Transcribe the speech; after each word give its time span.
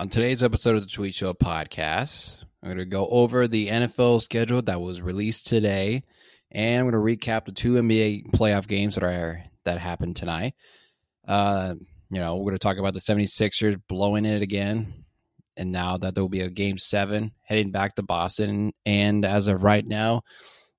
On 0.00 0.08
today's 0.08 0.44
episode 0.44 0.76
of 0.76 0.82
the 0.82 0.86
Twedt 0.86 1.16
Show 1.16 1.32
podcast, 1.32 2.44
I'm 2.62 2.68
going 2.68 2.78
to 2.78 2.84
go 2.84 3.08
over 3.08 3.48
the 3.48 3.66
NFL 3.66 4.22
schedule 4.22 4.62
that 4.62 4.80
was 4.80 5.02
released 5.02 5.48
today, 5.48 6.04
and 6.52 6.78
I'm 6.78 6.88
going 6.88 7.18
to 7.18 7.26
recap 7.26 7.46
the 7.46 7.52
two 7.52 7.74
NBA 7.74 8.30
playoff 8.30 8.68
games 8.68 8.94
that 8.94 9.02
are 9.02 9.42
that 9.64 9.78
happened 9.78 10.14
tonight. 10.14 10.54
Uh, 11.26 11.74
you 12.10 12.20
know, 12.20 12.36
we're 12.36 12.52
going 12.52 12.54
to 12.54 12.60
talk 12.60 12.76
about 12.76 12.94
the 12.94 13.00
76ers 13.00 13.82
blowing 13.88 14.24
it 14.24 14.40
again, 14.40 15.04
and 15.56 15.72
now 15.72 15.96
that 15.96 16.14
there 16.14 16.22
will 16.22 16.28
be 16.28 16.42
a 16.42 16.48
game 16.50 16.78
seven 16.78 17.32
heading 17.42 17.72
back 17.72 17.96
to 17.96 18.04
Boston. 18.04 18.70
And 18.86 19.24
as 19.24 19.48
of 19.48 19.64
right 19.64 19.84
now, 19.84 20.22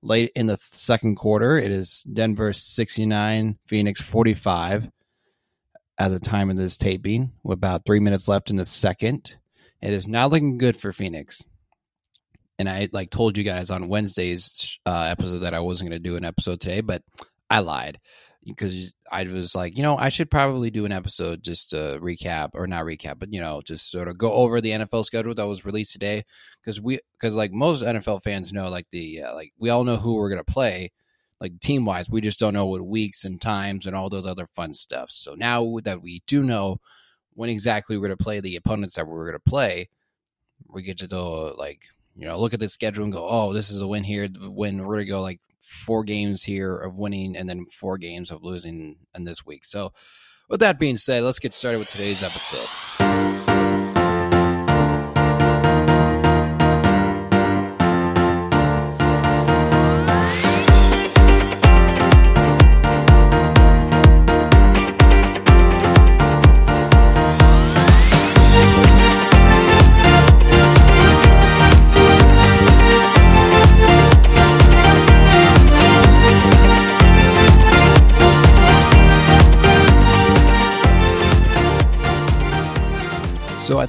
late 0.02 0.32
in 0.34 0.46
the 0.46 0.58
second 0.72 1.18
quarter, 1.18 1.58
it 1.58 1.72
is 1.72 2.04
Denver 2.04 2.54
69, 2.54 3.60
Phoenix 3.66 4.02
45 4.02 4.90
at 6.00 6.10
the 6.10 6.20
time 6.20 6.50
of 6.50 6.58
this 6.58 6.78
taping, 6.78 7.32
with 7.44 7.58
about 7.58 7.86
three 7.86 8.00
minutes 8.00 8.28
left 8.28 8.50
in 8.50 8.56
the 8.56 8.66
second. 8.66 9.36
It 9.82 9.94
is 9.94 10.08
not 10.08 10.32
looking 10.32 10.58
good 10.58 10.76
for 10.76 10.94
Phoenix. 10.94 11.46
And 12.58 12.68
I 12.68 12.90
like 12.92 13.10
told 13.10 13.38
you 13.38 13.44
guys 13.44 13.70
on 13.70 13.88
Wednesday's 13.88 14.80
uh, 14.86 15.08
episode 15.10 15.40
that 15.40 15.54
I 15.54 15.60
wasn't 15.60 15.90
going 15.90 16.02
to 16.02 16.10
do 16.10 16.16
an 16.16 16.26
episode 16.26 16.60
today, 16.60 16.82
but 16.82 17.04
I 17.50 17.60
lied 17.60 18.00
because 18.46 18.94
I 19.12 19.24
was 19.24 19.56
like, 19.56 19.78
you 19.78 19.84
know, 19.84 19.98
I 19.98 20.10
should 20.10 20.32
probably 20.32 20.70
do 20.70 20.86
an 20.86 20.92
episode 20.92 21.44
just 21.44 21.72
to 21.72 22.00
recap 22.02 22.52
or 22.54 22.68
not 22.68 22.86
recap, 22.86 23.20
but 23.20 23.34
you 23.34 23.42
know, 23.42 23.62
just 23.62 23.92
sort 23.92 24.08
of 24.08 24.18
go 24.18 24.34
over 24.34 24.62
the 24.62 24.72
NFL 24.72 25.06
schedule 25.06 25.34
that 25.34 25.48
was 25.48 25.66
released 25.66 25.94
today 25.94 26.24
because 26.62 26.82
we 26.82 27.00
because 27.18 27.36
like 27.36 27.52
most 27.52 27.84
NFL 27.84 28.24
fans 28.24 28.54
know, 28.54 28.70
like 28.70 28.90
the 28.92 29.24
uh, 29.24 29.34
like 29.36 29.54
we 29.58 29.70
all 29.70 29.84
know 29.84 29.98
who 29.98 30.16
we're 30.16 30.30
going 30.30 30.44
to 30.44 30.54
play, 30.54 30.92
like 31.40 31.60
team 31.60 31.86
wise. 31.86 32.10
We 32.10 32.22
just 32.22 32.40
don't 32.40 32.54
know 32.54 32.66
what 32.66 32.82
weeks 32.82 33.26
and 33.26 33.42
times 33.42 33.86
and 33.86 33.96
all 33.96 34.10
those 34.10 34.28
other 34.28 34.48
fun 34.48 34.74
stuff. 34.74 35.10
So 35.10 35.36
now 35.36 35.78
that 35.84 36.02
we 36.02 36.22
do 36.28 36.44
know 36.44 36.80
when 37.34 37.50
exactly 37.50 37.98
we're 37.98 38.08
going 38.08 38.18
to 38.18 38.24
play 38.24 38.40
the 38.40 38.56
opponents 38.56 38.96
that 38.96 39.08
we're 39.08 39.26
going 39.26 39.38
to 39.38 39.50
play, 39.50 39.90
we 40.68 40.82
get 40.84 40.98
to 41.00 41.08
go 41.08 41.54
like 41.58 41.84
you 42.16 42.26
know 42.26 42.38
look 42.38 42.54
at 42.54 42.60
the 42.60 42.68
schedule 42.68 43.04
and 43.04 43.14
go, 43.14 43.28
oh, 43.28 43.54
this 43.54 43.72
is 43.72 43.82
a 43.82 43.88
win 43.88 44.04
here. 44.04 44.28
When 44.28 44.80
we're 44.80 44.96
going 44.96 45.06
to 45.06 45.12
go 45.12 45.22
like 45.22 45.40
four 45.62 46.04
games 46.04 46.44
here 46.44 46.76
of 46.76 46.98
winning 46.98 47.38
and 47.38 47.48
then 47.48 47.66
four 47.72 47.98
games 47.98 48.32
of 48.32 48.44
losing 48.44 48.98
in 49.16 49.24
this 49.24 49.46
week. 49.46 49.66
So, 49.66 49.94
with 50.50 50.62
that 50.62 50.80
being 50.80 50.96
said, 50.96 51.24
let's 51.24 51.40
get 51.40 51.54
started 51.54 51.78
with 51.78 51.90
today's 51.90 52.24
episode. 52.24 53.09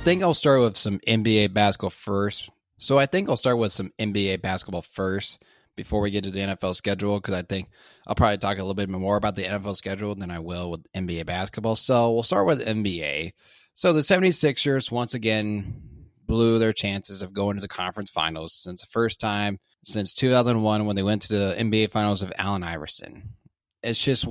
Think 0.03 0.23
I'll 0.23 0.33
start 0.33 0.63
with 0.63 0.79
some 0.79 0.99
NBA 1.01 1.53
basketball 1.53 1.91
first. 1.91 2.49
So 2.79 2.99
I 2.99 3.05
think 3.05 3.29
I'll 3.29 3.37
start 3.37 3.59
with 3.59 3.71
some 3.71 3.93
NBA 3.99 4.41
basketball 4.41 4.81
first 4.81 5.43
before 5.77 6.01
we 6.01 6.11
get 6.11 6.25
to 6.25 6.31
the 6.31 6.41
NFL 6.41 6.75
schedule 6.75 7.21
because 7.21 7.35
I 7.35 7.43
think 7.43 7.69
I'll 8.07 8.15
probably 8.15 8.39
talk 8.39 8.57
a 8.57 8.63
little 8.63 8.73
bit 8.73 8.89
more 8.89 9.19
about 9.19 9.35
the 9.37 9.45
NFL 9.45 9.77
schedule 9.77 10.15
than 10.15 10.31
I 10.31 10.39
will 10.39 10.71
with 10.71 10.91
NBA 10.95 11.27
basketball. 11.27 11.77
So 11.77 12.13
we'll 12.13 12.23
start 12.23 12.47
with 12.47 12.67
NBA. 12.67 13.33
So 13.75 13.93
the 13.93 14.01
76ers 14.01 14.91
once 14.91 15.13
again 15.13 15.83
blew 16.27 16.59
their 16.59 16.73
chances 16.73 17.21
of 17.21 17.35
going 17.35 17.57
to 17.57 17.61
the 17.61 17.69
conference 17.69 18.09
finals 18.09 18.55
since 18.55 18.81
the 18.81 18.87
first 18.87 19.21
time 19.21 19.59
since 19.85 20.15
2001 20.15 20.87
when 20.87 20.97
they 20.97 21.03
went 21.03 21.23
to 21.23 21.35
the 21.35 21.55
NBA 21.59 21.91
finals 21.91 22.23
of 22.23 22.33
Allen 22.39 22.63
Iverson. 22.63 23.35
It's 23.83 24.03
just 24.03 24.27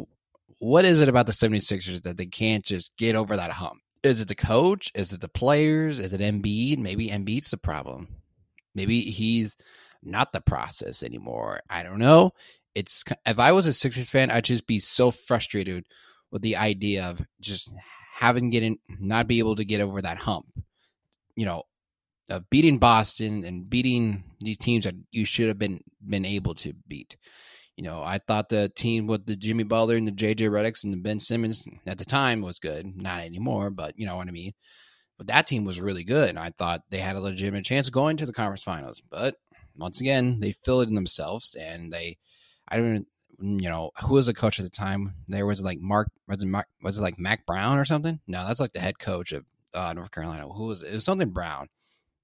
what 0.58 0.84
is 0.84 1.00
it 1.00 1.10
about 1.10 1.28
the 1.28 1.32
76ers 1.32 2.02
that 2.02 2.18
they 2.18 2.26
can't 2.26 2.66
just 2.66 2.98
get 2.98 3.16
over 3.16 3.38
that 3.38 3.52
hump? 3.52 3.82
Is 4.04 4.22
it 4.22 4.28
the 4.28 4.36
coach? 4.36 4.92
Is 4.96 5.12
it 5.12 5.22
the 5.22 5.28
players? 5.28 6.00
Is 6.00 6.14
it 6.14 6.22
Embiid? 6.22 6.78
Maybe 6.78 7.10
Embiid's 7.10 7.52
the 7.52 7.58
problem. 7.58 8.08
Maybe 8.74 9.02
he's 9.02 9.58
not 10.02 10.32
the 10.32 10.42
process 10.42 11.04
anymore. 11.04 11.62
I 11.70 11.84
don't 11.84 12.00
know. 12.00 12.32
It's 12.76 13.04
if 13.26 13.40
I 13.40 13.52
was 13.52 13.68
a 13.68 13.74
Sixers 13.74 14.10
fan, 14.10 14.32
I'd 14.32 14.46
just 14.46 14.68
be 14.68 14.80
so 14.80 15.12
frustrated 15.12 15.86
with 16.32 16.42
the 16.42 16.56
idea 16.56 17.06
of 17.06 17.22
just 17.42 17.74
having 18.16 18.50
getting 18.50 18.78
not 19.00 19.28
be 19.28 19.40
able 19.40 19.56
to 19.56 19.66
get 19.66 19.82
over 19.82 20.02
that 20.02 20.18
hump. 20.18 20.46
You 21.36 21.46
know, 21.46 21.64
of 22.30 22.50
beating 22.50 22.78
Boston 22.78 23.44
and 23.44 23.70
beating 23.70 24.24
these 24.40 24.58
teams 24.58 24.86
that 24.86 24.96
you 25.12 25.26
should 25.26 25.48
have 25.48 25.60
been 25.60 25.81
been 26.06 26.26
able 26.26 26.54
to 26.56 26.74
beat. 26.88 27.18
You 27.80 27.86
know, 27.86 28.04
I 28.04 28.18
thought 28.18 28.50
the 28.50 28.68
team 28.68 29.08
with 29.08 29.26
the 29.26 29.38
Jimmy 29.38 29.64
Butler 29.64 29.96
and 29.96 30.06
the 30.06 30.12
JJ 30.12 30.50
Redicks 30.50 30.84
and 30.84 30.92
the 30.92 30.98
Ben 30.98 31.22
Simmons 31.22 31.64
at 31.88 31.98
the 31.98 32.04
time 32.04 32.42
was 32.42 32.60
good. 32.60 33.02
Not 33.02 33.22
anymore, 33.22 33.70
but 33.70 33.98
you 33.98 34.06
know 34.06 34.18
what 34.18 34.28
I 34.28 34.32
mean. 34.32 34.52
But 35.18 35.28
that 35.28 35.48
team 35.48 35.64
was 35.64 35.80
really 35.80 36.04
good, 36.04 36.28
and 36.28 36.38
I 36.38 36.50
thought 36.50 36.84
they 36.90 36.98
had 36.98 37.16
a 37.16 37.22
legitimate 37.22 37.64
chance 37.64 37.88
of 37.88 37.94
going 37.94 38.18
to 38.18 38.26
the 38.26 38.34
conference 38.34 38.64
finals. 38.64 39.02
But 39.10 39.36
once 39.78 40.02
again, 40.02 40.42
they 40.42 40.52
filled 40.52 40.90
in 40.90 40.94
themselves, 40.94 41.56
and 41.56 41.90
they, 41.90 42.18
I 42.68 42.76
don't 42.76 43.06
even, 43.40 43.60
you 43.62 43.70
know, 43.70 43.92
who 44.04 44.16
was 44.16 44.26
the 44.26 44.34
coach 44.34 44.60
at 44.60 44.66
the 44.66 44.70
time? 44.70 45.14
There 45.30 45.46
was 45.46 45.62
like 45.62 45.80
Mark, 45.80 46.10
was 46.28 46.44
it 46.44 46.48
Mark, 46.48 46.68
was 46.84 46.98
it 46.98 47.02
like 47.02 47.18
Mack 47.18 47.46
Brown 47.46 47.80
or 47.80 47.86
something? 47.86 48.20
No, 48.28 48.46
that's 48.46 48.60
like 48.60 48.74
the 48.74 48.82
head 48.82 49.00
coach 49.00 49.32
of 49.32 49.46
uh, 49.74 49.94
North 49.94 50.12
Carolina. 50.12 50.50
Who 50.50 50.66
was 50.66 50.84
it? 50.84 50.90
It 50.90 50.96
was 50.96 51.06
something 51.06 51.30
Brown. 51.30 51.70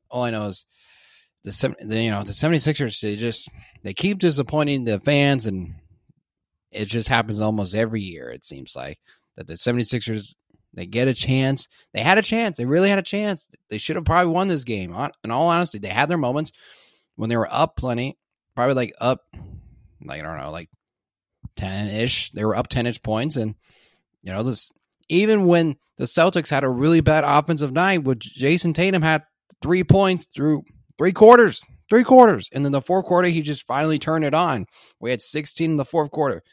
All 0.09 0.23
I 0.23 0.31
know 0.31 0.47
is 0.47 0.65
the, 1.45 1.75
the 1.85 2.01
you 2.01 2.11
know 2.11 2.23
the 2.23 2.31
76ers 2.31 2.99
they 3.01 3.15
just 3.15 3.49
they 3.83 3.93
keep 3.93 4.19
disappointing 4.19 4.83
the 4.83 4.99
fans 4.99 5.45
and 5.45 5.75
it 6.71 6.85
just 6.85 7.07
happens 7.07 7.39
almost 7.39 7.75
every 7.75 8.01
year 8.01 8.29
it 8.29 8.43
seems 8.43 8.75
like 8.75 8.99
that 9.35 9.47
the 9.47 9.53
76ers 9.53 10.35
they 10.73 10.85
get 10.85 11.07
a 11.07 11.13
chance. 11.13 11.69
They 11.93 12.01
had 12.01 12.17
a 12.17 12.21
chance. 12.21 12.57
They 12.57 12.65
really 12.65 12.89
had 12.89 12.99
a 12.99 13.01
chance. 13.01 13.49
They 13.69 13.77
should 13.77 13.95
have 13.95 14.03
probably 14.03 14.33
won 14.33 14.49
this 14.49 14.65
game. 14.65 14.93
In 15.23 15.31
all 15.31 15.47
honesty 15.47 15.79
they 15.79 15.87
had 15.87 16.09
their 16.09 16.17
moments 16.17 16.51
when 17.15 17.29
they 17.29 17.37
were 17.37 17.47
up 17.49 17.77
plenty 17.77 18.17
probably 18.55 18.73
like 18.73 18.93
up 18.99 19.21
like 20.03 20.19
i 20.19 20.23
don't 20.23 20.37
know 20.37 20.51
like 20.51 20.69
10ish 21.57 22.31
they 22.31 22.45
were 22.45 22.55
up 22.55 22.69
10ish 22.69 23.03
points 23.03 23.35
and 23.35 23.55
you 24.23 24.31
know 24.31 24.43
this 24.43 24.71
even 25.09 25.45
when 25.45 25.75
the 25.97 26.05
celtics 26.05 26.49
had 26.49 26.63
a 26.63 26.69
really 26.69 27.01
bad 27.01 27.23
offensive 27.25 27.71
night 27.71 28.03
which 28.03 28.35
Jayson 28.35 28.73
Tatum 28.73 29.01
had 29.01 29.23
three 29.61 29.83
points 29.83 30.25
through 30.25 30.63
three 30.97 31.11
quarters, 31.11 31.61
three 31.89 32.03
quarters. 32.03 32.49
And 32.53 32.63
then 32.63 32.71
the 32.71 32.81
fourth 32.81 33.05
quarter, 33.05 33.27
he 33.27 33.41
just 33.41 33.67
finally 33.67 33.99
turned 33.99 34.25
it 34.25 34.33
on. 34.33 34.65
We 34.99 35.11
had 35.11 35.21
16 35.21 35.71
in 35.71 35.77
the 35.77 35.85
fourth 35.85 36.11
quarter. 36.11 36.43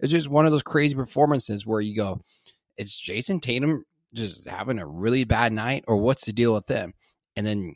It's 0.00 0.12
just 0.12 0.28
one 0.28 0.46
of 0.46 0.52
those 0.52 0.62
crazy 0.62 0.94
performances 0.94 1.66
where 1.66 1.80
you 1.80 1.94
go, 1.94 2.20
it's 2.76 3.00
Jayson 3.00 3.40
Tatum 3.40 3.84
just 4.14 4.46
having 4.48 4.78
a 4.78 4.86
really 4.86 5.24
bad 5.24 5.52
night, 5.52 5.84
or 5.86 5.96
what's 5.96 6.26
the 6.26 6.32
deal 6.32 6.52
with 6.52 6.68
him? 6.68 6.92
And 7.36 7.46
then, 7.46 7.74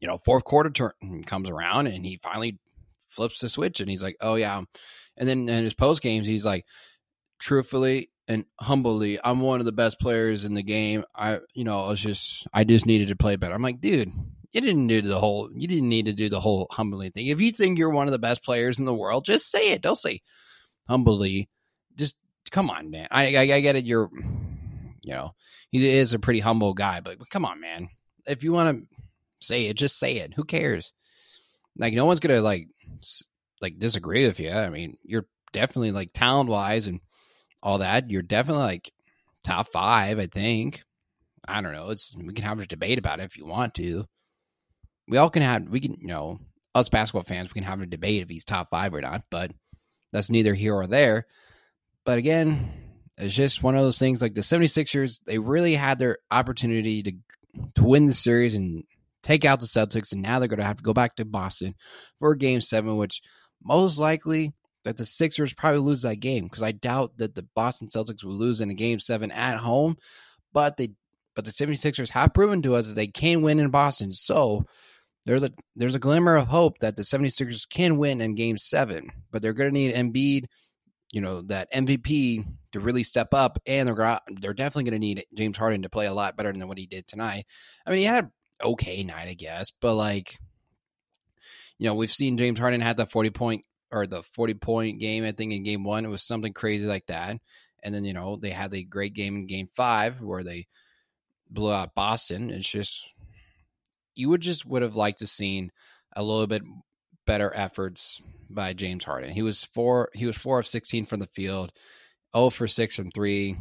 you 0.00 0.06
know, 0.06 0.18
fourth 0.18 0.44
quarter 0.44 0.70
turn 0.70 0.92
comes 1.26 1.50
around 1.50 1.86
and 1.86 2.04
he 2.04 2.20
finally 2.22 2.58
flips 3.08 3.40
the 3.40 3.48
switch 3.48 3.80
and 3.80 3.90
he's 3.90 4.02
like, 4.02 4.16
oh, 4.20 4.36
yeah. 4.36 4.60
And 5.16 5.28
then 5.28 5.48
in 5.48 5.64
his 5.64 5.74
post 5.74 6.02
games, 6.02 6.26
he's 6.26 6.44
like, 6.44 6.64
truthfully, 7.38 8.10
and 8.28 8.44
humbly, 8.60 9.18
I'm 9.22 9.40
one 9.40 9.58
of 9.58 9.66
the 9.66 9.72
best 9.72 9.98
players 9.98 10.44
in 10.44 10.54
the 10.54 10.62
game. 10.62 11.04
I, 11.14 11.40
you 11.54 11.64
know, 11.64 11.80
I 11.84 11.88
was 11.88 12.00
just, 12.00 12.46
I 12.52 12.64
just 12.64 12.86
needed 12.86 13.08
to 13.08 13.16
play 13.16 13.36
better. 13.36 13.54
I'm 13.54 13.62
like, 13.62 13.80
dude, 13.80 14.12
you 14.52 14.60
didn't 14.60 14.86
do 14.86 15.00
the 15.00 15.18
whole 15.18 15.50
you 15.52 15.66
didn't 15.66 15.88
need 15.88 16.06
to 16.06 16.12
do 16.12 16.28
the 16.28 16.40
whole 16.40 16.66
humbly 16.70 17.10
thing. 17.10 17.26
If 17.26 17.40
you 17.40 17.50
think 17.50 17.78
you're 17.78 17.90
one 17.90 18.06
of 18.06 18.12
the 18.12 18.18
best 18.18 18.44
players 18.44 18.78
in 18.78 18.84
the 18.84 18.94
world, 18.94 19.24
just 19.24 19.50
say 19.50 19.72
it. 19.72 19.82
Don't 19.82 19.96
say 19.96 20.20
humbly. 20.88 21.48
Just 21.96 22.16
come 22.50 22.70
on, 22.70 22.90
man. 22.90 23.08
I 23.10 23.34
I, 23.34 23.40
I 23.40 23.60
get 23.60 23.76
it. 23.76 23.84
You're 23.84 24.10
you 25.02 25.12
know 25.12 25.34
he 25.70 25.98
is 25.98 26.12
a 26.12 26.18
pretty 26.18 26.40
humble 26.40 26.74
guy, 26.74 27.00
but, 27.00 27.18
but 27.18 27.30
come 27.30 27.44
on, 27.44 27.60
man. 27.60 27.88
If 28.26 28.44
you 28.44 28.52
want 28.52 28.78
to 28.78 28.96
say 29.40 29.66
it, 29.66 29.76
just 29.76 29.98
say 29.98 30.18
it. 30.18 30.34
Who 30.34 30.44
cares? 30.44 30.92
Like 31.76 31.94
no 31.94 32.04
one's 32.04 32.20
gonna 32.20 32.42
like 32.42 32.68
like 33.62 33.78
disagree 33.78 34.26
with 34.26 34.38
you. 34.38 34.50
I 34.50 34.68
mean, 34.68 34.98
you're 35.02 35.26
definitely 35.52 35.92
like 35.92 36.12
talent 36.12 36.50
wise 36.50 36.86
and 36.86 37.00
all 37.62 37.78
that. 37.78 38.10
You're 38.10 38.22
definitely 38.22 38.64
like 38.64 38.92
top 39.44 39.72
five, 39.72 40.18
I 40.18 40.26
think. 40.26 40.82
I 41.48 41.60
don't 41.62 41.72
know. 41.72 41.90
It's 41.90 42.14
we 42.16 42.34
can 42.34 42.44
have 42.44 42.60
a 42.60 42.66
debate 42.66 42.98
about 42.98 43.20
it 43.20 43.24
if 43.24 43.38
you 43.38 43.46
want 43.46 43.74
to 43.74 44.06
we 45.08 45.18
all 45.18 45.30
can 45.30 45.42
have 45.42 45.68
we 45.68 45.80
can 45.80 45.96
you 46.00 46.08
know 46.08 46.40
us 46.74 46.88
basketball 46.88 47.22
fans 47.22 47.50
we 47.50 47.60
can 47.60 47.68
have 47.68 47.80
a 47.80 47.86
debate 47.86 48.22
if 48.22 48.28
he's 48.28 48.44
top 48.44 48.70
five 48.70 48.94
or 48.94 49.00
not, 49.00 49.22
but 49.30 49.52
that's 50.12 50.30
neither 50.30 50.54
here 50.54 50.74
or 50.74 50.86
there. 50.86 51.26
But 52.04 52.18
again, 52.18 52.72
it's 53.18 53.34
just 53.34 53.62
one 53.62 53.76
of 53.76 53.82
those 53.82 53.98
things 53.98 54.22
like 54.22 54.34
the 54.34 54.40
76ers, 54.40 55.20
they 55.24 55.38
really 55.38 55.74
had 55.74 55.98
their 55.98 56.18
opportunity 56.30 57.02
to 57.02 57.12
to 57.74 57.84
win 57.84 58.06
the 58.06 58.14
series 58.14 58.54
and 58.54 58.84
take 59.22 59.44
out 59.44 59.60
the 59.60 59.66
Celtics, 59.66 60.12
and 60.12 60.22
now 60.22 60.38
they're 60.38 60.48
gonna 60.48 60.64
have 60.64 60.78
to 60.78 60.82
go 60.82 60.94
back 60.94 61.16
to 61.16 61.24
Boston 61.24 61.74
for 62.18 62.34
game 62.34 62.60
seven, 62.60 62.96
which 62.96 63.20
most 63.62 63.98
likely 63.98 64.52
that 64.84 64.96
the 64.96 65.04
Sixers 65.04 65.54
probably 65.54 65.80
lose 65.80 66.02
that 66.02 66.16
game 66.16 66.44
because 66.44 66.62
I 66.62 66.72
doubt 66.72 67.18
that 67.18 67.34
the 67.34 67.46
Boston 67.54 67.88
Celtics 67.88 68.24
will 68.24 68.34
lose 68.34 68.60
in 68.60 68.70
a 68.70 68.74
game 68.74 68.98
seven 68.98 69.30
at 69.30 69.58
home, 69.58 69.96
but 70.52 70.76
they 70.76 70.90
but 71.34 71.44
the 71.46 71.50
76ers 71.50 72.10
have 72.10 72.34
proven 72.34 72.60
to 72.62 72.74
us 72.74 72.88
that 72.88 72.94
they 72.94 73.06
can 73.06 73.40
win 73.40 73.58
in 73.58 73.70
Boston. 73.70 74.12
So 74.12 74.66
there's 75.24 75.42
a 75.42 75.50
there's 75.76 75.94
a 75.94 76.00
glimmer 76.00 76.36
of 76.36 76.48
hope 76.48 76.78
that 76.78 76.96
the 76.96 77.02
76ers 77.02 77.68
can 77.68 77.96
win 77.96 78.20
in 78.20 78.34
game 78.34 78.56
7, 78.56 79.10
but 79.30 79.42
they're 79.42 79.52
going 79.52 79.70
to 79.70 79.74
need 79.74 79.94
Embiid, 79.94 80.46
you 81.12 81.20
know, 81.20 81.42
that 81.42 81.72
MVP 81.72 82.44
to 82.72 82.80
really 82.80 83.02
step 83.02 83.34
up 83.34 83.58
and 83.66 83.88
they're 83.88 84.20
they're 84.40 84.54
definitely 84.54 84.90
going 84.90 85.00
to 85.00 85.06
need 85.06 85.24
James 85.34 85.56
Harden 85.56 85.82
to 85.82 85.90
play 85.90 86.06
a 86.06 86.14
lot 86.14 86.36
better 86.36 86.52
than 86.52 86.66
what 86.68 86.78
he 86.78 86.86
did 86.86 87.06
tonight. 87.06 87.44
I 87.86 87.90
mean, 87.90 88.00
he 88.00 88.04
had 88.04 88.24
an 88.24 88.30
okay 88.62 89.02
night, 89.02 89.28
I 89.28 89.34
guess, 89.34 89.70
but 89.80 89.94
like 89.94 90.38
you 91.78 91.88
know, 91.88 91.94
we've 91.94 92.12
seen 92.12 92.36
James 92.36 92.60
Harden 92.60 92.80
had 92.80 92.96
the 92.96 93.06
40 93.06 93.30
point 93.30 93.64
or 93.90 94.06
the 94.06 94.22
40 94.22 94.54
point 94.54 95.00
game, 95.00 95.24
I 95.24 95.32
think 95.32 95.52
in 95.52 95.64
game 95.64 95.84
1, 95.84 96.04
it 96.04 96.08
was 96.08 96.22
something 96.22 96.52
crazy 96.52 96.86
like 96.86 97.06
that. 97.06 97.38
And 97.82 97.94
then, 97.94 98.04
you 98.04 98.12
know, 98.12 98.36
they 98.36 98.50
had 98.50 98.70
the 98.70 98.84
great 98.84 99.14
game 99.14 99.34
in 99.36 99.46
game 99.46 99.68
5 99.74 100.22
where 100.22 100.44
they 100.44 100.68
blew 101.50 101.72
out 101.72 101.94
Boston. 101.94 102.50
It's 102.50 102.70
just 102.70 103.11
you 104.14 104.28
would 104.28 104.40
just 104.40 104.66
would 104.66 104.82
have 104.82 104.96
liked 104.96 105.18
to 105.20 105.26
seen 105.26 105.70
a 106.14 106.22
little 106.22 106.46
bit 106.46 106.62
better 107.26 107.52
efforts 107.54 108.20
by 108.50 108.72
James 108.72 109.04
Harden. 109.04 109.30
He 109.30 109.42
was 109.42 109.64
four 109.64 110.10
he 110.14 110.26
was 110.26 110.36
four 110.36 110.58
of 110.58 110.66
sixteen 110.66 111.06
from 111.06 111.20
the 111.20 111.26
field, 111.26 111.72
0 112.36 112.50
for 112.50 112.68
six 112.68 112.96
from 112.96 113.10
three. 113.10 113.56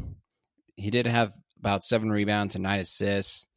He 0.75 0.89
did 0.89 1.07
have 1.07 1.33
about 1.59 1.83
seven 1.83 2.12
rebounds 2.12 2.56
and 2.56 2.63
nine 2.63 2.80
assists. 2.80 3.48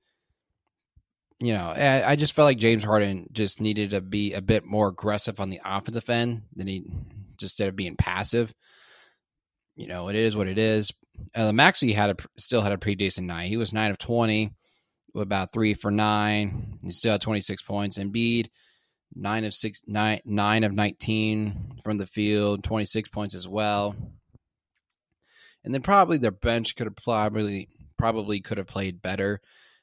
You 1.41 1.53
know, 1.53 1.73
I, 1.75 2.11
I 2.11 2.17
just 2.17 2.35
felt 2.35 2.47
like 2.47 2.59
James 2.59 2.85
Harden 2.85 3.29
just 3.33 3.61
needed 3.61 3.91
to 3.91 4.01
be 4.01 4.35
a 4.35 4.41
bit 4.41 4.65
more 4.65 4.89
aggressive 4.89 5.41
on 5.41 5.51
the 5.51 5.61
offensive 5.65 6.09
end 6.09 6.43
than 6.55 6.67
he 6.67 6.85
just 7.37 7.55
instead 7.55 7.69
of 7.69 7.77
being 7.77 7.97
passive. 7.97 8.55
You 9.77 9.89
know, 9.89 10.09
it 10.09 10.17
is 10.17 10.37
what 10.37 10.47
it 10.47 10.59
is. 10.59 10.93
Uh, 11.35 11.53
Maxey 11.53 11.93
had 11.93 12.11
a 12.11 12.17
still 12.37 12.61
had 12.61 12.73
a 12.73 12.79
pretty 12.79 12.97
decent 12.97 13.27
night. 13.27 13.49
He 13.49 13.57
was 13.57 13.73
nine 13.73 13.91
of 13.91 13.99
twenty, 13.99 14.53
about 15.15 15.53
three 15.53 15.75
for 15.75 15.91
nine. 15.91 16.79
He 16.83 16.91
still 16.91 17.13
had 17.13 17.21
twenty 17.21 17.41
six 17.41 17.63
points. 17.63 17.99
Embiid 17.99 18.49
nine 19.15 19.45
of 19.45 19.55
six, 19.55 19.83
nine 19.87 20.21
nine 20.25 20.65
of 20.65 20.73
nineteen 20.73 21.73
from 21.83 21.99
the 21.99 22.07
field, 22.07 22.65
twenty 22.65 22.85
six 22.85 23.09
points 23.09 23.35
as 23.35 23.47
well. 23.47 23.95
And 25.65 25.73
then 25.73 25.83
probably 25.83 26.19
their 26.19 26.31
bench 26.31 26.77
could 26.77 26.87
have 26.87 26.97
probably 26.97 27.69
probably 27.97 28.41
could 28.41 28.59
have 28.59 28.67
played 28.67 29.01
better 29.01 29.41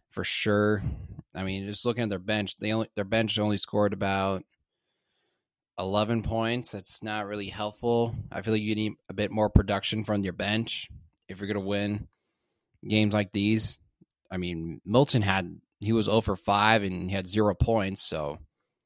for 0.10 0.24
sure. 0.24 0.84
I 1.34 1.44
mean, 1.44 1.68
just 1.68 1.86
looking 1.86 2.04
at 2.04 2.10
their 2.10 2.20
bench, 2.20 2.58
they 2.58 2.74
only 2.74 2.90
their 2.96 3.06
bench 3.06 3.40
only 3.40 3.58
scored 3.58 3.94
about 3.94 4.44
11 5.80 6.24
points. 6.24 6.72
That's 6.72 7.02
not 7.02 7.26
really 7.26 7.48
helpful. 7.48 8.14
I 8.32 8.42
feel 8.42 8.54
like 8.54 8.62
you 8.62 8.76
need 8.76 8.94
a 9.10 9.14
bit 9.14 9.32
more 9.32 9.50
production 9.50 10.04
from 10.04 10.24
your 10.24 10.34
bench 10.34 10.90
if 11.28 11.40
you're 11.40 11.48
going 11.48 11.64
to 11.64 11.68
win 11.68 12.08
games 12.88 13.14
like 13.14 13.32
these. 13.32 13.80
I 14.32 14.38
mean, 14.38 14.82
Milton 14.86 15.22
had 15.22 15.60
he 15.80 15.94
was 15.94 16.06
0 16.06 16.22
for 16.22 16.36
5 16.36 16.84
and 16.84 17.10
he 17.10 17.16
had 17.16 17.28
0 17.28 17.54
points, 17.56 18.02
so 18.02 18.40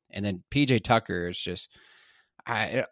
and 0.09 0.25
then 0.25 0.43
PJ 0.51 0.83
Tucker 0.83 1.27
is 1.27 1.39
just 1.39 1.69
I 2.45 2.85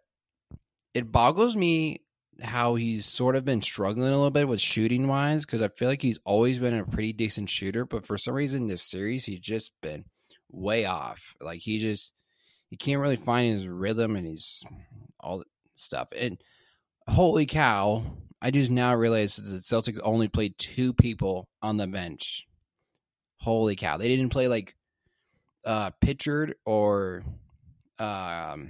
it 0.93 1.11
boggles 1.11 1.55
me 1.55 2.01
how 2.41 2.75
he's 2.75 3.05
sort 3.05 3.35
of 3.35 3.45
been 3.45 3.61
struggling 3.61 4.07
a 4.07 4.11
little 4.11 4.31
bit 4.31 4.47
with 4.47 4.59
shooting 4.59 5.07
wise 5.07 5.45
because 5.45 5.61
I 5.61 5.67
feel 5.67 5.87
like 5.87 6.01
he's 6.01 6.19
always 6.25 6.59
been 6.59 6.73
a 6.73 6.85
pretty 6.85 7.13
decent 7.13 7.49
shooter, 7.49 7.85
but 7.85 8.05
for 8.05 8.17
some 8.17 8.33
reason 8.33 8.65
this 8.67 8.81
series 8.81 9.25
he's 9.25 9.39
just 9.39 9.71
been 9.81 10.05
way 10.51 10.85
off. 10.85 11.35
Like 11.41 11.59
he 11.59 11.79
just 11.79 12.11
he 12.69 12.77
can't 12.77 13.01
really 13.01 13.17
find 13.17 13.51
his 13.51 13.67
rhythm 13.67 14.15
and 14.15 14.27
he's 14.27 14.63
all 15.19 15.39
that 15.39 15.47
stuff. 15.75 16.09
And 16.17 16.41
holy 17.07 17.45
cow, 17.45 18.03
I 18.43 18.51
just 18.51 18.69
now 18.69 18.93
realized 18.93 19.41
that 19.41 19.49
the 19.49 19.59
Celtics 19.59 20.01
only 20.03 20.27
played 20.27 20.57
two 20.57 20.91
people 20.91 21.47
on 21.61 21.77
the 21.77 21.87
bench. 21.87 22.45
Holy 23.39 23.77
cow. 23.77 23.95
They 23.95 24.09
didn't 24.09 24.31
play 24.31 24.49
like 24.49 24.75
uh 25.65 25.91
Pritchard 26.01 26.55
or 26.65 27.23
um 27.99 28.69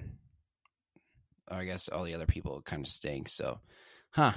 I 1.47 1.65
guess 1.65 1.89
all 1.89 2.03
the 2.03 2.13
other 2.13 2.27
people 2.27 2.61
kind 2.61 2.83
of 2.83 2.87
stink. 2.87 3.29
So, 3.29 3.59
huh. 4.11 4.33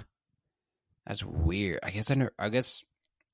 That's 1.06 1.22
weird. 1.22 1.80
I 1.82 1.90
guess 1.90 2.10
I 2.10 2.14
know, 2.14 2.30
I 2.38 2.48
guess 2.48 2.82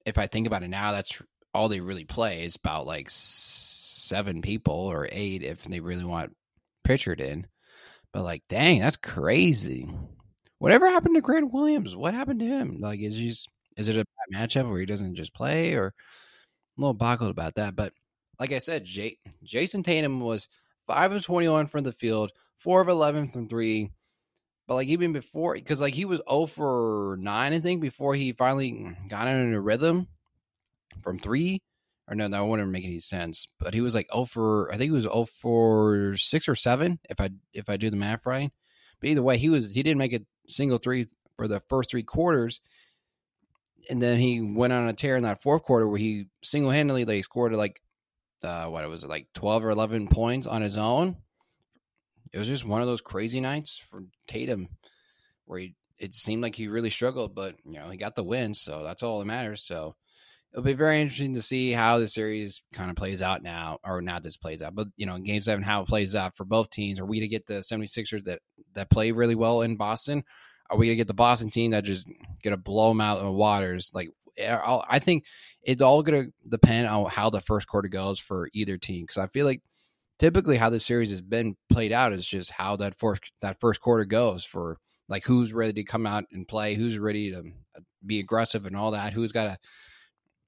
if 0.04 0.18
I 0.18 0.26
think 0.26 0.48
about 0.48 0.64
it 0.64 0.68
now, 0.68 0.90
that's 0.92 1.22
all 1.54 1.68
they 1.68 1.80
really 1.80 2.04
play 2.04 2.44
is 2.44 2.56
about 2.56 2.84
like 2.84 3.06
seven 3.10 4.42
people 4.42 4.74
or 4.74 5.08
eight 5.10 5.42
if 5.42 5.62
they 5.64 5.80
really 5.80 6.04
want 6.04 6.36
Pritchard 6.82 7.20
in. 7.20 7.46
But 8.12 8.24
like, 8.24 8.42
dang, 8.48 8.80
that's 8.80 8.96
crazy. 8.96 9.88
Whatever 10.62 10.88
happened 10.88 11.16
to 11.16 11.20
Grant 11.20 11.52
Williams? 11.52 11.96
What 11.96 12.14
happened 12.14 12.38
to 12.38 12.46
him? 12.46 12.76
Like, 12.78 13.00
is 13.00 13.16
he 13.16 13.30
just, 13.30 13.48
is 13.76 13.88
it 13.88 13.96
a 13.96 14.06
matchup 14.32 14.70
where 14.70 14.78
he 14.78 14.86
doesn't 14.86 15.16
just 15.16 15.34
play, 15.34 15.74
or 15.74 15.86
I'm 15.86 16.84
a 16.84 16.86
little 16.86 16.94
boggled 16.94 17.32
about 17.32 17.56
that? 17.56 17.74
But 17.74 17.92
like 18.38 18.52
I 18.52 18.58
said, 18.58 18.84
Jay, 18.84 19.18
Jayson 19.44 19.82
Tatum 19.82 20.20
was 20.20 20.46
five 20.86 21.10
of 21.10 21.24
twenty-one 21.24 21.66
from 21.66 21.82
the 21.82 21.90
field, 21.90 22.30
four 22.58 22.80
of 22.80 22.88
eleven 22.88 23.26
from 23.26 23.48
three. 23.48 23.90
But 24.68 24.76
like 24.76 24.86
even 24.86 25.12
before, 25.12 25.54
because 25.54 25.80
like 25.80 25.94
he 25.94 26.04
was 26.04 26.18
zero 26.18 26.28
oh 26.28 26.46
for 26.46 27.16
nine, 27.18 27.54
I 27.54 27.58
think, 27.58 27.80
before 27.80 28.14
he 28.14 28.32
finally 28.32 28.96
got 29.08 29.26
into 29.26 29.56
a 29.56 29.60
rhythm 29.60 30.06
from 31.02 31.18
three. 31.18 31.60
Or 32.06 32.14
no, 32.14 32.28
that 32.28 32.40
wouldn't 32.40 32.70
make 32.70 32.84
any 32.84 33.00
sense. 33.00 33.48
But 33.58 33.74
he 33.74 33.80
was 33.80 33.96
like 33.96 34.06
oh 34.12 34.26
for, 34.26 34.68
I 34.72 34.76
think 34.76 34.90
he 34.90 34.96
was 34.96 35.08
oh 35.08 35.24
for 35.24 36.16
six 36.16 36.48
or 36.48 36.54
seven, 36.54 37.00
if 37.10 37.20
I 37.20 37.30
if 37.52 37.68
I 37.68 37.76
do 37.76 37.90
the 37.90 37.96
math 37.96 38.24
right. 38.26 38.52
But 39.00 39.10
either 39.10 39.24
way, 39.24 39.38
he 39.38 39.48
was 39.48 39.74
he 39.74 39.82
didn't 39.82 39.98
make 39.98 40.12
a 40.12 40.20
single 40.48 40.78
three 40.78 41.06
for 41.36 41.48
the 41.48 41.60
first 41.68 41.90
three 41.90 42.02
quarters. 42.02 42.60
And 43.90 44.00
then 44.00 44.18
he 44.18 44.40
went 44.40 44.72
on 44.72 44.88
a 44.88 44.92
tear 44.92 45.16
in 45.16 45.24
that 45.24 45.42
fourth 45.42 45.62
quarter 45.62 45.88
where 45.88 45.98
he 45.98 46.26
single 46.42 46.70
handedly 46.70 47.04
like 47.04 47.24
scored 47.24 47.52
like 47.54 47.82
uh, 48.44 48.66
what 48.66 48.84
it 48.84 48.88
was 48.88 49.04
it 49.04 49.10
like 49.10 49.26
twelve 49.34 49.64
or 49.64 49.70
eleven 49.70 50.08
points 50.08 50.46
on 50.46 50.62
his 50.62 50.76
own. 50.76 51.16
It 52.32 52.38
was 52.38 52.48
just 52.48 52.64
one 52.64 52.80
of 52.80 52.86
those 52.86 53.00
crazy 53.00 53.40
nights 53.40 53.78
for 53.78 54.04
Tatum 54.26 54.68
where 55.44 55.58
he 55.58 55.74
it 55.98 56.14
seemed 56.14 56.42
like 56.42 56.56
he 56.56 56.66
really 56.68 56.90
struggled, 56.90 57.34
but 57.34 57.56
you 57.64 57.74
know, 57.74 57.88
he 57.90 57.96
got 57.96 58.16
the 58.16 58.24
win, 58.24 58.54
so 58.54 58.82
that's 58.82 59.02
all 59.02 59.18
that 59.18 59.24
matters. 59.24 59.62
So 59.62 59.94
it'll 60.52 60.64
be 60.64 60.74
very 60.74 61.00
interesting 61.00 61.34
to 61.34 61.42
see 61.42 61.72
how 61.72 61.98
the 61.98 62.08
series 62.08 62.62
kind 62.72 62.90
of 62.90 62.96
plays 62.96 63.22
out 63.22 63.42
now, 63.42 63.78
or 63.84 64.02
not 64.02 64.22
this 64.22 64.36
plays 64.36 64.62
out, 64.62 64.74
but 64.74 64.88
you 64.96 65.06
know, 65.06 65.14
in 65.14 65.24
game 65.24 65.40
seven, 65.40 65.62
how 65.62 65.82
it 65.82 65.88
plays 65.88 66.14
out 66.14 66.36
for 66.36 66.44
both 66.44 66.70
teams. 66.70 67.00
Are 67.00 67.06
we 67.06 67.20
to 67.20 67.28
get 67.28 67.46
the 67.46 67.60
76ers 67.60 68.24
that 68.24 68.40
that 68.74 68.90
play 68.90 69.12
really 69.12 69.34
well 69.34 69.62
in 69.62 69.76
Boston? 69.76 70.24
Are 70.70 70.76
we 70.76 70.86
gonna 70.86 70.96
get 70.96 71.08
the 71.08 71.14
Boston 71.14 71.50
team 71.50 71.70
that 71.70 71.84
just 71.84 72.06
gonna 72.42 72.58
blow 72.58 72.88
them 72.88 73.00
out 73.00 73.18
in 73.18 73.24
the 73.24 73.32
waters? 73.32 73.90
Like, 73.94 74.10
eh, 74.38 74.58
I 74.88 74.98
think 74.98 75.24
it's 75.62 75.82
all 75.82 76.02
gonna 76.02 76.26
depend 76.46 76.86
on 76.86 77.06
how 77.06 77.30
the 77.30 77.40
first 77.40 77.66
quarter 77.66 77.88
goes 77.88 78.20
for 78.20 78.48
either 78.52 78.76
team. 78.76 79.04
Because 79.04 79.18
I 79.18 79.28
feel 79.28 79.46
like 79.46 79.62
typically 80.18 80.56
how 80.56 80.70
the 80.70 80.80
series 80.80 81.10
has 81.10 81.22
been 81.22 81.56
played 81.70 81.92
out 81.92 82.12
is 82.12 82.28
just 82.28 82.50
how 82.50 82.76
that 82.76 82.98
first 82.98 83.32
that 83.40 83.58
first 83.60 83.80
quarter 83.80 84.04
goes 84.04 84.44
for 84.44 84.78
like 85.08 85.24
who's 85.24 85.52
ready 85.52 85.72
to 85.72 85.84
come 85.84 86.06
out 86.06 86.24
and 86.30 86.46
play, 86.46 86.74
who's 86.74 86.98
ready 86.98 87.32
to 87.32 87.38
uh, 87.38 87.80
be 88.04 88.20
aggressive 88.20 88.66
and 88.66 88.76
all 88.76 88.90
that, 88.90 89.12
who's 89.12 89.32
got 89.32 89.44
to 89.44 89.58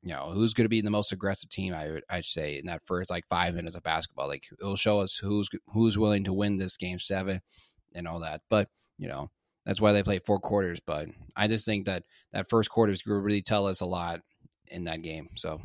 you 0.04 0.12
know 0.12 0.30
who's 0.32 0.52
going 0.52 0.66
to 0.66 0.70
be 0.70 0.82
the 0.82 0.90
most 0.90 1.12
aggressive 1.12 1.48
team 1.48 1.72
i 1.72 1.88
would 1.90 2.04
i'd 2.10 2.24
say 2.24 2.58
in 2.58 2.66
that 2.66 2.82
first 2.84 3.10
like 3.10 3.26
five 3.28 3.54
minutes 3.54 3.74
of 3.74 3.82
basketball. 3.82 4.28
Like 4.28 4.46
it'll 4.60 4.76
show 4.76 5.00
us 5.00 5.16
who's 5.16 5.48
who's 5.72 5.98
willing 5.98 6.24
to 6.24 6.32
win 6.32 6.58
this 6.58 6.76
game 6.76 6.98
seven 6.98 7.40
and 7.94 8.06
all 8.06 8.20
that. 8.20 8.42
But 8.50 8.68
you 8.98 9.08
know 9.08 9.30
that's 9.64 9.80
why 9.80 9.92
they 9.92 10.02
play 10.02 10.18
four 10.18 10.38
quarters. 10.38 10.80
But 10.84 11.08
i 11.36 11.48
just 11.48 11.64
think 11.64 11.86
that 11.86 12.04
that 12.32 12.50
first 12.50 12.70
quarter 12.70 12.92
is 12.92 13.02
going 13.02 13.18
to 13.18 13.24
really 13.24 13.42
tell 13.42 13.66
us 13.66 13.80
a 13.80 13.86
lot 13.86 14.20
in 14.70 14.84
that 14.84 15.02
game. 15.02 15.30
So 15.36 15.60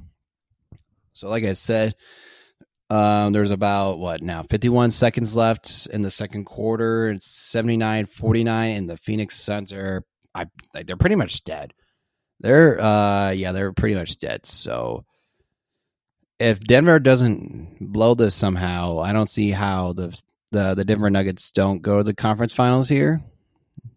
so 1.13 1.27
like 1.27 1.43
i 1.43 1.53
said 1.53 1.95
um, 2.91 3.33
there's 3.33 3.51
about 3.51 3.99
what 3.99 4.23
now 4.23 4.41
51 4.41 4.89
seconds 4.89 5.35
left 5.35 5.87
in 5.93 6.01
the 6.01 6.09
second 6.09 6.45
quarter. 6.45 7.11
It's 7.11 7.27
79 7.27 8.07
49 8.07 8.75
and 8.75 8.89
the 8.89 8.97
phoenix 8.97 9.35
Center. 9.35 10.03
i 10.33 10.45
like 10.73 10.87
they're 10.87 10.95
pretty 10.95 11.15
much 11.15 11.43
dead 11.43 11.73
they're 12.39 12.79
uh 12.79 13.31
yeah, 13.31 13.51
they're 13.51 13.73
pretty 13.73 13.95
much 13.95 14.17
dead. 14.17 14.45
So 14.45 15.05
if 16.39 16.59
Denver 16.59 16.99
doesn't 16.99 17.77
blow 17.79 18.15
this 18.15 18.33
somehow, 18.33 18.99
I 18.99 19.11
don't 19.11 19.29
see 19.29 19.51
how 19.51 19.93
the 19.93 20.19
the 20.51 20.73
the 20.75 20.85
Denver 20.85 21.09
Nuggets 21.09 21.51
don't 21.51 21.81
go 21.81 21.97
to 21.97 22.03
the 22.03 22.13
conference 22.13 22.53
finals 22.53 22.89
here. 22.89 23.21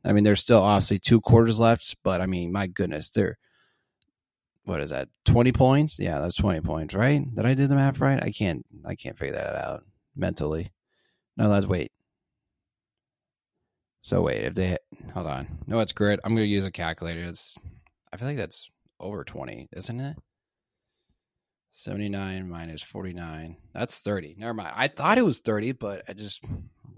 I 0.05 0.13
mean, 0.13 0.25
there's 0.25 0.41
still 0.41 0.63
obviously 0.63 0.99
two 0.99 1.21
quarters 1.21 1.59
left, 1.59 1.97
but 2.03 2.21
I 2.21 2.27
mean, 2.27 2.53
my 2.53 2.67
goodness, 2.67 3.11
they're 3.11 3.39
what 4.65 4.81
is 4.81 4.91
that? 4.91 5.09
Twenty 5.25 5.53
points? 5.53 5.99
Yeah, 5.99 6.21
that's 6.21 6.37
twenty 6.37 6.61
points, 6.61 6.95
right? 6.95 7.23
Did 7.35 7.47
I 7.47 7.55
do 7.55 7.67
the 7.67 7.75
math 7.75 8.01
right? 8.01 8.23
I 8.23 8.31
can't 8.31 8.65
I 8.85 8.95
can't 8.95 9.19
figure 9.19 9.35
that 9.35 9.57
out 9.57 9.85
mentally. 10.17 10.71
No, 11.37 11.49
let's 11.49 11.67
wait. 11.67 11.93
So 14.01 14.21
wait, 14.23 14.43
if 14.43 14.55
they 14.55 14.77
hold 15.15 15.27
on, 15.29 15.47
no, 15.67 15.79
it's 15.81 15.93
great. 15.93 16.19
I'm 16.25 16.35
gonna 16.35 16.47
use 16.47 16.67
a 16.67 16.73
calculator. 16.73 17.23
It's 17.23 17.57
I 18.12 18.16
feel 18.16 18.28
like 18.28 18.37
that's 18.37 18.71
over 19.00 19.25
20, 19.25 19.69
isn't 19.73 20.00
it? 20.00 20.16
79 21.73 22.49
minus 22.49 22.83
49. 22.83 23.57
That's 23.73 24.00
30. 24.00 24.37
Never 24.38 24.52
mind. 24.52 24.75
I 24.76 24.88
thought 24.88 25.19
it 25.19 25.25
was 25.25 25.40
30, 25.40 25.73
but 25.73 26.02
I 26.09 26.12
just, 26.12 26.45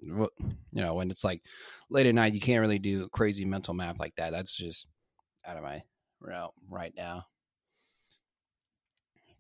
you 0.03 0.29
know, 0.73 0.95
when 0.95 1.11
it's 1.11 1.23
like 1.25 1.43
late 1.89 2.07
at 2.07 2.15
night, 2.15 2.33
you 2.33 2.41
can't 2.41 2.61
really 2.61 2.81
do 2.81 3.09
crazy 3.09 3.45
mental 3.45 3.75
math 3.75 4.01
like 4.01 4.17
that. 4.17 4.33
That's 4.33 4.57
just 4.57 4.87
out 5.47 5.57
of 5.57 5.63
my 5.63 5.83
route 6.21 6.55
right 6.69 6.93
now. 6.97 7.27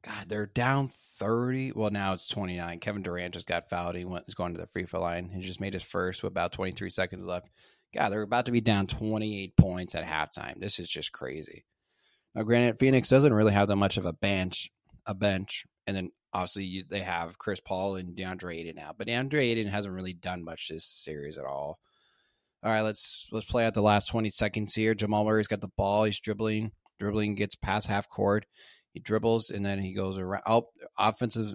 God, 0.05 0.29
they're 0.29 0.47
down 0.47 0.91
30. 1.19 1.73
Well, 1.73 1.91
now 1.91 2.13
it's 2.13 2.29
29. 2.29 2.79
Kevin 2.79 3.03
Durant 3.03 3.35
just 3.35 3.47
got 3.47 3.71
fouled. 3.71 3.97
He 3.97 4.05
went, 4.05 4.25
he's 4.27 4.35
going 4.35 4.53
to 4.55 4.61
the 4.61 4.67
free 4.67 4.85
throw 4.85 5.01
line. 5.01 5.31
He 5.31 5.41
just 5.41 5.63
made 5.63 5.73
his 5.73 5.83
first 5.83 6.23
with 6.23 6.31
about 6.31 6.53
23 6.53 6.91
seconds 6.91 7.25
left. 7.25 7.49
God, 7.95 8.11
they're 8.11 8.23
about 8.23 8.47
to 8.47 8.53
be 8.53 8.61
down 8.61 8.87
28 8.87 9.57
points 9.57 9.95
at 9.95 10.05
halftime. 10.05 10.61
This 10.61 10.79
is 10.79 10.89
just 10.89 11.13
crazy. 11.13 11.65
Now, 12.35 12.43
granted, 12.43 12.79
Phoenix 12.79 13.09
doesn't 13.09 13.33
really 13.33 13.53
have 13.53 13.69
that 13.69 13.77
much 13.77 13.97
of 13.97 14.05
a 14.05 14.13
bench, 14.13 14.71
a 15.07 15.15
bench, 15.15 15.65
and 15.87 15.97
then 15.97 16.11
obviously 16.33 16.65
you, 16.65 16.85
they 16.89 17.01
have 17.01 17.39
Chris 17.39 17.61
Paul 17.61 17.97
and 17.97 18.17
DeAndre 18.17 18.57
Ayton 18.57 18.77
now, 18.77 18.93
but 18.97 19.07
DeAndre 19.07 19.41
Ayton 19.41 19.69
hasn't 19.69 19.95
really 19.95 20.15
done 20.15 20.45
much 20.45 20.69
this 20.69 20.85
series 20.85 21.39
at 21.39 21.45
all. 21.45 21.79
All 22.65 22.71
right, 22.71 22.81
let's 22.81 23.29
let's 23.31 23.47
play 23.47 23.67
out 23.67 23.75
the 23.75 23.83
last 23.83 24.09
20 24.09 24.31
seconds 24.31 24.75
here. 24.75 24.95
Jamal 24.95 25.25
Murray's 25.25 25.47
got 25.47 25.61
the 25.61 25.69
ball. 25.77 26.05
He's 26.05 26.19
dribbling, 26.19 26.73
dribbling, 26.99 27.35
gets 27.35 27.57
past 27.57 27.89
half 27.89 28.09
court. 28.09 28.47
He 28.93 29.01
dribbles 29.01 29.51
and 29.51 29.65
then 29.65 29.81
he 29.81 29.93
goes 29.93 30.17
around. 30.17 30.43
Oh, 30.47 30.69
offensive 30.99 31.55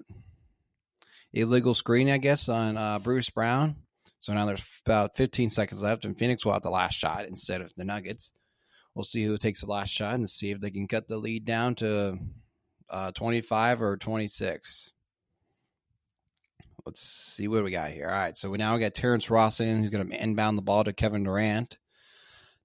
illegal 1.33 1.73
screen, 1.73 2.09
I 2.09 2.17
guess, 2.17 2.47
on 2.47 2.77
uh, 2.77 2.99
Bruce 2.99 3.29
Brown. 3.29 3.77
So 4.19 4.33
now 4.33 4.45
there's 4.45 4.81
about 4.85 5.15
15 5.15 5.49
seconds 5.49 5.81
left, 5.81 6.05
and 6.05 6.17
Phoenix 6.17 6.45
will 6.45 6.53
have 6.53 6.61
the 6.61 6.69
last 6.69 6.99
shot 6.99 7.25
instead 7.25 7.61
of 7.61 7.73
the 7.75 7.85
Nuggets. 7.85 8.33
We'll 8.93 9.05
see 9.05 9.23
who 9.23 9.37
takes 9.37 9.61
the 9.61 9.69
last 9.69 9.89
shot 9.89 10.15
and 10.15 10.29
see 10.29 10.51
if 10.51 10.59
they 10.59 10.71
can 10.71 10.87
cut 10.87 11.07
the 11.07 11.17
lead 11.17 11.45
down 11.45 11.75
to 11.75 12.17
uh, 12.89 13.11
25 13.13 13.81
or 13.81 13.97
26. 13.97 14.91
Let's 16.85 17.01
see 17.01 17.47
what 17.47 17.63
we 17.63 17.71
got 17.71 17.91
here. 17.91 18.07
All 18.07 18.11
right, 18.11 18.37
so 18.37 18.49
we 18.49 18.57
now 18.57 18.77
got 18.77 18.93
Terrence 18.93 19.29
Ross 19.29 19.59
in, 19.59 19.79
who's 19.79 19.89
going 19.89 20.09
to 20.09 20.21
inbound 20.21 20.57
the 20.57 20.63
ball 20.63 20.83
to 20.83 20.91
Kevin 20.91 21.23
Durant. 21.23 21.77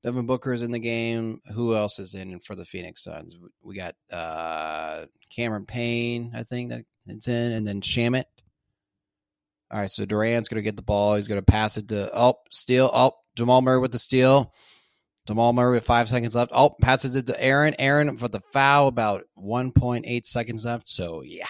Devin 0.02 0.26
Booker 0.26 0.52
is 0.52 0.62
in 0.62 0.70
the 0.70 0.78
game. 0.78 1.40
Who 1.52 1.74
else 1.74 1.98
is 1.98 2.14
in 2.14 2.40
for 2.40 2.54
the 2.54 2.64
Phoenix 2.64 3.04
Suns? 3.04 3.36
We 3.62 3.76
got 3.76 3.94
uh, 4.12 5.06
Cameron 5.30 5.66
Payne, 5.66 6.32
I 6.34 6.42
think 6.42 6.72
that's 7.06 7.28
in, 7.28 7.52
and 7.52 7.66
then 7.66 7.80
Shamet. 7.80 8.24
All 9.74 9.80
right, 9.80 9.90
so 9.90 10.04
Durant's 10.04 10.48
going 10.48 10.62
to 10.62 10.62
get 10.62 10.76
the 10.76 10.82
ball. 10.82 11.16
He's 11.16 11.26
going 11.26 11.40
to 11.40 11.44
pass 11.44 11.76
it 11.76 11.88
to 11.88 12.08
oh 12.14 12.34
steal. 12.52 12.88
Oh, 12.94 13.10
Jamal 13.34 13.60
Murray 13.60 13.80
with 13.80 13.90
the 13.90 13.98
steal. 13.98 14.54
Jamal 15.26 15.52
Murray 15.52 15.74
with 15.74 15.84
five 15.84 16.08
seconds 16.08 16.36
left. 16.36 16.52
Oh, 16.54 16.76
passes 16.80 17.16
it 17.16 17.26
to 17.26 17.42
Aaron. 17.42 17.74
Aaron 17.80 18.16
for 18.16 18.28
the 18.28 18.40
foul. 18.52 18.86
About 18.86 19.24
1.8 19.36 20.24
seconds 20.24 20.64
left. 20.64 20.86
So 20.86 21.22
yeah, 21.22 21.48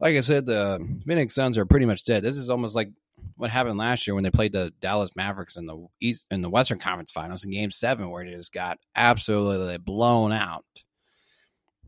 like 0.00 0.16
I 0.16 0.22
said, 0.22 0.44
the 0.44 0.84
Phoenix 1.06 1.36
Suns 1.36 1.56
are 1.56 1.64
pretty 1.64 1.86
much 1.86 2.02
dead. 2.02 2.24
This 2.24 2.36
is 2.36 2.50
almost 2.50 2.74
like 2.74 2.90
what 3.36 3.50
happened 3.52 3.78
last 3.78 4.08
year 4.08 4.16
when 4.16 4.24
they 4.24 4.32
played 4.32 4.50
the 4.50 4.72
Dallas 4.80 5.14
Mavericks 5.14 5.56
in 5.56 5.66
the 5.66 5.86
East 6.00 6.26
in 6.32 6.42
the 6.42 6.50
Western 6.50 6.80
Conference 6.80 7.12
Finals 7.12 7.44
in 7.44 7.52
Game 7.52 7.70
Seven, 7.70 8.10
where 8.10 8.24
it 8.24 8.34
just 8.34 8.52
got 8.52 8.80
absolutely 8.96 9.78
blown 9.78 10.32
out. 10.32 10.64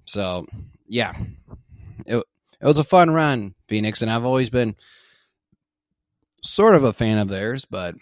So 0.04 0.46
yeah, 0.86 1.14
it 2.06 2.24
it 2.60 2.66
was 2.66 2.78
a 2.78 2.84
fun 2.84 3.10
run, 3.10 3.56
Phoenix, 3.66 4.02
and 4.02 4.10
I've 4.10 4.24
always 4.24 4.50
been 4.50 4.76
sort 6.42 6.74
of 6.74 6.84
a 6.84 6.92
fan 6.92 7.18
of 7.18 7.28
theirs, 7.28 7.64
but 7.64 7.94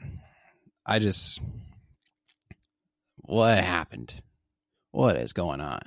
I 0.84 0.98
just 0.98 1.40
what 3.16 3.62
happened? 3.62 4.20
What 4.90 5.16
is 5.16 5.32
going 5.32 5.60
on? 5.60 5.82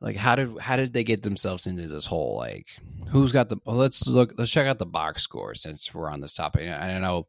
like 0.00 0.16
how 0.16 0.36
did 0.36 0.58
how 0.58 0.76
did 0.76 0.92
they 0.92 1.04
get 1.04 1.22
themselves 1.22 1.66
into 1.66 1.86
this 1.88 2.06
hole 2.06 2.36
like 2.36 2.66
who's 3.10 3.32
got 3.32 3.48
the 3.48 3.56
well, 3.64 3.76
let's 3.76 4.06
look 4.06 4.32
let's 4.38 4.50
check 4.50 4.66
out 4.66 4.78
the 4.78 4.86
box 4.86 5.22
score 5.22 5.54
since 5.54 5.92
we're 5.94 6.10
on 6.10 6.20
this 6.20 6.34
topic 6.34 6.68
i 6.68 6.98
know 6.98 7.26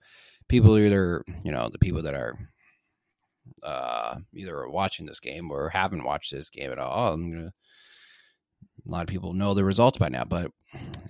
people 0.47 0.77
either 0.77 1.23
you 1.43 1.51
know 1.51 1.69
the 1.69 1.79
people 1.79 2.01
that 2.01 2.13
are 2.13 2.37
uh 3.63 4.17
either 4.33 4.67
watching 4.69 5.05
this 5.05 5.19
game 5.19 5.49
or 5.51 5.69
haven't 5.69 6.03
watched 6.03 6.31
this 6.31 6.49
game 6.49 6.71
at 6.71 6.79
all 6.79 7.13
i'm 7.13 7.31
gonna 7.31 7.53
a 8.85 8.91
lot 8.91 9.01
of 9.01 9.07
people 9.07 9.33
know 9.33 9.53
the 9.53 9.65
results 9.65 9.97
by 9.97 10.09
now 10.09 10.23
but 10.23 10.51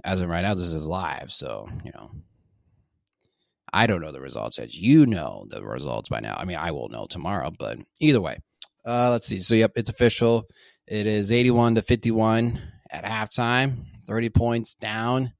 as 0.04 0.22
of 0.22 0.30
right 0.30 0.42
now 0.42 0.54
this 0.54 0.72
is 0.72 0.88
live 0.88 1.32
so 1.32 1.68
you 1.84 1.92
know 1.94 2.12
i 3.78 3.88
don't 3.88 4.02
know 4.02 4.12
the 4.12 4.22
results 4.22 4.60
as 4.60 4.78
you 4.78 5.06
know 5.06 5.46
the 5.50 5.64
results 5.64 6.10
by 6.10 6.20
now 6.20 6.36
i 6.38 6.46
mean 6.46 6.58
i 6.58 6.72
will 6.72 6.90
know 6.90 7.06
tomorrow 7.10 7.52
but 7.58 7.78
either 8.00 8.22
way 8.22 8.38
uh 8.86 9.10
let's 9.12 9.26
see 9.28 9.40
so 9.40 9.56
yep 9.56 9.72
it's 9.76 9.90
official 9.90 10.48
it 10.88 11.06
is 11.06 11.32
81 11.34 11.76
to 11.76 11.82
51 11.82 12.62
at 12.92 13.04
halftime, 13.04 13.86
30 14.06 14.30
points 14.30 14.74
down. 14.76 15.34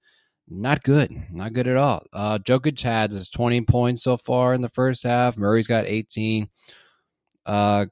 Not 0.50 0.84
good. 0.84 1.12
Not 1.32 1.54
good 1.54 1.68
at 1.68 1.78
all. 1.78 2.04
Uh, 2.14 2.40
Jokic 2.40 2.82
has 2.84 3.30
20 3.30 3.62
points 3.62 4.04
so 4.04 4.18
far 4.18 4.54
in 4.54 4.62
the 4.62 4.70
first 4.70 5.04
half. 5.04 5.38
Murray's 5.38 5.68
got 5.68 5.88
18. 5.88 6.50
Uh, 7.46 7.86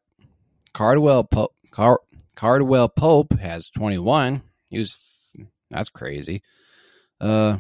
Cardwell 0.74 1.24
Pope, 1.24 1.54
Car- 1.72 2.02
Cardwell 2.36 2.90
Pope 2.90 3.38
has 3.40 3.70
21. 3.70 4.42
He 4.70 4.80
was 4.80 4.98
that's 5.70 5.90
crazy. 5.90 6.44
Uh, 7.20 7.58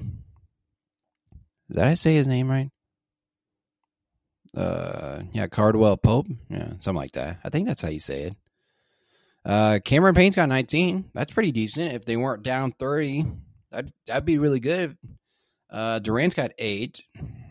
did 1.69 1.79
I 1.79 1.93
say 1.95 2.13
his 2.13 2.27
name 2.27 2.49
right? 2.49 2.69
Uh, 4.55 5.23
yeah, 5.33 5.47
Cardwell 5.47 5.97
Pope. 5.97 6.27
Yeah, 6.49 6.69
something 6.79 6.95
like 6.95 7.11
that. 7.13 7.39
I 7.43 7.49
think 7.49 7.67
that's 7.67 7.81
how 7.81 7.89
you 7.89 7.99
say 7.99 8.23
it. 8.23 8.35
Uh, 9.43 9.79
Cameron 9.83 10.15
Payne's 10.15 10.35
got 10.35 10.49
19. 10.49 11.11
That's 11.13 11.31
pretty 11.31 11.51
decent. 11.51 11.93
If 11.93 12.05
they 12.05 12.17
weren't 12.17 12.43
down 12.43 12.71
30, 12.71 13.25
that'd, 13.71 13.91
that'd 14.07 14.25
be 14.25 14.39
really 14.39 14.59
good. 14.59 14.97
Uh, 15.69 15.99
Durant's 15.99 16.35
got 16.35 16.51
eight. 16.57 17.03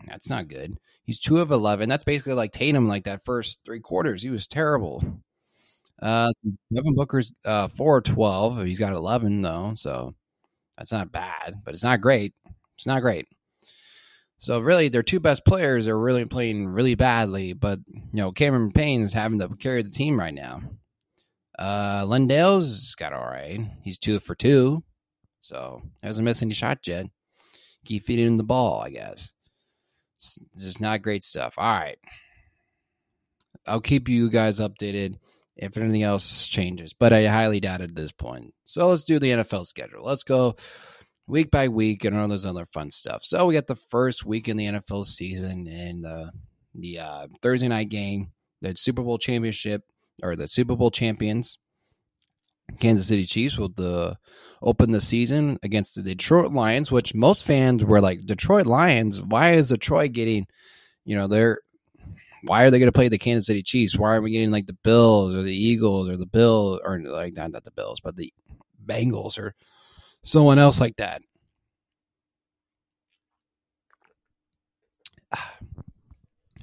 That's 0.07 0.29
not 0.29 0.47
good. 0.47 0.77
He's 1.03 1.19
two 1.19 1.39
of 1.39 1.51
11. 1.51 1.87
That's 1.87 2.03
basically 2.03 2.33
like 2.33 2.51
Tatum, 2.51 2.87
like 2.87 3.05
that 3.05 3.23
first 3.23 3.59
three 3.63 3.79
quarters. 3.79 4.23
He 4.23 4.29
was 4.29 4.47
terrible. 4.47 5.03
Uh, 6.01 6.31
Devin 6.73 6.95
Booker's 6.95 7.31
uh, 7.45 7.67
4 7.69 8.01
12. 8.01 8.65
He's 8.65 8.79
got 8.79 8.93
11, 8.93 9.41
though. 9.41 9.73
So 9.75 10.15
that's 10.77 10.91
not 10.91 11.11
bad, 11.11 11.55
but 11.63 11.73
it's 11.73 11.83
not 11.83 12.01
great. 12.01 12.33
It's 12.75 12.87
not 12.87 13.01
great. 13.01 13.27
So 14.37 14.59
really, 14.59 14.89
their 14.89 15.03
two 15.03 15.19
best 15.19 15.45
players 15.45 15.87
are 15.87 15.97
really 15.97 16.25
playing 16.25 16.67
really 16.67 16.95
badly. 16.95 17.53
But 17.53 17.79
you 17.87 18.01
know, 18.13 18.31
Cameron 18.31 18.71
Payne's 18.71 19.13
having 19.13 19.39
to 19.39 19.49
carry 19.49 19.81
the 19.81 19.89
team 19.89 20.19
right 20.19 20.33
now. 20.33 20.61
Uh, 21.57 22.05
Landale's 22.05 22.95
got 22.95 23.13
all 23.13 23.25
right. 23.25 23.59
He's 23.81 23.97
two 23.97 24.19
for 24.19 24.35
two, 24.35 24.83
so 25.41 25.81
hasn't 26.03 26.25
missed 26.25 26.41
any 26.41 26.53
shots 26.53 26.87
yet. 26.87 27.05
Keep 27.85 28.03
feeding 28.03 28.37
the 28.37 28.43
ball, 28.43 28.81
I 28.81 28.89
guess. 28.89 29.33
Just 30.17 30.81
not 30.81 31.01
great 31.01 31.23
stuff. 31.23 31.55
All 31.57 31.79
right, 31.79 31.97
I'll 33.65 33.81
keep 33.81 34.09
you 34.09 34.29
guys 34.29 34.59
updated 34.59 35.15
if 35.55 35.77
anything 35.77 36.03
else 36.03 36.47
changes, 36.47 36.93
but 36.93 37.13
I 37.13 37.25
highly 37.27 37.59
doubt 37.59 37.81
it 37.81 37.91
at 37.91 37.95
this 37.95 38.11
point. 38.11 38.53
So 38.65 38.89
let's 38.89 39.03
do 39.03 39.19
the 39.19 39.31
NFL 39.31 39.65
schedule. 39.65 40.03
Let's 40.03 40.23
go 40.23 40.55
week 41.27 41.51
by 41.51 41.67
week 41.67 42.05
and 42.05 42.17
all 42.17 42.27
those 42.27 42.45
other 42.45 42.65
fun 42.65 42.89
stuff. 42.89 43.23
So 43.23 43.45
we 43.45 43.53
got 43.53 43.67
the 43.67 43.75
first 43.75 44.25
week 44.25 44.47
in 44.47 44.57
the 44.57 44.65
NFL 44.65 45.05
season 45.05 45.67
and 45.67 46.03
the 46.03 46.31
the 46.73 46.99
uh, 46.99 47.27
Thursday 47.41 47.67
night 47.67 47.89
game, 47.89 48.31
the 48.61 48.75
Super 48.75 49.01
Bowl 49.01 49.17
championship 49.17 49.83
or 50.21 50.35
the 50.35 50.47
Super 50.47 50.75
Bowl 50.75 50.91
champions, 50.91 51.57
Kansas 52.79 53.07
City 53.07 53.23
Chiefs, 53.23 53.57
will 53.57 53.69
the, 53.69 54.17
open 54.61 54.91
the 54.91 55.01
season 55.01 55.59
against 55.63 55.95
the 55.95 56.01
Detroit 56.01 56.51
Lions, 56.51 56.91
which 56.91 57.15
most 57.15 57.45
fans 57.45 57.83
were 57.83 58.01
like, 58.01 58.25
Detroit 58.25 58.65
Lions, 58.65 59.21
why 59.21 59.53
is 59.53 59.69
Detroit 59.69 60.11
getting, 60.13 60.47
you 61.03 61.15
know, 61.15 61.27
they're, 61.27 61.59
why 62.43 62.63
are 62.63 62.71
they 62.71 62.79
going 62.79 62.87
to 62.87 62.97
play 62.97 63.07
the 63.07 63.17
Kansas 63.17 63.47
City 63.47 63.63
Chiefs? 63.63 63.97
Why 63.97 64.09
aren't 64.09 64.23
we 64.23 64.31
getting 64.31 64.51
like 64.51 64.67
the 64.67 64.77
Bills 64.83 65.35
or 65.35 65.41
the 65.41 65.55
Eagles 65.55 66.09
or 66.09 66.17
the 66.17 66.27
Bills 66.27 66.79
or 66.83 66.99
like 66.99 67.35
not, 67.35 67.51
not 67.51 67.63
the 67.63 67.71
Bills, 67.71 67.99
but 67.99 68.15
the 68.15 68.31
Bengals 68.85 69.39
or 69.39 69.55
someone 70.25 70.59
else 70.59 70.81
like 70.81 70.97
that? 70.97 71.21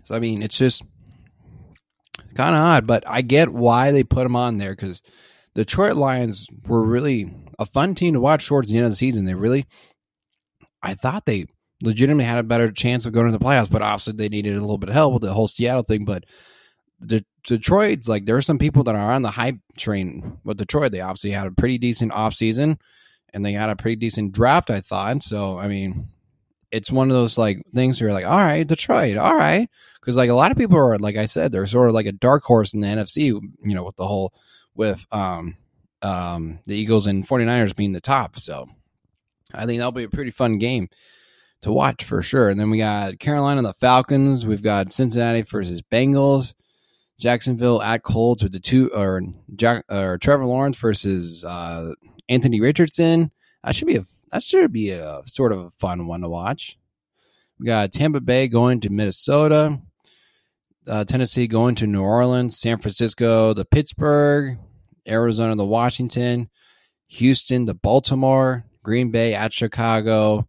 So 0.05 0.17
I 0.17 0.19
mean, 0.19 0.43
it's 0.43 0.59
just 0.59 0.83
kind 2.35 2.57
of 2.57 2.61
odd, 2.61 2.89
but 2.89 3.05
I 3.07 3.23
get 3.23 3.51
why 3.51 3.93
they 3.93 4.03
put 4.03 4.27
him 4.27 4.35
on 4.35 4.59
there 4.59 4.73
because 4.73 5.01
the 5.55 5.65
Detroit 5.65 5.95
Lions 5.95 6.49
were 6.67 6.85
really 6.85 7.33
a 7.61 7.67
fun 7.67 7.95
team 7.95 8.15
to 8.15 8.21
watch 8.21 8.47
towards 8.47 8.69
the 8.69 8.77
end 8.77 8.85
of 8.85 8.91
the 8.91 8.97
season. 8.97 9.25
They 9.25 9.35
really, 9.35 9.65
I 10.83 10.95
thought 10.95 11.25
they 11.25 11.47
legitimately 11.83 12.25
had 12.25 12.39
a 12.39 12.43
better 12.43 12.71
chance 12.73 13.07
of 13.07 13.13
going 13.13 13.31
to 13.31 13.39
the 13.39 13.45
playoffs, 13.45 13.71
but 13.71 13.83
obviously 13.83 14.15
they 14.15 14.29
needed 14.29 14.57
a 14.57 14.61
little 14.61 14.77
bit 14.77 14.89
of 14.89 14.95
help 14.95 15.15
with 15.15 15.23
the 15.23 15.33
whole 15.33 15.49
Seattle 15.49 15.83
thing. 15.83 16.05
But 16.05 16.25
the 16.99 17.25
Detroit's 17.45 18.09
like 18.09 18.25
there 18.27 18.37
are 18.37 18.43
some 18.43 18.59
people 18.59 18.83
that 18.85 18.95
are 18.95 19.13
on 19.13 19.23
the 19.23 19.31
hype 19.31 19.59
train 19.77 20.39
with 20.45 20.59
Detroit. 20.59 20.93
They 20.93 21.01
obviously 21.01 21.31
had 21.31 21.47
a 21.47 21.53
pretty 21.53 21.79
decent 21.79 22.13
offseason 22.13 22.79
and 23.33 23.45
they 23.45 23.53
had 23.53 23.71
a 23.71 23.77
pretty 23.77 23.97
decent 23.97 24.33
draft, 24.33 24.71
I 24.71 24.81
thought. 24.81 25.23
So 25.23 25.59
I 25.59 25.69
mean, 25.69 26.09
it's 26.73 26.91
one 26.91 27.11
of 27.11 27.15
those 27.15 27.37
like 27.37 27.63
things 27.75 28.01
where 28.01 28.09
you're 28.09 28.15
like, 28.15 28.27
all 28.27 28.39
right, 28.39 28.67
Detroit, 28.67 29.17
all 29.17 29.37
right. 29.37 29.69
Because 30.01 30.17
like 30.17 30.31
a 30.31 30.35
lot 30.35 30.51
of 30.51 30.57
people 30.57 30.79
are, 30.79 30.97
like 30.97 31.17
I 31.17 31.27
said, 31.27 31.53
they're 31.53 31.67
sort 31.67 31.89
of 31.89 31.95
like 31.95 32.07
a 32.07 32.13
dark 32.13 32.43
horse 32.43 32.75
in 32.75 32.81
the 32.81 32.89
NFC, 32.89 33.27
you 33.27 33.75
know, 33.75 33.85
with 33.85 33.97
the 33.97 34.07
whole, 34.07 34.33
with 34.75 35.07
um, 35.13 35.57
um, 36.01 36.61
the 36.67 36.75
Eagles 36.75 37.07
and 37.07 37.29
49ers 37.29 37.77
being 37.77 37.93
the 37.93 38.01
top. 38.01 38.39
So 38.39 38.69
I 39.55 39.67
think 39.67 39.79
that'll 39.79 39.93
be 39.93 40.05
a 40.05 40.09
pretty 40.09 40.31
fun 40.31 40.59
game 40.59 40.89
to 41.61 41.73
watch 41.73 42.05
for 42.05 42.23
sure. 42.23 42.49
And 42.49 42.59
then 42.59 42.71
we 42.71 42.79
got 42.79 43.19
Carolina 43.19 43.63
the 43.63 43.75
Falcons. 43.75 44.47
We've 44.47 44.63
got 44.63 44.93
Cincinnati 44.93 45.43
versus 45.43 45.83
Bengals. 45.83 46.55
Jacksonville 47.23 47.81
at 47.81 48.03
Colts 48.03 48.43
with 48.43 48.51
the 48.51 48.59
two 48.59 48.91
or 48.93 49.23
Jack 49.55 49.85
or 49.89 50.19
Trevor 50.19 50.45
Lawrence 50.45 50.77
versus 50.77 51.45
uh, 51.45 51.93
Anthony 52.29 52.61
Richardson. 52.61 53.31
That 53.63 53.77
should 53.77 53.87
be 53.87 53.95
a 53.95 54.05
that 54.33 54.43
should 54.43 54.73
be 54.73 54.91
a 54.91 55.23
sort 55.25 55.53
of 55.53 55.61
a 55.61 55.71
fun 55.71 56.09
one 56.09 56.23
to 56.23 56.29
watch. 56.29 56.77
We 57.61 57.67
got 57.67 57.93
Tampa 57.93 58.21
Bay 58.21 58.49
going 58.49 58.81
to 58.81 58.91
Minnesota, 58.91 59.79
uh, 60.89 61.05
Tennessee 61.05 61.47
going 61.47 61.77
to 61.77 61.87
New 61.87 62.03
Orleans, 62.03 62.59
San 62.59 62.79
Francisco, 62.79 63.55
the 63.55 63.65
Pittsburgh, 63.65 64.59
Arizona, 65.07 65.55
the 65.55 65.65
Washington, 65.65 66.51
Houston, 67.07 67.67
the 67.67 67.75
Baltimore, 67.75 68.65
Green 68.83 69.13
Bay 69.13 69.33
at 69.37 69.53
Chicago, 69.53 70.49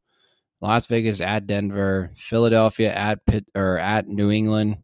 Las 0.59 0.87
Vegas 0.87 1.21
at 1.21 1.45
Denver, 1.45 2.09
Philadelphia 2.15 2.91
at 2.91 3.23
Pitt 3.27 3.51
or 3.53 3.77
at 3.77 4.07
New 4.07 4.31
England, 4.31 4.77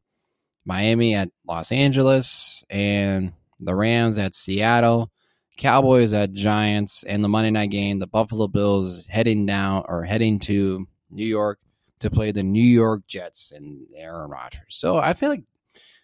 Miami 0.65 1.15
at 1.15 1.29
Los 1.47 1.71
Angeles, 1.71 2.63
and 2.69 3.33
the 3.59 3.75
Rams 3.75 4.17
at 4.17 4.35
Seattle, 4.35 5.11
Cowboys 5.57 6.13
at 6.13 6.31
Giants, 6.31 7.03
and 7.03 7.23
the 7.23 7.29
Monday 7.29 7.51
night 7.51 7.71
game, 7.71 7.99
the 7.99 8.07
Buffalo 8.07 8.47
Bills 8.47 9.05
heading 9.07 9.45
down 9.45 9.83
or 9.87 10.03
heading 10.03 10.39
to 10.39 10.87
New 11.09 11.25
York 11.25 11.59
to 11.99 12.09
play 12.09 12.31
the 12.31 12.43
New 12.43 12.61
York 12.61 13.01
Jets 13.07 13.51
and 13.51 13.87
Aaron 13.95 14.29
Rodgers. 14.29 14.61
So 14.69 14.97
I 14.97 15.13
feel 15.13 15.29
like 15.29 15.43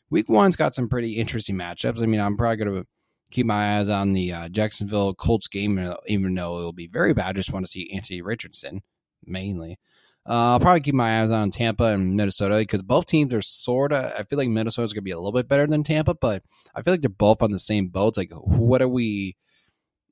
week 0.10 0.30
one's 0.30 0.56
got 0.56 0.74
some 0.74 0.90
pretty 0.90 1.14
interesting 1.14 1.56
matchups. 1.56 2.02
I 2.02 2.06
mean, 2.06 2.20
I'm 2.20 2.36
probably 2.36 2.58
going 2.58 2.82
to 2.82 2.88
keep 3.32 3.46
my 3.46 3.78
eyes 3.78 3.90
on 3.90 4.14
the 4.14 4.34
uh, 4.34 4.50
Jacksonville 4.50 5.14
Colts 5.14 5.48
game, 5.48 5.94
even 6.08 6.34
though 6.34 6.60
it 6.60 6.64
will 6.64 6.74
be 6.74 6.88
very 6.88 7.14
bad. 7.14 7.28
I 7.28 7.34
just 7.34 7.54
want 7.54 7.66
to 7.66 7.72
see 7.72 7.92
Anthony 7.94 8.22
Richardson 8.22 8.82
mainly. 9.26 9.80
Uh, 10.28 10.54
I'll 10.54 10.60
probably 10.60 10.82
keep 10.82 10.96
my 10.96 11.22
eyes 11.22 11.30
on 11.30 11.52
Tampa 11.52 11.86
and 11.86 12.16
Minnesota 12.16 12.58
because 12.58 12.82
both 12.82 13.06
teams 13.06 13.34
are 13.34 13.42
sort 13.42 13.92
of. 13.92 14.12
I 14.18 14.24
feel 14.24 14.38
like 14.38 14.50
Minnesota's 14.50 14.92
going 14.92 15.02
to 15.02 15.06
be 15.06 15.12
a 15.12 15.18
little 15.18 15.32
bit 15.32 15.48
better 15.48 15.68
than 15.68 15.84
Tampa, 15.84 16.16
but 16.16 16.44
I 16.74 16.82
feel 16.82 16.94
like 16.94 17.02
they're 17.02 17.10
both 17.10 17.44
on 17.44 17.52
the 17.52 17.60
same 17.60 17.90
boat. 17.90 18.18
Like, 18.18 18.32
what 18.32 18.82
are 18.82 18.88
we? 18.88 19.38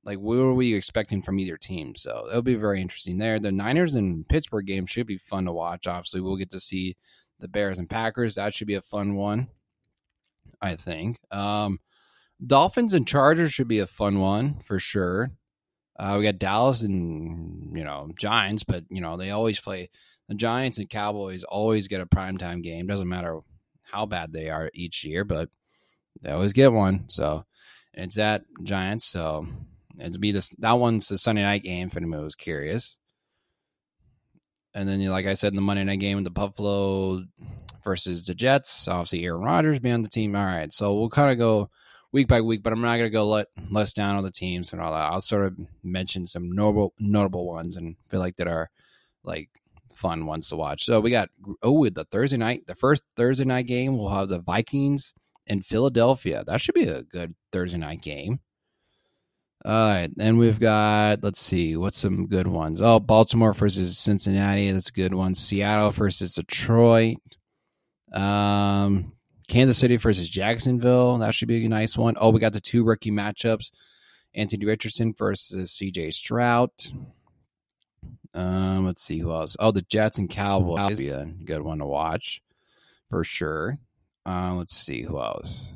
Like, 0.03 0.19
what 0.19 0.35
are 0.35 0.53
we 0.53 0.75
expecting 0.75 1.21
from 1.21 1.39
either 1.39 1.57
team? 1.57 1.95
So 1.95 2.27
it'll 2.29 2.41
be 2.41 2.55
very 2.55 2.81
interesting 2.81 3.17
there. 3.17 3.39
The 3.39 3.51
Niners 3.51 3.95
and 3.95 4.27
Pittsburgh 4.27 4.67
game 4.67 4.85
should 4.85 5.07
be 5.07 5.17
fun 5.17 5.45
to 5.45 5.53
watch. 5.53 5.87
Obviously, 5.87 6.21
we'll 6.21 6.35
get 6.35 6.51
to 6.51 6.59
see 6.59 6.95
the 7.39 7.47
Bears 7.47 7.79
and 7.79 7.89
Packers. 7.89 8.35
That 8.35 8.53
should 8.53 8.67
be 8.67 8.75
a 8.75 8.81
fun 8.81 9.15
one. 9.15 9.47
I 10.61 10.75
think. 10.75 11.17
Um, 11.31 11.79
Dolphins 12.45 12.93
and 12.93 13.07
Chargers 13.07 13.53
should 13.53 13.67
be 13.67 13.79
a 13.79 13.87
fun 13.87 14.19
one 14.19 14.59
for 14.63 14.79
sure. 14.79 15.31
Uh, 15.97 16.15
we 16.17 16.23
got 16.23 16.39
Dallas 16.39 16.81
and 16.81 17.77
you 17.77 17.83
know 17.83 18.09
Giants, 18.17 18.63
but 18.63 18.83
you 18.89 19.01
know 19.01 19.17
they 19.17 19.31
always 19.31 19.59
play 19.59 19.89
the 20.27 20.35
Giants 20.35 20.77
and 20.77 20.89
Cowboys 20.89 21.43
always 21.43 21.87
get 21.87 22.01
a 22.01 22.05
primetime 22.05 22.63
game. 22.63 22.87
Doesn't 22.87 23.09
matter 23.09 23.39
how 23.83 24.05
bad 24.05 24.33
they 24.33 24.49
are 24.49 24.69
each 24.73 25.03
year, 25.03 25.23
but 25.23 25.49
they 26.21 26.31
always 26.31 26.53
get 26.53 26.71
one. 26.71 27.05
So 27.09 27.45
it's 27.93 28.17
at 28.17 28.43
Giants. 28.63 29.05
So 29.05 29.45
it'd 29.99 30.19
be 30.19 30.31
this 30.31 30.49
that 30.59 30.73
one's 30.73 31.07
the 31.07 31.17
Sunday 31.17 31.43
night 31.43 31.63
game 31.63 31.87
if 31.87 31.97
anyone 31.97 32.23
was 32.23 32.35
curious. 32.35 32.97
And 34.75 34.89
then, 34.89 35.05
like 35.05 35.27
I 35.27 35.35
said, 35.35 35.51
in 35.51 35.55
the 35.55 35.61
Monday 35.61 35.83
night 35.83 35.99
game, 35.99 36.23
the 36.23 36.31
Buffalo 36.31 37.23
versus 37.83 38.25
the 38.25 38.33
Jets. 38.33 38.87
Obviously, 38.87 39.23
Aaron 39.23 39.43
Rodgers 39.43 39.77
be 39.77 39.91
on 39.91 40.01
the 40.01 40.09
team. 40.09 40.35
All 40.35 40.43
right, 40.43 40.71
so 40.73 40.95
we'll 40.95 41.09
kind 41.09 41.31
of 41.31 41.37
go 41.37 41.69
week 42.13 42.27
by 42.27 42.39
week, 42.39 42.63
but 42.63 42.71
I'm 42.71 42.79
not 42.79 42.97
going 42.97 43.09
to 43.09 43.09
go 43.09 43.27
let 43.27 43.47
less 43.69 43.91
down 43.91 44.15
on 44.15 44.23
the 44.23 44.31
teams 44.31 44.71
and 44.71 44.81
all 44.81 44.91
that. 44.93 45.11
I'll 45.11 45.19
sort 45.19 45.45
of 45.45 45.57
mention 45.83 46.27
some 46.27 46.51
notable 46.51 46.93
notable 46.99 47.45
ones 47.45 47.75
and 47.75 47.97
feel 48.09 48.21
like 48.21 48.37
that 48.37 48.47
are 48.47 48.69
like 49.23 49.49
fun 49.95 50.25
ones 50.25 50.47
to 50.49 50.55
watch. 50.55 50.85
So 50.85 51.01
we 51.01 51.11
got 51.11 51.29
oh 51.61 51.71
with 51.71 51.95
the 51.95 52.05
Thursday 52.05 52.37
night, 52.37 52.67
the 52.67 52.75
first 52.75 53.03
Thursday 53.17 53.45
night 53.45 53.67
game 53.67 53.97
we'll 53.97 54.09
have 54.09 54.29
the 54.29 54.39
Vikings 54.39 55.13
in 55.47 55.61
Philadelphia. 55.61 56.43
That 56.45 56.61
should 56.61 56.75
be 56.75 56.87
a 56.87 57.03
good 57.03 57.35
Thursday 57.51 57.79
night 57.79 58.01
game. 58.01 58.39
All 59.65 59.71
right, 59.71 60.09
then 60.15 60.37
we've 60.37 60.59
got 60.59 61.23
let's 61.23 61.41
see 61.41 61.77
what's 61.77 61.97
some 61.97 62.27
good 62.27 62.47
ones. 62.47 62.81
Oh, 62.81 62.99
Baltimore 62.99 63.53
versus 63.53 63.97
Cincinnati, 63.97 64.69
that's 64.71 64.89
a 64.89 64.93
good 64.93 65.13
one. 65.13 65.35
Seattle 65.35 65.91
versus 65.91 66.33
Detroit. 66.33 67.17
Um, 68.11 69.12
Kansas 69.47 69.77
City 69.77 69.97
versus 69.97 70.29
Jacksonville. 70.29 71.17
That 71.17 71.35
should 71.35 71.47
be 71.47 71.65
a 71.65 71.69
nice 71.69 71.97
one. 71.97 72.15
Oh, 72.19 72.29
we 72.31 72.39
got 72.39 72.53
the 72.53 72.61
two 72.61 72.83
rookie 72.83 73.11
matchups 73.11 73.71
Anthony 74.33 74.65
Richardson 74.65 75.13
versus 75.17 75.71
CJ 75.71 76.13
Stroud. 76.13 76.69
Um, 78.33 78.85
let's 78.85 79.03
see 79.03 79.19
who 79.19 79.31
else. 79.31 79.55
Oh, 79.59 79.71
the 79.71 79.83
Jets 79.83 80.17
and 80.17 80.29
Cowboys 80.29 80.99
be 80.99 81.09
a 81.09 81.25
good 81.25 81.61
one 81.61 81.79
to 81.79 81.85
watch 81.85 82.41
for 83.09 83.23
sure. 83.23 83.77
Uh, 84.25 84.53
let's 84.55 84.75
see 84.75 85.03
who 85.03 85.19
else. 85.19 85.71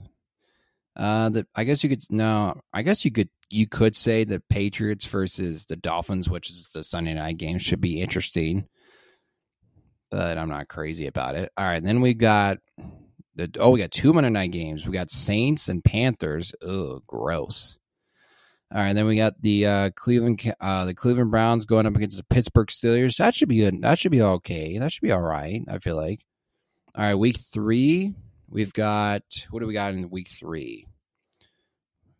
Uh, 0.95 1.29
the 1.29 1.47
I 1.55 1.63
guess 1.63 1.83
you 1.83 1.89
could 1.89 2.01
no, 2.09 2.59
I 2.73 2.81
guess 2.81 3.05
you 3.05 3.11
could 3.11 3.29
you 3.51 3.67
could 3.67 3.95
say 3.95 4.23
the 4.23 4.41
Patriots 4.49 5.05
versus 5.05 5.65
the 5.65 5.75
Dolphins, 5.75 6.29
which 6.29 6.49
is 6.49 6.69
the 6.69 6.83
Sunday 6.83 7.13
night 7.13 7.37
game, 7.37 7.59
should 7.59 7.81
be 7.81 8.01
interesting. 8.01 8.67
But 10.09 10.37
I'm 10.37 10.49
not 10.49 10.69
crazy 10.69 11.05
about 11.05 11.35
it. 11.35 11.51
All 11.57 11.65
right, 11.65 11.83
then 11.83 12.01
we 12.01 12.13
got 12.15 12.57
the, 13.37 13.49
oh, 13.59 13.69
we 13.69 13.79
got 13.79 13.91
two 13.91 14.13
Monday 14.13 14.29
night 14.29 14.51
games. 14.51 14.85
We 14.85 14.93
got 14.93 15.11
Saints 15.11 15.69
and 15.69 15.83
Panthers. 15.83 16.53
Oh, 16.61 17.01
gross. 17.07 17.77
All 18.73 18.81
right, 18.81 18.93
then 18.93 19.05
we 19.05 19.15
got 19.15 19.41
the 19.41 19.65
uh, 19.65 19.89
Cleveland 19.91 20.53
uh, 20.59 20.83
the 20.83 20.93
Cleveland 20.93 21.31
Browns 21.31 21.65
going 21.65 21.85
up 21.85 21.95
against 21.95 22.17
the 22.17 22.23
Pittsburgh 22.23 22.67
Steelers. 22.67 23.15
That 23.17 23.33
should 23.33 23.47
be 23.47 23.59
good. 23.59 23.81
That 23.81 23.97
should 23.97 24.11
be 24.11 24.21
okay. 24.21 24.77
That 24.77 24.91
should 24.91 25.03
be 25.03 25.13
all 25.13 25.21
right. 25.21 25.63
I 25.69 25.77
feel 25.77 25.95
like. 25.95 26.25
All 26.93 27.03
right, 27.03 27.15
week 27.15 27.37
three, 27.37 28.13
we've 28.49 28.73
got 28.73 29.23
what 29.51 29.61
do 29.61 29.67
we 29.67 29.73
got 29.73 29.93
in 29.93 30.09
week 30.09 30.27
three? 30.27 30.85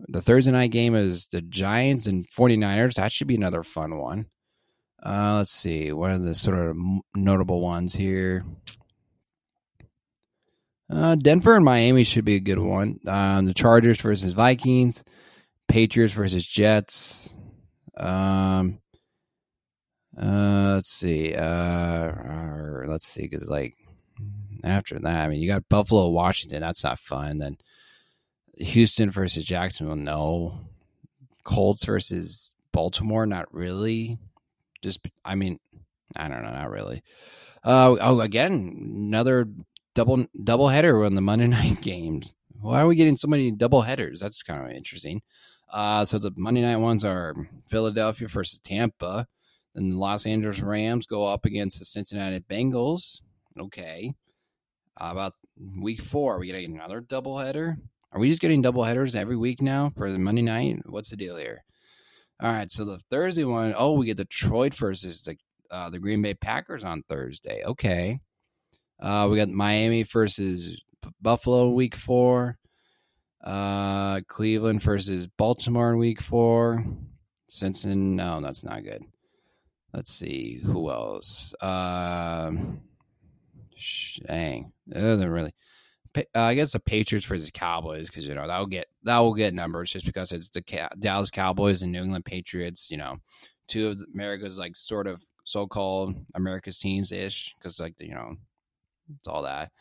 The 0.08 0.22
Thursday 0.22 0.52
night 0.52 0.72
game 0.72 0.96
is 0.96 1.28
the 1.28 1.42
Giants 1.42 2.08
and 2.08 2.26
49ers. 2.30 2.94
That 2.94 3.12
should 3.12 3.28
be 3.28 3.36
another 3.36 3.64
fun 3.64 3.98
one. 3.98 4.28
Uh, 5.04 5.38
let's 5.38 5.52
see. 5.52 5.92
What 5.92 6.12
are 6.12 6.18
the 6.18 6.36
sort 6.36 6.60
of 6.60 6.78
notable 7.16 7.60
ones 7.60 7.94
here? 7.94 8.46
Uh, 10.90 11.16
Denver 11.16 11.56
and 11.56 11.66
Miami 11.66 12.04
should 12.04 12.26
be 12.26 12.36
a 12.36 12.40
good 12.40 12.60
one. 12.60 13.00
Um, 13.08 13.46
the 13.46 13.54
Chargers 13.54 14.00
versus 14.00 14.34
Vikings, 14.34 15.04
Patriots 15.68 16.14
versus 16.14 16.46
Jets. 16.46 17.36
Um, 17.98 18.80
uh, 20.20 20.76
let's 20.76 20.88
see. 20.88 21.34
Uh, 21.36 22.12
let's 22.88 23.06
see. 23.06 23.28
Because 23.28 23.50
like 23.50 23.76
after 24.64 24.98
that, 25.00 25.26
I 25.26 25.28
mean, 25.28 25.42
you 25.42 25.48
got 25.48 25.68
Buffalo, 25.70 26.10
Washington. 26.10 26.62
That's 26.62 26.84
not 26.84 27.00
fun. 27.00 27.40
Then 27.40 27.58
Houston 28.58 29.12
versus 29.12 29.44
Jacksonville. 29.44 29.96
No. 29.96 30.62
Colts 31.44 31.86
versus 31.86 32.54
Baltimore. 32.72 33.26
Not 33.26 33.54
really. 33.54 34.18
Just, 34.82 35.00
I 35.26 35.36
mean, 35.36 35.60
I 36.16 36.30
don't 36.30 36.44
know. 36.44 36.52
Not 36.52 36.70
really. 36.70 37.04
Uh, 37.64 37.98
oh, 38.00 38.22
again, 38.22 38.54
another 39.08 39.48
double 39.98 40.28
double 40.44 40.68
header 40.68 41.04
on 41.04 41.16
the 41.16 41.22
Monday 41.22 41.48
night 41.60 41.82
games. 41.82 42.34
Why 42.62 42.82
are 42.82 42.88
we 42.88 42.96
getting 42.96 43.18
so 43.18 43.28
many 43.28 43.52
double 43.52 43.82
headers? 43.82 44.20
That's 44.20 44.44
kind 44.44 44.64
of 44.64 44.72
interesting. 44.72 45.22
Uh, 45.74 46.06
so 46.06 46.20
the 46.20 46.32
Monday 46.38 46.62
night 46.62 46.78
ones 46.78 47.04
are 47.04 47.34
Philadelphia 47.66 48.28
versus 48.28 48.60
Tampa. 48.60 49.26
Then 49.74 49.90
the 49.90 49.98
Los 49.98 50.26
Angeles 50.26 50.62
Rams 50.62 51.08
go 51.08 51.28
up 51.28 51.46
against 51.46 51.80
the 51.80 51.86
Cincinnati 51.86 52.40
Bengals. 52.40 53.22
Okay. 53.60 54.14
Uh, 55.00 55.10
about 55.12 55.34
week 55.80 56.00
four, 56.00 56.36
are 56.36 56.40
we 56.40 56.48
getting 56.48 56.76
another 56.76 57.02
double 57.02 57.40
header? 57.40 57.78
Are 58.12 58.20
we 58.20 58.30
just 58.30 58.42
getting 58.42 58.62
double 58.62 58.84
headers 58.84 59.16
every 59.16 59.36
week 59.36 59.62
now 59.62 59.92
for 59.96 60.12
the 60.12 60.20
Monday 60.20 60.44
night? 60.44 60.80
What's 60.86 61.10
the 61.10 61.18
deal 61.18 61.36
here? 61.36 61.64
All 62.40 62.52
right, 62.52 62.70
so 62.70 62.86
the 62.86 63.00
Thursday 63.10 63.46
one, 63.46 63.74
oh, 63.76 63.94
we 63.94 64.06
get 64.06 64.18
Detroit 64.18 64.76
versus 64.76 65.24
the 65.24 65.38
uh, 65.70 65.90
the 65.90 66.00
Green 66.00 66.22
Bay 66.22 66.34
Packers 66.36 66.84
on 66.84 67.04
Thursday. 67.04 67.62
Okay. 67.66 68.20
Uh, 69.00 69.28
we 69.30 69.38
got 69.38 69.50
Miami 69.50 70.04
versus 70.04 70.82
Buffalo 71.22 71.68
in 71.68 71.76
week 71.76 71.96
four. 71.96 72.58
Uh, 73.44 74.22
Cleveland 74.28 74.82
versus 74.82 75.28
Baltimore 75.28 75.94
in 75.94 75.98
week 75.98 76.22
four. 76.22 76.84
Cincinnati, 77.48 78.00
no, 78.00 78.42
that's 78.42 78.64
not 78.64 78.84
good. 78.84 79.04
Let's 79.94 80.12
see 80.12 80.60
who 80.64 80.90
else. 80.90 81.54
Uh, 81.62 82.52
dang, 84.28 84.74
that 84.88 85.02
doesn't 85.02 85.30
really. 85.30 85.54
Uh, 86.16 86.22
I 86.36 86.56
guess 86.56 86.72
the 86.72 86.80
Patriots 86.80 87.28
versus 87.28 87.52
Cowboys 87.52 88.08
because 88.08 88.28
you 88.28 88.34
know 88.34 88.48
that 88.48 88.58
will 88.58 88.66
get 88.66 88.88
that 89.04 89.20
will 89.20 89.36
get 89.36 89.54
numbers 89.54 89.92
just 89.92 90.06
because 90.06 90.32
it's 90.32 90.50
the 90.50 90.90
Dallas 91.00 91.30
Cowboys 91.30 91.84
and 91.84 91.92
New 91.92 92.02
England 92.02 92.26
Patriots. 92.26 92.90
You 92.90 92.98
know, 92.98 93.18
two 93.68 93.90
of 93.90 94.02
America's 94.14 94.58
like 94.58 94.76
sort 94.76 95.08
of 95.08 95.22
so-called 95.44 96.16
America's 96.36 96.80
teams 96.80 97.12
ish 97.12 97.54
because 97.58 97.80
like 97.80 97.94
you 98.00 98.14
know 98.16 98.36
it's 99.16 99.28
all 99.28 99.44
that. 99.44 99.72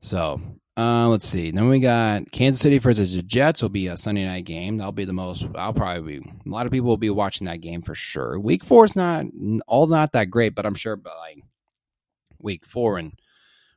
So 0.00 0.40
uh, 0.76 1.08
let's 1.08 1.26
see. 1.26 1.50
Then 1.50 1.68
we 1.68 1.80
got 1.80 2.30
Kansas 2.30 2.60
City 2.60 2.78
versus 2.78 3.16
the 3.16 3.22
Jets 3.22 3.62
will 3.62 3.68
be 3.68 3.88
a 3.88 3.96
Sunday 3.96 4.24
night 4.24 4.44
game. 4.44 4.76
That'll 4.76 4.92
be 4.92 5.04
the 5.04 5.12
most. 5.12 5.44
I'll 5.56 5.74
probably 5.74 6.20
be. 6.20 6.30
A 6.46 6.48
lot 6.48 6.66
of 6.66 6.72
people 6.72 6.88
will 6.88 6.96
be 6.96 7.10
watching 7.10 7.46
that 7.46 7.60
game 7.60 7.82
for 7.82 7.96
sure. 7.96 8.38
Week 8.38 8.62
four 8.62 8.84
is 8.84 8.94
not 8.94 9.26
all 9.66 9.88
not 9.88 10.12
that 10.12 10.30
great, 10.30 10.54
but 10.54 10.66
I'm 10.66 10.76
sure. 10.76 10.94
But 10.94 11.16
like 11.16 11.42
week 12.38 12.64
four 12.64 12.98
and 12.98 13.12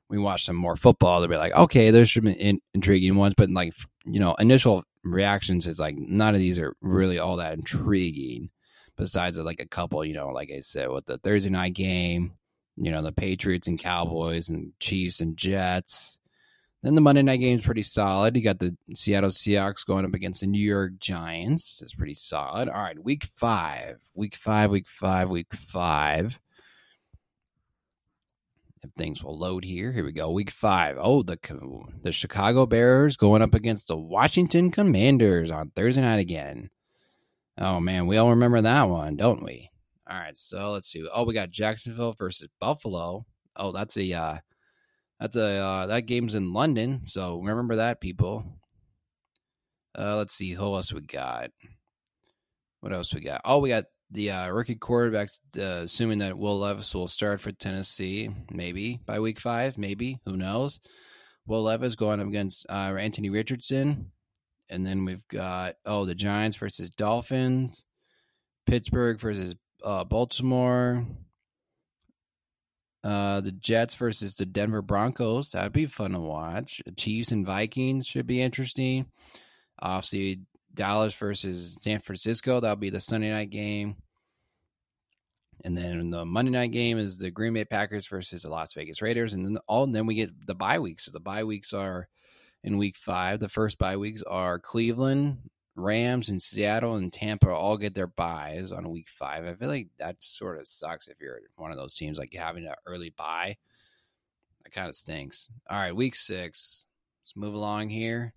we 0.10 0.19
watch 0.19 0.43
some 0.43 0.58
more 0.58 0.75
football, 0.75 1.21
they'll 1.21 1.30
be 1.30 1.38
like, 1.38 1.56
okay, 1.56 1.89
there's 1.89 2.13
some 2.13 2.27
in, 2.27 2.60
intriguing 2.73 3.15
ones, 3.15 3.34
but 3.36 3.49
like 3.49 3.73
you 4.06 4.19
know, 4.19 4.36
initial 4.36 4.84
reactions 5.04 5.65
is 5.65 5.80
like 5.80 5.95
none 5.97 6.36
of 6.36 6.39
these 6.39 6.60
are 6.60 6.75
really 6.82 7.17
all 7.17 7.38
that 7.38 7.54
intriguing. 7.54 8.49
Besides 8.95 9.39
like 9.39 9.60
a 9.60 9.67
couple, 9.67 10.06
you 10.06 10.13
know, 10.13 10.27
like 10.27 10.51
I 10.56 10.60
said, 10.60 10.89
with 10.89 11.08
the 11.08 11.17
Thursday 11.17 11.49
night 11.49 11.73
game, 11.73 12.34
you 12.77 12.91
know, 12.91 13.01
the 13.01 13.12
Patriots 13.12 13.67
and 13.67 13.79
Cowboys 13.79 14.49
and 14.49 14.73
Chiefs 14.79 15.19
and 15.19 15.38
Jets. 15.38 16.19
Then 16.84 16.95
the 16.95 17.01
Monday 17.01 17.21
night 17.21 17.38
game 17.38 17.60
is 17.60 17.65
pretty 17.65 17.84
solid. 17.84 18.36
You 18.36 18.43
got 18.43 18.57
the 18.57 18.75
Seattle 18.95 19.29
Seahawks 19.29 19.86
going 19.86 20.03
up 20.03 20.15
against 20.15 20.41
the 20.41 20.47
New 20.47 20.65
York 20.65 20.93
Giants. 20.97 21.77
That's 21.79 21.93
pretty 21.93 22.15
solid. 22.15 22.69
All 22.69 22.81
right, 22.81 22.97
week 22.97 23.25
five, 23.36 23.97
week 24.15 24.36
five, 24.36 24.71
week 24.71 24.88
five, 24.88 25.29
week 25.29 25.53
five. 25.53 26.39
If 28.84 28.89
things 28.97 29.23
will 29.23 29.38
load 29.38 29.63
here, 29.63 29.91
here 29.91 30.03
we 30.03 30.12
go. 30.12 30.31
Week 30.31 30.49
five. 30.49 30.97
Oh, 30.99 31.21
the 31.21 31.38
the 32.01 32.12
Chicago 32.12 32.65
Bears 32.65 33.15
going 33.15 33.43
up 33.43 33.53
against 33.53 33.88
the 33.88 33.97
Washington 33.97 34.71
Commanders 34.71 35.51
on 35.51 35.69
Thursday 35.69 36.01
night 36.01 36.19
again. 36.19 36.71
Oh 37.60 37.79
man, 37.79 38.07
we 38.07 38.17
all 38.17 38.31
remember 38.31 38.62
that 38.62 38.89
one, 38.89 39.17
don't 39.17 39.43
we? 39.43 39.70
All 40.12 40.17
right, 40.17 40.36
so 40.36 40.74
let's 40.74 40.89
see. 40.89 41.08
Oh, 41.13 41.24
we 41.24 41.34
got 41.34 41.52
Jacksonville 41.52 42.12
versus 42.12 42.50
Buffalo. 42.60 43.26
Oh, 43.56 43.71
that's 43.71 43.95
a 43.95 44.12
uh, 44.12 44.38
that's 45.21 45.38
a 45.38 45.56
uh, 45.56 45.86
that 45.86 46.06
game's 46.06 46.36
in 46.36 46.52
London, 46.52 47.06
so 47.06 47.39
remember 47.41 47.78
that, 47.78 48.02
people. 48.02 48.43
Uh, 49.97 50.17
let's 50.17 50.34
see 50.34 50.52
who 50.52 50.65
else 50.65 50.91
we 50.91 51.00
got. 51.00 51.52
What 52.82 52.91
else 52.91 53.13
we 53.13 53.21
got? 53.21 53.39
Oh, 53.45 53.60
we 53.60 53.69
got 53.69 53.86
the 54.10 54.32
uh, 54.32 54.50
rookie 54.50 54.76
quarterbacks. 54.76 55.39
Uh, 55.58 55.84
assuming 55.84 56.17
that 56.17 56.38
Will 56.38 56.60
Levis 56.60 56.93
will 56.93 57.08
start 57.08 57.39
for 57.39 57.54
Tennessee, 57.54 58.30
maybe 58.52 59.00
by 59.06 59.21
week 59.21 59.39
five, 59.39 59.78
maybe 59.78 60.19
who 60.26 60.36
knows. 60.36 60.82
Will 61.45 61.63
Levis 61.63 61.95
going 61.95 62.19
up 62.19 62.28
against 62.28 62.65
uh, 62.67 62.93
Anthony 63.00 63.30
Richardson, 63.30 64.12
and 64.69 64.86
then 64.86 65.06
we've 65.06 65.26
got 65.30 65.76
oh 65.86 66.04
the 66.04 66.15
Giants 66.15 66.58
versus 66.58 66.89
Dolphins, 66.89 67.86
Pittsburgh 68.65 69.17
versus 69.17 69.56
uh, 69.84 70.04
Baltimore, 70.04 71.06
uh, 73.04 73.41
the 73.41 73.52
Jets 73.52 73.96
versus 73.96 74.36
the 74.36 74.46
Denver 74.46 74.82
Broncos. 74.82 75.52
That'd 75.52 75.74
be 75.74 75.86
fun 75.86 76.12
to 76.12 76.20
watch. 76.20 76.82
Chiefs 76.98 77.32
and 77.32 77.46
Vikings 77.46 78.08
should 78.08 78.28
be 78.28 78.41
interesting. 78.41 79.08
Obviously, 79.80 80.41
Dallas 80.74 81.15
versus 81.15 81.78
San 81.82 82.00
Francisco. 82.00 82.60
That'll 82.60 82.76
be 82.76 82.89
the 82.89 83.02
Sunday 83.02 83.32
night 83.32 83.50
game. 83.50 83.96
And 85.63 85.78
then 85.78 86.10
the 86.10 86.26
Monday 86.26 86.52
night 86.52 86.72
game 86.72 86.98
is 86.98 87.20
the 87.20 87.30
Green 87.30 87.54
Bay 87.54 87.65
Packers 87.65 88.08
versus 88.08 88.44
the 88.44 88.50
Las 88.50 88.74
Vegas 88.74 89.02
Raiders. 89.02 89.34
And 89.34 89.46
then 89.46 89.58
all 89.67 89.84
and 89.84 89.94
then 89.94 90.06
we 90.06 90.15
get 90.15 90.48
the 90.48 90.56
bye 90.56 90.80
weeks. 90.80 91.06
So 91.06 91.12
the 91.12 91.20
bye 91.20 91.44
weeks 91.44 91.74
are 91.74 92.08
in 92.63 92.78
week 92.78 92.96
five. 92.98 93.39
The 93.39 93.50
first 93.50 93.78
bye 93.78 93.98
weeks 93.98 94.24
are 94.24 94.60
Cleveland, 94.60 95.38
Rams 95.75 96.29
and 96.29 96.41
Seattle 96.41 96.95
and 96.95 97.12
Tampa 97.12 97.49
all 97.49 97.77
get 97.77 97.95
their 97.95 98.07
buys 98.07 98.71
on 98.71 98.89
week 98.89 99.10
five. 99.10 99.45
I 99.45 99.53
feel 99.53 99.69
like 99.69 99.88
that 99.97 100.21
sort 100.21 100.60
of 100.60 100.67
sucks 100.67 101.07
if 101.07 101.19
you're 101.21 101.39
one 101.55 101.71
of 101.71 101.77
those 101.77 101.95
teams 101.95 102.17
like 102.17 102.34
having 102.34 102.65
an 102.65 102.73
early 102.86 103.13
buy. 103.15 103.57
That 104.63 104.71
kind 104.71 104.89
of 104.89 104.95
stinks. 104.95 105.49
All 105.69 105.79
right, 105.79 105.95
week 105.95 106.15
six. 106.15 106.86
Let's 107.23 107.36
move 107.36 107.53
along 107.53 107.89
here. 107.89 108.34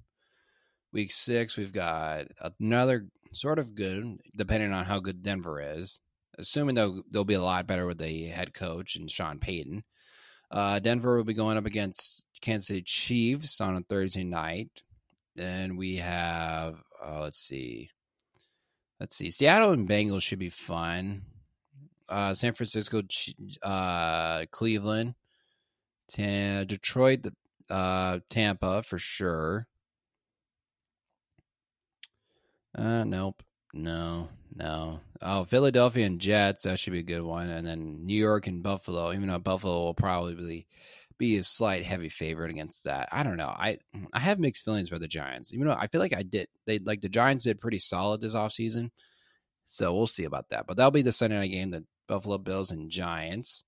Week 0.93 1.11
six, 1.11 1.57
we've 1.57 1.73
got 1.73 2.27
another 2.61 3.09
sort 3.33 3.59
of 3.59 3.75
good, 3.75 4.19
depending 4.37 4.73
on 4.73 4.85
how 4.85 5.01
good 5.01 5.23
Denver 5.23 5.61
is. 5.61 6.01
Assuming 6.39 6.75
they'll 6.75 7.03
they'll 7.11 7.25
be 7.25 7.35
a 7.35 7.43
lot 7.43 7.67
better 7.67 7.87
with 7.87 7.99
the 7.99 8.27
head 8.27 8.55
coach 8.55 8.97
and 8.97 9.11
Sean 9.11 9.39
Payton. 9.39 9.85
Uh, 10.51 10.79
Denver 10.79 11.17
will 11.17 11.25
be 11.25 11.35
going 11.35 11.57
up 11.57 11.67
against 11.67 12.25
Kansas 12.41 12.69
City 12.69 12.83
Chiefs 12.83 13.61
on 13.61 13.77
a 13.77 13.81
Thursday 13.81 14.25
night. 14.25 14.83
Then 15.35 15.77
we 15.77 15.97
have 15.97 16.77
uh, 17.07 17.21
let's 17.21 17.39
see. 17.39 17.91
Let's 19.01 19.17
see. 19.17 19.31
Seattle 19.31 19.73
and 19.73 19.89
Bengals 19.89 20.23
should 20.23 20.39
be 20.39 20.51
fun. 20.51 21.23
Uh, 22.09 22.35
San 22.35 22.55
Francisco, 22.55 23.03
uh, 23.63 24.45
Cleveland, 24.51 25.15
T- 26.09 26.65
Detroit, 26.65 27.27
uh, 27.71 28.21
Tampa 28.29 28.83
for 28.83 28.99
sure. 28.99 29.67
Uh, 32.77 33.05
nope. 33.05 33.43
No, 33.73 34.29
no. 34.55 35.01
Oh, 35.21 35.45
Philadelphia 35.45 36.07
and 36.07 36.21
Jets. 36.21 36.63
That 36.63 36.79
should 36.79 36.93
be 36.93 37.01
a 37.01 37.03
good 37.03 37.23
one. 37.23 37.49
And 37.49 37.67
then 37.67 38.07
New 38.07 38.15
York 38.19 38.47
and 38.47 38.63
Buffalo. 38.63 39.13
Even 39.13 39.29
though 39.29 39.39
Buffalo 39.39 39.85
will 39.85 39.95
probably 39.95 40.67
be 41.19 41.37
a 41.37 41.45
slight 41.45 41.85
heavy 41.85 42.09
favorite 42.09 42.51
against 42.51 42.85
that. 42.85 43.09
I 43.13 43.23
don't 43.23 43.37
know. 43.37 43.49
I 43.49 43.79
I 44.13 44.21
have 44.21 44.39
mixed 44.39 44.65
feelings 44.65 44.89
about 44.89 45.01
the 45.01 45.09
Giants. 45.09 45.53
Even 45.53 45.67
though 45.67 45.77
I 45.79 45.87
feel 45.87 46.01
like 46.01 46.17
I 46.17 46.23
did 46.23 46.49
they 46.67 46.79
like 46.79 47.01
the 47.01 47.09
Giants 47.09 47.45
did 47.45 47.61
pretty 47.61 47.79
solid 47.79 48.21
this 48.21 48.35
offseason. 48.35 48.91
So 49.67 49.95
we'll 49.95 50.07
see 50.07 50.25
about 50.25 50.51
that. 50.51 50.67
But 50.67 50.77
that'll 50.77 50.91
be 50.91 51.03
the 51.03 51.13
Sunday 51.13 51.39
night 51.39 51.51
game, 51.51 51.71
the 51.71 51.85
Buffalo 52.07 52.39
Bills 52.39 52.71
and 52.71 52.91
Giants. 52.91 53.65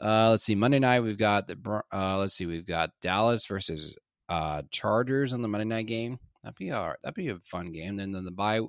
Uh, 0.00 0.30
let's 0.30 0.44
see. 0.44 0.54
Monday 0.54 0.78
night 0.78 1.00
we've 1.00 1.18
got 1.18 1.46
the 1.46 1.82
uh, 1.92 2.18
let's 2.18 2.34
see, 2.34 2.46
we've 2.46 2.66
got 2.66 2.90
Dallas 3.00 3.46
versus 3.46 3.96
uh, 4.28 4.62
Chargers 4.70 5.32
on 5.32 5.42
the 5.42 5.48
Monday 5.48 5.66
night 5.66 5.86
game. 5.86 6.18
That'd 6.42 6.56
be 6.56 6.72
all 6.72 6.88
right. 6.88 6.96
That'd 7.02 7.14
be 7.14 7.28
a 7.28 7.38
fun 7.38 7.72
game. 7.72 7.96
Then 7.96 8.12
then 8.12 8.24
the 8.24 8.30
bye 8.30 8.60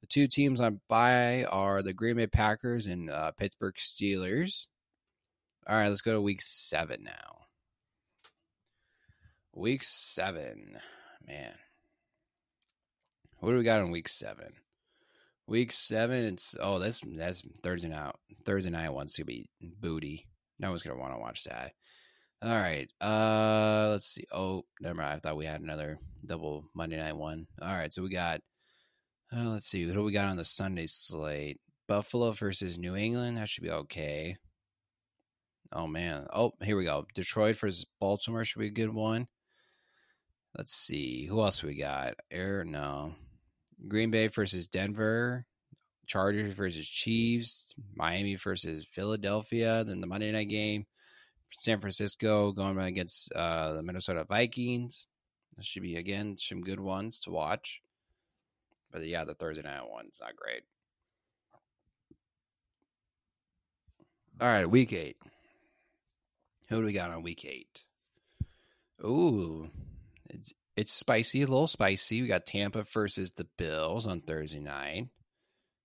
the 0.00 0.06
two 0.08 0.26
teams 0.26 0.60
on 0.60 0.80
bye 0.88 1.44
are 1.44 1.82
the 1.82 1.92
Green 1.92 2.16
Bay 2.16 2.26
Packers 2.26 2.86
and 2.86 3.08
uh, 3.08 3.30
Pittsburgh 3.32 3.76
Steelers. 3.76 4.66
All 5.66 5.76
right, 5.76 5.88
let's 5.88 6.00
go 6.00 6.12
to 6.12 6.20
week 6.20 6.42
seven 6.42 7.04
now. 7.04 7.38
Week 9.54 9.82
seven, 9.84 10.76
man. 11.26 11.52
What 13.38 13.52
do 13.52 13.58
we 13.58 13.64
got 13.64 13.80
on 13.80 13.90
week 13.90 14.08
seven? 14.08 14.52
Week 15.46 15.70
seven, 15.72 16.24
it's 16.24 16.56
oh 16.60 16.78
that's 16.78 17.00
that's 17.04 17.42
Thursday 17.62 17.88
night. 17.88 18.14
Thursday 18.44 18.70
night 18.70 18.92
one's 18.92 19.16
gonna 19.16 19.26
be 19.26 19.48
booty. 19.60 20.26
No 20.58 20.70
one's 20.70 20.82
gonna 20.82 20.98
want 20.98 21.14
to 21.14 21.20
watch 21.20 21.44
that. 21.44 21.72
All 22.42 22.50
right. 22.50 22.88
Uh 23.00 23.88
let's 23.90 24.06
see. 24.06 24.24
Oh, 24.32 24.64
never 24.80 24.94
mind. 24.94 25.12
I 25.14 25.18
thought 25.18 25.36
we 25.36 25.46
had 25.46 25.60
another 25.60 25.98
double 26.24 26.64
Monday 26.74 26.96
night 26.96 27.16
one. 27.16 27.46
All 27.60 27.74
right, 27.74 27.92
so 27.92 28.02
we 28.02 28.08
got 28.08 28.40
uh, 29.34 29.48
let's 29.48 29.66
see, 29.66 29.86
what 29.86 29.94
do 29.94 30.02
we 30.02 30.12
got 30.12 30.28
on 30.28 30.36
the 30.36 30.44
Sunday 30.44 30.86
slate? 30.86 31.58
Buffalo 31.88 32.32
versus 32.32 32.78
New 32.78 32.96
England. 32.96 33.38
That 33.38 33.48
should 33.48 33.64
be 33.64 33.70
okay. 33.70 34.36
Oh 35.72 35.86
man. 35.86 36.26
Oh, 36.32 36.52
here 36.62 36.76
we 36.76 36.84
go. 36.84 37.06
Detroit 37.14 37.56
versus 37.56 37.86
Baltimore 38.00 38.44
should 38.44 38.60
be 38.60 38.66
a 38.66 38.70
good 38.70 38.92
one. 38.92 39.26
Let's 40.56 40.74
see. 40.74 41.24
Who 41.26 41.40
else 41.40 41.62
we 41.62 41.74
got? 41.74 42.14
Air 42.30 42.64
no. 42.64 43.12
Green 43.88 44.10
Bay 44.10 44.28
versus 44.28 44.66
Denver. 44.66 45.46
Chargers 46.06 46.52
versus 46.52 46.86
Chiefs. 46.86 47.74
Miami 47.94 48.34
versus 48.36 48.84
Philadelphia. 48.84 49.82
Then 49.84 50.00
the 50.00 50.06
Monday 50.06 50.30
night 50.30 50.48
game. 50.48 50.86
San 51.50 51.80
Francisco 51.80 52.52
going 52.52 52.78
against 52.78 53.32
uh, 53.34 53.72
the 53.72 53.82
Minnesota 53.82 54.24
Vikings. 54.28 55.06
This 55.56 55.66
should 55.66 55.82
be 55.82 55.96
again 55.96 56.36
some 56.38 56.62
good 56.62 56.80
ones 56.80 57.20
to 57.20 57.30
watch. 57.30 57.82
But 58.90 59.06
yeah, 59.06 59.24
the 59.24 59.34
Thursday 59.34 59.62
night 59.62 59.82
one's 59.88 60.18
not 60.20 60.36
great. 60.36 60.62
All 64.40 64.48
right, 64.48 64.66
week 64.66 64.92
eight. 64.92 65.16
Who 66.72 66.80
do 66.80 66.86
we 66.86 66.94
got 66.94 67.10
on 67.10 67.22
week 67.22 67.44
eight? 67.44 67.84
Ooh, 69.04 69.68
it's 70.30 70.54
it's 70.74 70.90
spicy, 70.90 71.42
a 71.42 71.46
little 71.46 71.66
spicy. 71.66 72.22
We 72.22 72.28
got 72.28 72.46
Tampa 72.46 72.84
versus 72.84 73.32
the 73.32 73.46
Bills 73.58 74.06
on 74.06 74.22
Thursday 74.22 74.60
night. 74.60 75.08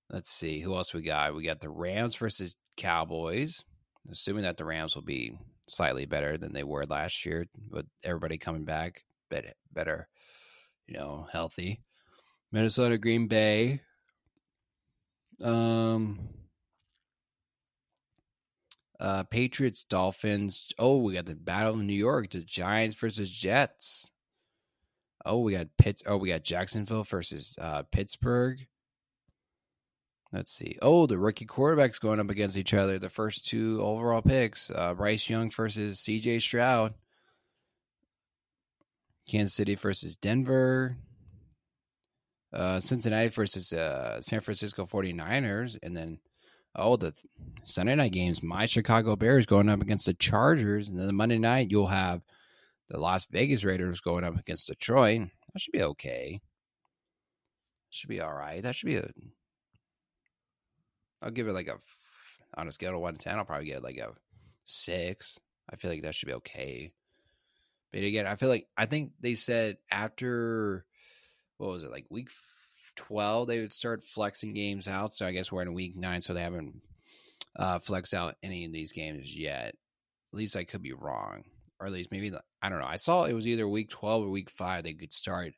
Let's 0.09 0.29
see 0.29 0.61
who 0.61 0.75
else 0.75 0.93
we 0.93 1.01
got. 1.01 1.35
We 1.35 1.43
got 1.43 1.59
the 1.59 1.69
Rams 1.69 2.15
versus 2.15 2.55
Cowboys. 2.77 3.65
Assuming 4.09 4.43
that 4.43 4.55
the 4.55 4.63
Rams 4.63 4.95
will 4.95 5.03
be 5.03 5.37
slightly 5.67 6.05
better 6.05 6.37
than 6.37 6.53
they 6.53 6.63
were 6.63 6.85
last 6.85 7.25
year, 7.25 7.47
with 7.73 7.85
everybody 8.01 8.37
coming 8.37 8.63
back 8.63 9.03
better, 9.29 9.51
better, 9.73 10.07
you 10.87 10.93
know, 10.97 11.27
healthy. 11.29 11.81
Minnesota, 12.53 12.97
Green 12.97 13.27
Bay. 13.27 13.81
Um, 15.43 16.29
uh, 18.99 19.23
Patriots, 19.23 19.83
Dolphins. 19.83 20.71
Oh, 20.79 20.97
we 20.97 21.13
got 21.13 21.25
the 21.25 21.35
Battle 21.35 21.75
of 21.75 21.79
New 21.79 21.93
York, 21.93 22.31
the 22.31 22.39
Giants 22.39 22.95
versus 22.95 23.31
Jets. 23.31 24.11
Oh, 25.25 25.39
we 25.39 25.53
got 25.53 25.67
Pitt. 25.77 26.01
Oh, 26.05 26.17
we 26.17 26.29
got 26.29 26.43
Jacksonville 26.43 27.03
versus 27.03 27.55
uh, 27.59 27.83
Pittsburgh. 27.91 28.65
Let's 30.31 30.51
see. 30.51 30.77
Oh, 30.81 31.05
the 31.05 31.17
rookie 31.17 31.45
quarterbacks 31.45 31.99
going 31.99 32.19
up 32.19 32.29
against 32.29 32.57
each 32.57 32.73
other. 32.73 32.99
The 32.99 33.09
first 33.09 33.45
two 33.47 33.81
overall 33.81 34.21
picks: 34.21 34.71
uh, 34.71 34.93
Bryce 34.93 35.29
Young 35.29 35.49
versus 35.51 35.99
C.J. 35.99 36.39
Stroud. 36.39 36.93
Kansas 39.27 39.53
City 39.53 39.75
versus 39.75 40.15
Denver. 40.15 40.97
Uh, 42.53 42.79
Cincinnati 42.79 43.27
versus 43.27 43.73
uh, 43.73 44.21
San 44.21 44.39
Francisco 44.39 44.85
49ers. 44.85 45.77
And 45.83 45.95
then 45.95 46.19
Oh, 46.77 46.95
the 46.95 47.13
Sunday 47.63 47.95
night 47.95 48.11
games, 48.11 48.43
my 48.43 48.67
Chicago 48.67 49.15
Bears 49.15 49.47
going 49.47 49.67
up 49.67 49.81
against 49.81 50.05
the 50.05 50.13
Chargers, 50.13 50.87
and 50.87 50.99
then 50.99 51.07
the 51.07 51.13
Monday 51.13 51.39
night 51.39 51.71
you'll 51.71 51.87
have 51.87 52.21
the 52.89 52.99
Las 52.99 53.25
Vegas 53.25 53.63
Raiders 53.63 53.99
going 53.99 54.23
up 54.23 54.37
against 54.37 54.67
Detroit. 54.67 55.21
That 55.53 55.59
should 55.59 55.71
be 55.71 55.81
okay. 55.81 56.39
Should 57.89 58.09
be 58.09 58.21
all 58.21 58.33
right. 58.33 58.61
That 58.61 58.75
should 58.75 58.85
be 58.87 58.97
a. 58.97 59.09
I'll 61.21 61.31
give 61.31 61.47
it 61.47 61.53
like 61.53 61.67
a 61.67 61.77
on 62.55 62.67
a 62.67 62.71
scale 62.71 62.93
of 62.93 63.01
one 63.01 63.15
to 63.15 63.19
ten. 63.19 63.37
I'll 63.37 63.45
probably 63.45 63.65
get 63.65 63.83
like 63.83 63.97
a 63.97 64.11
six. 64.63 65.39
I 65.69 65.77
feel 65.77 65.89
like 65.89 66.03
that 66.03 66.13
should 66.13 66.27
be 66.27 66.35
okay. 66.35 66.91
But 67.91 68.03
again, 68.03 68.27
I 68.27 68.35
feel 68.35 68.49
like 68.49 68.67
I 68.77 68.85
think 68.85 69.13
they 69.19 69.33
said 69.35 69.77
after 69.91 70.85
what 71.57 71.71
was 71.71 71.83
it 71.83 71.91
like 71.91 72.05
week 72.11 72.29
twelve 72.97 73.47
they 73.47 73.61
would 73.61 73.71
start 73.71 74.03
flexing 74.03 74.53
games 74.53 74.87
out. 74.87 75.13
So 75.13 75.25
I 75.25 75.31
guess 75.31 75.51
we're 75.51 75.61
in 75.61 75.73
week 75.73 75.95
nine, 75.95 76.19
so 76.19 76.33
they 76.33 76.41
haven't 76.41 76.81
uh, 77.57 77.79
flexed 77.79 78.13
out 78.13 78.35
any 78.43 78.65
of 78.65 78.73
these 78.73 78.91
games 78.91 79.35
yet. 79.35 79.69
At 79.69 80.37
least 80.37 80.57
I 80.57 80.65
could 80.65 80.81
be 80.81 80.93
wrong, 80.93 81.45
or 81.79 81.87
at 81.87 81.93
least 81.93 82.11
maybe 82.11 82.31
I 82.61 82.69
don't 82.69 82.79
know. 82.79 82.85
I 82.85 82.97
saw 82.97 83.23
it 83.23 83.33
was 83.33 83.47
either 83.47 83.67
week 83.67 83.89
twelve 83.89 84.23
or 84.23 84.29
week 84.29 84.49
five 84.49 84.83
they 84.83 84.93
could 84.93 85.13
start 85.13 85.53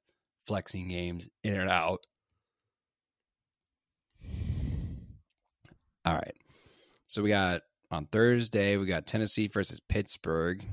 flexing 0.46 0.90
games 0.90 1.28
in 1.44 1.56
and 1.56 1.70
out. 1.70 2.00
All 6.06 6.16
right. 6.16 6.36
So 7.08 7.22
we 7.24 7.30
got 7.30 7.62
on 7.92 8.06
Thursday, 8.06 8.78
we 8.78 8.86
got 8.86 9.08
Tennessee 9.08 9.48
versus 9.48 9.80
Pittsburgh. 9.90 10.66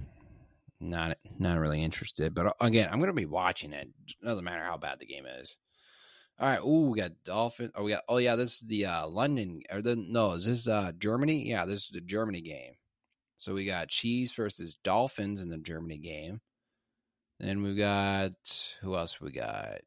Not 0.79 1.16
not 1.38 1.59
really 1.59 1.83
interested, 1.83 2.35
but 2.35 2.55
again, 2.61 2.88
I'm 2.90 2.98
to 3.00 3.12
be 3.14 3.24
watching 3.24 3.72
it. 3.72 3.88
Doesn't 4.22 4.44
matter 4.44 4.62
how 4.62 4.76
bad 4.76 4.98
the 5.00 5.07
game 5.07 5.24
is. 5.40 5.57
All 6.38 6.49
right. 6.49 6.61
Ooh, 6.61 6.90
we 6.90 7.01
got 7.01 7.25
Dolphin. 7.25 7.72
Oh, 7.75 7.85
we 7.85 7.92
got. 7.92 8.05
Oh, 8.09 8.18
yeah. 8.18 8.37
This 8.37 8.57
is 8.57 8.61
the 8.61 8.87
uh, 8.87 9.09
London. 9.09 9.62
Or 9.72 9.81
the 9.81 9.96
no, 9.96 10.33
is 10.33 10.46
this 10.46 10.68
uh, 10.68 10.92
Germany? 10.99 11.49
Yeah, 11.49 11.64
this 11.64 11.85
is 11.85 11.90
the 11.90 12.01
Germany 12.01 12.42
game. 12.42 12.75
So 13.38 13.55
we 13.55 13.64
got 13.64 13.88
Chiefs 13.88 14.35
versus 14.35 14.77
Dolphins 14.83 15.40
in 15.40 15.49
the 15.49 15.59
Germany 15.59 15.99
game. 15.99 16.40
Then 17.38 17.62
we 17.62 17.75
got 17.75 18.33
who 18.81 18.96
else? 18.96 19.20
We 19.20 19.33
got 19.33 19.81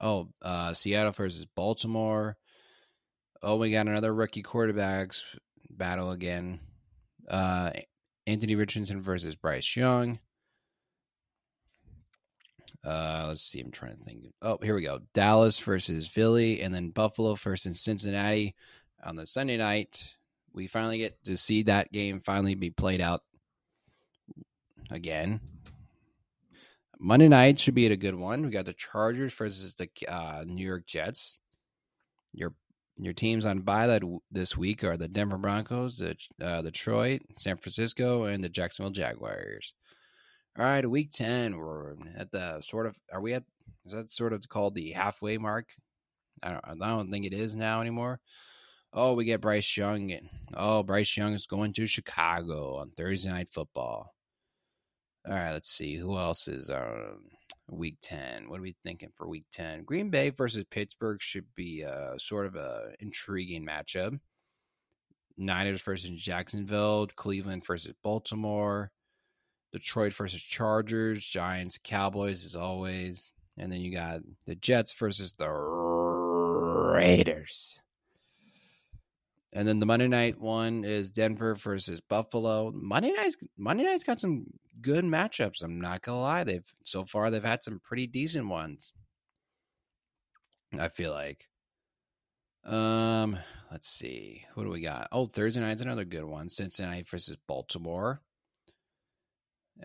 oh, 0.00 0.28
uh, 0.42 0.72
Seattle 0.72 1.12
versus 1.12 1.46
Baltimore. 1.46 2.36
Oh, 3.42 3.56
we 3.56 3.70
got 3.70 3.86
another 3.86 4.12
rookie 4.12 4.42
quarterbacks 4.42 5.22
battle 5.70 6.10
again. 6.10 6.60
Uh, 7.28 7.70
Anthony 8.26 8.54
Richardson 8.54 9.00
versus 9.00 9.36
Bryce 9.36 9.76
Young. 9.76 10.18
Uh, 12.84 13.26
let's 13.28 13.42
see. 13.42 13.60
I'm 13.60 13.70
trying 13.70 13.96
to 13.96 14.04
think. 14.04 14.26
Oh, 14.40 14.58
here 14.62 14.74
we 14.74 14.82
go. 14.82 15.00
Dallas 15.12 15.58
versus 15.58 16.06
Philly, 16.06 16.62
and 16.62 16.74
then 16.74 16.90
Buffalo 16.90 17.34
versus 17.34 17.80
Cincinnati 17.80 18.54
on 19.04 19.16
the 19.16 19.26
Sunday 19.26 19.56
night. 19.56 20.16
We 20.52 20.66
finally 20.66 20.98
get 20.98 21.22
to 21.24 21.36
see 21.36 21.62
that 21.64 21.92
game 21.92 22.20
finally 22.20 22.54
be 22.54 22.70
played 22.70 23.00
out 23.00 23.22
again. 24.90 25.40
Monday 26.98 27.28
night 27.28 27.58
should 27.58 27.74
be 27.74 27.86
a 27.86 27.96
good 27.96 28.14
one. 28.14 28.42
We 28.42 28.50
got 28.50 28.66
the 28.66 28.74
Chargers 28.74 29.32
versus 29.32 29.74
the 29.74 29.88
uh, 30.08 30.44
New 30.46 30.66
York 30.66 30.86
Jets. 30.86 31.40
Your 32.32 32.54
your 32.98 33.14
teams 33.14 33.46
on 33.46 33.60
bye 33.60 33.86
that 33.86 34.02
this 34.30 34.56
week 34.56 34.84
are 34.84 34.96
the 34.96 35.08
Denver 35.08 35.38
Broncos, 35.38 35.96
the 35.96 36.16
uh, 36.42 36.60
Detroit, 36.60 37.22
San 37.38 37.56
Francisco, 37.56 38.24
and 38.24 38.44
the 38.44 38.48
Jacksonville 38.50 38.92
Jaguars. 38.92 39.72
All 40.60 40.66
right, 40.66 40.86
week 40.86 41.10
ten, 41.10 41.56
we're 41.56 41.94
at 42.14 42.32
the 42.32 42.60
sort 42.60 42.84
of. 42.84 42.94
Are 43.10 43.22
we 43.22 43.32
at? 43.32 43.44
Is 43.86 43.92
that 43.92 44.10
sort 44.10 44.34
of 44.34 44.46
called 44.46 44.74
the 44.74 44.90
halfway 44.90 45.38
mark? 45.38 45.70
I 46.42 46.50
don't. 46.50 46.82
I 46.82 46.86
don't 46.86 47.10
think 47.10 47.24
it 47.24 47.32
is 47.32 47.54
now 47.54 47.80
anymore. 47.80 48.20
Oh, 48.92 49.14
we 49.14 49.24
get 49.24 49.40
Bryce 49.40 49.74
Young. 49.74 50.12
Oh, 50.52 50.82
Bryce 50.82 51.16
Young 51.16 51.32
is 51.32 51.46
going 51.46 51.72
to 51.72 51.86
Chicago 51.86 52.76
on 52.76 52.90
Thursday 52.90 53.30
night 53.30 53.48
football. 53.50 54.12
All 55.26 55.32
right, 55.32 55.52
let's 55.52 55.70
see 55.70 55.96
who 55.96 56.18
else 56.18 56.46
is 56.46 56.68
um, 56.68 57.30
week 57.70 57.96
10. 58.02 58.50
What 58.50 58.60
are 58.60 58.62
we 58.62 58.76
thinking 58.82 59.12
for 59.16 59.26
week 59.26 59.46
10? 59.52 59.84
Green 59.84 60.10
Bay 60.10 60.28
versus 60.28 60.66
Pittsburgh 60.70 61.22
should 61.22 61.46
be 61.54 61.80
a, 61.80 62.16
sort 62.18 62.44
of 62.44 62.56
a 62.56 62.92
intriguing 63.00 63.64
matchup. 63.64 64.20
Niners 65.38 65.80
versus 65.80 66.10
Jacksonville, 66.10 67.06
Cleveland 67.16 67.64
versus 67.64 67.94
Baltimore, 68.02 68.92
Detroit 69.72 70.12
versus 70.12 70.42
Chargers, 70.42 71.26
Giants, 71.26 71.78
Cowboys 71.82 72.44
as 72.44 72.56
always. 72.56 73.32
And 73.56 73.70
then 73.70 73.80
you 73.80 73.92
got 73.92 74.20
the 74.46 74.54
Jets 74.54 74.92
versus 74.92 75.34
the 75.34 75.50
Raiders. 75.50 77.80
And 79.52 79.66
then 79.66 79.80
the 79.80 79.86
Monday 79.86 80.06
night 80.06 80.40
one 80.40 80.84
is 80.84 81.10
Denver 81.10 81.56
versus 81.56 82.00
Buffalo. 82.00 82.72
Monday 82.72 83.12
night's 83.12 83.36
Monday 83.56 83.84
night's 83.84 84.04
got 84.04 84.20
some 84.20 84.46
good 84.80 85.04
matchups. 85.04 85.62
I'm 85.62 85.80
not 85.80 86.02
gonna 86.02 86.20
lie. 86.20 86.44
They've 86.44 86.72
so 86.84 87.04
far 87.04 87.30
they've 87.30 87.42
had 87.42 87.62
some 87.62 87.80
pretty 87.80 88.06
decent 88.06 88.46
ones. 88.46 88.92
I 90.78 90.88
feel 90.88 91.10
like. 91.10 91.48
Um, 92.64 93.38
let's 93.72 93.88
see. 93.88 94.44
What 94.54 94.64
do 94.64 94.70
we 94.70 94.82
got? 94.82 95.08
Oh, 95.10 95.26
Thursday 95.26 95.60
night's 95.60 95.82
another 95.82 96.04
good 96.04 96.24
one. 96.24 96.48
Cincinnati 96.48 97.02
versus 97.02 97.36
Baltimore. 97.48 98.20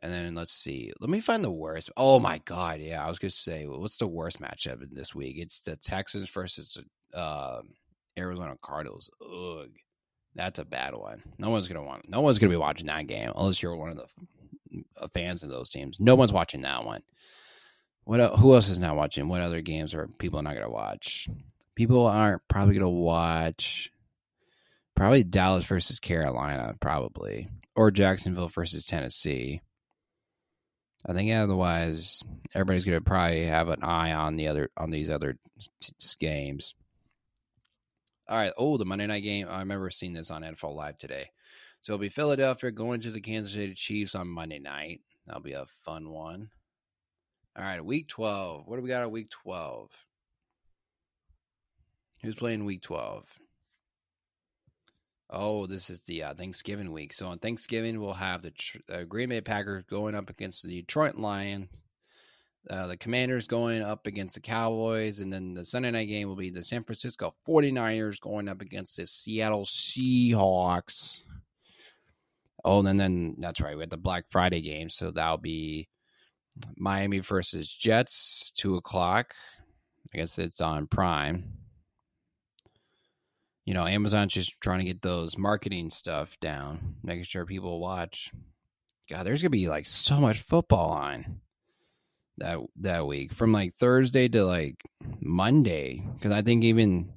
And 0.02 0.12
then 0.12 0.36
let's 0.36 0.52
see. 0.52 0.92
Let 1.00 1.10
me 1.10 1.20
find 1.20 1.44
the 1.44 1.52
worst. 1.52 1.90
Oh 1.98 2.20
my 2.20 2.40
god, 2.46 2.80
yeah. 2.80 3.04
I 3.04 3.08
was 3.08 3.20
gonna 3.20 3.32
say, 3.32 3.66
what's 3.66 3.98
the 3.98 4.08
worst 4.08 4.42
matchup 4.42 4.82
in 4.82 4.90
this 4.94 5.16
week? 5.16 5.38
It's 5.38 5.62
the 5.62 5.76
Texans 5.76 6.30
versus 6.30 6.78
uh, 7.14 7.62
Arizona 8.18 8.56
Cardinals. 8.62 9.10
Ugh, 9.22 9.70
that's 10.36 10.60
a 10.60 10.66
bad 10.66 10.98
one. 10.98 11.24
No 11.38 11.50
one's 11.50 11.68
gonna 11.68 11.84
want. 11.84 12.10
No 12.10 12.22
one's 12.22 12.40
gonna 12.40 12.52
be 12.52 12.58
watching 12.58 12.88
that 12.88 13.08
game 13.08 13.32
unless 13.36 13.62
you're 13.64 13.76
one 13.76 13.90
of 13.90 13.98
the 13.98 14.84
uh, 14.98 15.08
fans 15.14 15.44
of 15.44 15.50
those 15.50 15.70
teams. 15.70 16.00
No 16.00 16.16
one's 16.16 16.34
watching 16.34 16.62
that 16.62 16.86
one. 16.86 17.02
What? 18.04 18.20
Who 18.40 18.54
else 18.54 18.70
is 18.70 18.80
not 18.80 18.96
watching? 18.98 19.28
What 19.28 19.42
other 19.42 19.62
games 19.62 19.94
are 19.94 20.10
people 20.20 20.42
not 20.42 20.56
gonna 20.56 20.70
watch? 20.70 21.28
People 21.76 22.06
aren't 22.06 22.42
probably 22.48 22.76
gonna 22.76 22.90
watch. 22.90 23.92
Probably 24.96 25.24
Dallas 25.24 25.66
versus 25.66 26.00
Carolina, 26.00 26.74
probably, 26.80 27.50
or 27.76 27.92
Jacksonville 27.92 28.48
versus 28.48 28.86
Tennessee. 28.86 29.62
I 31.06 31.14
think 31.14 31.32
otherwise 31.32 32.24
everybody's 32.54 32.86
going 32.86 32.98
to 32.98 33.04
probably 33.04 33.46
have 33.46 33.70
an 33.70 33.84
eye 33.84 34.14
on 34.14 34.36
the 34.36 34.48
other 34.48 34.72
on 34.76 34.90
these 34.90 35.10
other 35.10 35.38
t- 35.80 35.94
games. 36.20 36.74
All 38.28 38.38
right. 38.38 38.54
Oh, 38.58 38.78
the 38.78 38.86
Monday 38.86 39.06
night 39.06 39.24
game. 39.24 39.48
I 39.50 39.60
remember 39.60 39.90
seeing 39.92 40.14
this 40.14 40.32
on 40.32 40.42
NFL 40.42 40.76
Live 40.76 40.98
today. 40.98 41.30
So 41.82 41.94
it'll 41.94 42.02
be 42.02 42.10
Philadelphia 42.10 42.72
going 42.72 43.00
to 43.02 43.12
the 43.12 43.22
Kansas 43.22 43.54
City 43.54 43.76
Chiefs 43.76 44.16
on 44.16 44.28
Monday 44.28 44.58
night. 44.58 45.02
That'll 45.28 45.44
be 45.44 45.54
a 45.54 45.68
fun 45.68 46.10
one. 46.10 46.50
All 47.56 47.64
right, 47.64 47.86
week 47.86 48.08
12. 48.08 48.64
What 48.66 48.78
do 48.78 48.82
we 48.82 48.90
got 48.90 49.04
at 49.04 49.12
week 49.12 49.30
12? 49.30 49.92
Who's 52.24 52.36
playing 52.36 52.66
week 52.66 52.82
12? 52.82 53.38
Oh, 55.30 55.66
this 55.66 55.90
is 55.90 56.02
the 56.04 56.24
uh, 56.24 56.34
Thanksgiving 56.34 56.92
week. 56.92 57.14
So 57.14 57.28
on 57.28 57.40
Thanksgiving, 57.40 58.00
we'll 58.00 58.14
have 58.14 58.42
the 58.42 58.54
uh, 58.92 59.04
Green 59.04 59.30
Bay 59.30 59.42
Packers 59.42 59.84
going 59.90 60.16
up 60.16 60.30
against 60.30 60.64
the 60.64 60.82
Detroit 60.82 61.16
Lions 61.16 61.68
uh, 62.70 62.88
the 62.88 62.98
Commanders 62.98 63.48
going 63.48 63.82
up 63.82 64.08
against 64.08 64.36
the 64.36 64.42
Cowboys, 64.42 65.20
and 65.20 65.32
then 65.32 65.54
the 65.54 65.66
Sunday 65.66 65.92
night 65.92 66.06
game 66.06 66.28
will 66.28 66.36
be 66.36 66.50
the 66.50 66.64
San 66.64 66.84
Francisco 66.84 67.34
49ers 67.48 68.20
going 68.20 68.48
up 68.48 68.62
against 68.62 68.98
the 68.98 69.06
Seattle 69.06 69.66
Seahawks. 69.66 71.22
Oh, 72.64 72.84
and 72.86 73.00
then 73.00 73.36
that's 73.38 73.62
right, 73.62 73.76
we 73.76 73.82
had 73.82 73.92
the 73.92 73.98
Black 73.98 74.26
Friday 74.30 74.62
game, 74.62 74.90
so 74.90 75.12
that'll 75.12 75.38
be 75.38 75.88
Miami 76.76 77.20
versus 77.20 77.74
Jets, 77.74 78.52
two 78.56 78.76
o'clock. 78.76 79.34
I 80.14 80.18
guess 80.18 80.40
it's 80.40 80.62
on 80.62 80.88
Prime. 80.88 81.65
You 83.66 83.74
know, 83.74 83.88
Amazon's 83.88 84.34
just 84.34 84.62
trying 84.62 84.80
to 84.80 84.86
get 84.86 85.02
those 85.02 85.38
marketing 85.38 85.90
stuff 85.90 86.40
down, 86.40 86.96
making 87.04 87.24
sure 87.24 87.46
people 87.46 87.80
watch. 87.80 88.32
God, 89.10 89.24
there's 89.26 89.42
gonna 89.42 89.50
be 89.50 89.68
like 89.68 89.88
so 89.88 90.20
much 90.20 90.40
football 90.40 90.92
on 90.92 91.42
that 92.38 92.60
that 92.78 93.08
week 93.08 93.34
from 93.34 93.52
like 93.52 93.74
Thursday 93.74 94.28
to 94.28 94.46
like 94.46 94.76
Monday 95.20 96.06
because 96.14 96.32
I 96.32 96.42
think 96.42 96.64
even 96.64 97.14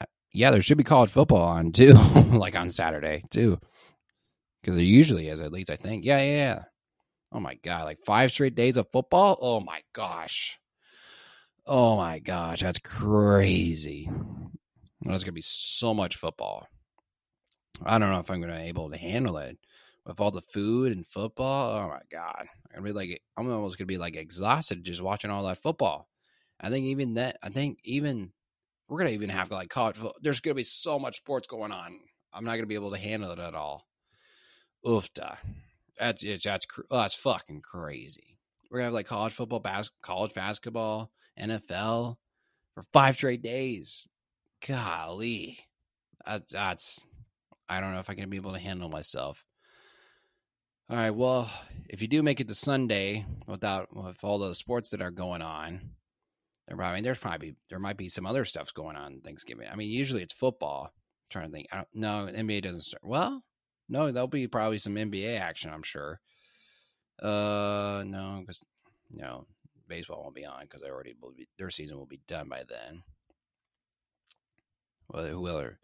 uh, 0.00 0.04
yeah 0.32 0.50
there 0.50 0.62
should 0.62 0.78
be 0.78 0.84
college 0.84 1.10
football 1.10 1.42
on 1.42 1.72
too 1.72 1.92
like 2.32 2.56
on 2.56 2.70
Saturday 2.70 3.24
too 3.30 3.58
because 4.60 4.76
there 4.76 4.84
usually 4.84 5.28
is 5.28 5.40
at 5.40 5.52
least 5.52 5.70
I 5.70 5.76
think. 5.76 6.04
Yeah 6.04 6.18
yeah 6.18 6.36
yeah. 6.36 6.62
Oh 7.32 7.40
my 7.40 7.54
god 7.56 7.84
like 7.84 7.98
five 8.04 8.30
straight 8.30 8.54
days 8.54 8.76
of 8.76 8.86
football? 8.92 9.38
Oh 9.40 9.60
my 9.60 9.80
gosh. 9.92 10.58
Oh 11.66 11.96
my 11.96 12.18
gosh 12.20 12.60
that's 12.60 12.78
crazy 12.78 14.08
there's 15.02 15.24
gonna 15.24 15.32
be 15.32 15.42
so 15.42 15.92
much 15.92 16.16
football 16.16 16.66
I 17.84 17.98
don't 17.98 18.10
know 18.10 18.20
if 18.20 18.30
I'm 18.30 18.40
gonna 18.40 18.56
be 18.56 18.68
able 18.68 18.90
to 18.90 18.96
handle 18.96 19.36
it 19.38 19.58
with 20.04 20.20
all 20.20 20.30
the 20.30 20.40
food 20.40 20.92
and 20.92 21.06
football. 21.06 21.76
Oh 21.76 21.88
my 21.88 22.00
god, 22.10 22.46
I'm 22.74 22.82
gonna 22.82 22.84
be 22.84 22.92
like 22.92 23.22
I'm 23.36 23.50
almost 23.50 23.76
gonna 23.76 23.86
be 23.86 23.98
like 23.98 24.16
exhausted 24.16 24.84
just 24.84 25.02
watching 25.02 25.30
all 25.30 25.44
that 25.44 25.62
football. 25.62 26.08
I 26.60 26.70
think 26.70 26.86
even 26.86 27.14
that. 27.14 27.36
I 27.42 27.50
think 27.50 27.78
even 27.84 28.32
we're 28.88 28.98
gonna 28.98 29.10
even 29.10 29.30
have 29.30 29.50
like 29.50 29.68
college. 29.68 29.96
Football. 29.96 30.16
There's 30.22 30.40
gonna 30.40 30.54
be 30.54 30.62
so 30.62 30.98
much 30.98 31.16
sports 31.16 31.46
going 31.46 31.72
on. 31.72 31.98
I'm 32.32 32.44
not 32.44 32.54
gonna 32.54 32.66
be 32.66 32.76
able 32.76 32.92
to 32.92 32.98
handle 32.98 33.32
it 33.32 33.38
at 33.38 33.54
all. 33.54 33.86
Oofta. 34.84 35.36
That's 35.98 36.22
it's 36.22 36.44
that's 36.44 36.66
oh, 36.90 36.98
that's 36.98 37.14
fucking 37.14 37.62
crazy. 37.62 38.38
We're 38.70 38.78
gonna 38.78 38.86
have 38.86 38.94
like 38.94 39.06
college 39.06 39.32
football, 39.32 39.60
bas- 39.60 39.90
college 40.02 40.34
basketball, 40.34 41.10
NFL 41.38 42.16
for 42.74 42.82
five 42.92 43.16
straight 43.16 43.42
days. 43.42 44.06
Golly, 44.66 45.58
that, 46.24 46.48
that's 46.48 47.02
I 47.68 47.80
don't 47.80 47.92
know 47.92 48.00
if 48.00 48.10
I 48.10 48.14
can 48.14 48.30
be 48.30 48.36
able 48.36 48.52
to 48.52 48.58
handle 48.58 48.88
myself. 48.88 49.44
All 50.88 50.96
right, 50.96 51.10
well, 51.10 51.50
if 51.88 52.00
you 52.00 52.06
do 52.06 52.22
make 52.22 52.40
it 52.40 52.46
to 52.48 52.54
Sunday 52.54 53.26
without 53.46 53.94
with 53.94 54.22
all 54.22 54.38
the 54.38 54.54
sports 54.54 54.90
that 54.90 55.02
are 55.02 55.10
going 55.10 55.42
on, 55.42 55.80
there 56.68 56.80
I 56.80 56.94
mean, 56.94 57.04
there's 57.04 57.18
probably 57.18 57.56
there 57.70 57.78
might 57.78 57.96
be 57.96 58.08
some 58.08 58.26
other 58.26 58.44
stuff's 58.44 58.72
going 58.72 58.96
on 58.96 59.20
Thanksgiving. 59.20 59.68
I 59.70 59.76
mean, 59.76 59.90
usually 59.90 60.22
it's 60.22 60.32
football. 60.32 60.84
I'm 60.92 61.28
trying 61.30 61.46
to 61.46 61.52
think. 61.52 61.66
I 61.72 61.76
don't, 61.76 61.88
no, 61.94 62.28
NBA 62.32 62.62
doesn't 62.62 62.82
start. 62.82 63.02
Well, 63.04 63.42
no, 63.88 64.12
there'll 64.12 64.28
be 64.28 64.46
probably 64.46 64.78
some 64.78 64.94
NBA 64.94 65.38
action. 65.40 65.72
I'm 65.72 65.82
sure. 65.82 66.20
Uh, 67.20 68.04
no, 68.06 68.38
because 68.40 68.64
you 69.10 69.22
know 69.22 69.46
baseball 69.88 70.22
won't 70.22 70.34
be 70.34 70.44
on 70.44 70.62
because 70.62 70.82
they 70.82 70.90
already 70.90 71.14
will 71.20 71.32
be, 71.32 71.48
their 71.58 71.70
season 71.70 71.96
will 71.96 72.06
be 72.06 72.20
done 72.26 72.48
by 72.48 72.62
then. 72.68 73.02
Whoever, 75.12 75.78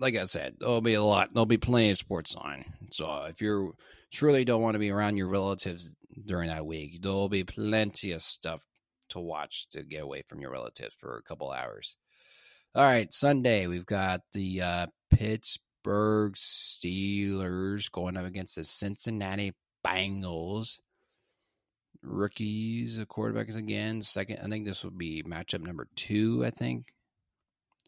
like 0.00 0.16
I 0.16 0.24
said, 0.24 0.56
there'll 0.60 0.80
be 0.80 0.94
a 0.94 1.02
lot. 1.02 1.30
There'll 1.32 1.46
be 1.46 1.56
plenty 1.56 1.90
of 1.90 1.98
sports 1.98 2.34
on. 2.34 2.64
So 2.90 3.24
if 3.28 3.40
you 3.42 3.74
truly 4.12 4.44
don't 4.44 4.62
want 4.62 4.74
to 4.74 4.78
be 4.78 4.90
around 4.90 5.16
your 5.16 5.28
relatives 5.28 5.92
during 6.24 6.48
that 6.48 6.66
week, 6.66 7.02
there'll 7.02 7.28
be 7.28 7.44
plenty 7.44 8.12
of 8.12 8.22
stuff 8.22 8.64
to 9.10 9.20
watch 9.20 9.68
to 9.70 9.82
get 9.82 10.02
away 10.02 10.22
from 10.28 10.40
your 10.40 10.52
relatives 10.52 10.94
for 10.94 11.16
a 11.16 11.22
couple 11.22 11.50
hours. 11.50 11.96
All 12.74 12.84
right, 12.84 13.12
Sunday 13.12 13.66
we've 13.66 13.86
got 13.86 14.20
the 14.32 14.62
uh, 14.62 14.86
Pittsburgh 15.10 16.34
Steelers 16.34 17.90
going 17.90 18.16
up 18.16 18.26
against 18.26 18.56
the 18.56 18.64
Cincinnati 18.64 19.54
Bengals. 19.84 20.78
Rookies, 22.02 22.96
the 22.96 23.06
quarterbacks 23.06 23.56
again. 23.56 24.02
Second, 24.02 24.38
I 24.44 24.48
think 24.48 24.64
this 24.64 24.84
would 24.84 24.96
be 24.96 25.24
matchup 25.24 25.66
number 25.66 25.88
two. 25.96 26.44
I 26.44 26.50
think 26.50 26.92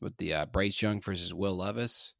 with 0.01 0.17
the 0.17 0.35
uh, 0.35 0.47
Bryce 0.47 0.81
Young 0.81 1.01
versus 1.01 1.35
Will 1.35 1.57
Levis. 1.57 2.15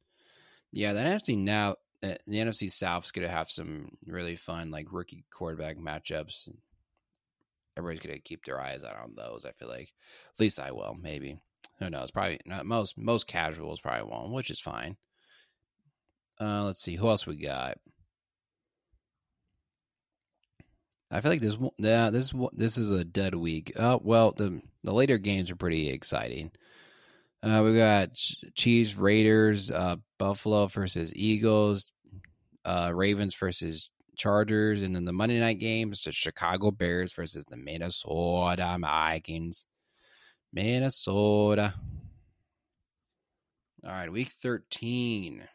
Yeah, 0.71 0.93
the 0.93 1.01
NFC 1.01 1.37
now, 1.37 1.75
uh, 2.03 2.15
the 2.27 2.37
NFC 2.37 2.71
South's 2.71 3.11
going 3.11 3.27
to 3.27 3.33
have 3.33 3.49
some 3.49 3.97
really 4.07 4.35
fun 4.35 4.71
like 4.71 4.87
rookie 4.91 5.25
quarterback 5.31 5.77
matchups 5.77 6.49
everybody's 7.77 8.05
gonna 8.05 8.19
keep 8.19 8.45
their 8.45 8.59
eyes 8.59 8.83
out 8.83 8.97
on 8.97 9.13
those. 9.15 9.45
I 9.45 9.51
feel 9.51 9.69
like 9.69 9.93
at 10.33 10.39
least 10.39 10.59
I 10.59 10.71
will. 10.71 10.95
Maybe 10.99 11.37
who 11.79 11.89
knows? 11.89 12.11
Probably 12.11 12.39
not 12.45 12.65
most 12.65 12.97
most 12.97 13.27
casuals 13.27 13.81
probably 13.81 14.09
won't, 14.09 14.33
which 14.33 14.51
is 14.51 14.59
fine. 14.59 14.97
Uh, 16.39 16.65
let's 16.65 16.81
see 16.81 16.95
who 16.95 17.07
else 17.07 17.27
we 17.27 17.37
got. 17.37 17.77
I 21.09 21.19
feel 21.19 21.31
like 21.31 21.41
this 21.41 21.57
yeah 21.77 22.09
this 22.09 22.33
this 22.53 22.77
is 22.77 22.91
a 22.91 23.03
dead 23.03 23.35
week. 23.35 23.73
Oh 23.77 23.99
well, 24.03 24.31
the 24.31 24.61
the 24.83 24.93
later 24.93 25.17
games 25.17 25.51
are 25.51 25.55
pretty 25.55 25.89
exciting. 25.89 26.51
Uh, 27.43 27.61
we 27.65 27.75
got 27.75 28.13
Chiefs, 28.55 28.95
Raiders, 28.95 29.71
uh, 29.71 29.95
Buffalo 30.19 30.67
versus 30.67 31.11
Eagles, 31.15 31.91
uh, 32.65 32.91
Ravens 32.93 33.35
versus 33.35 33.89
Chargers, 34.15 34.83
and 34.83 34.95
then 34.95 35.05
the 35.05 35.13
Monday 35.13 35.39
night 35.39 35.57
games, 35.57 36.03
the 36.03 36.11
Chicago 36.11 36.69
Bears 36.69 37.13
versus 37.13 37.45
the 37.45 37.57
Minnesota 37.57 38.77
Vikings. 38.79 39.65
Minnesota. 40.53 41.73
All 43.83 43.91
right, 43.91 44.11
week 44.11 44.27
13. 44.29 45.47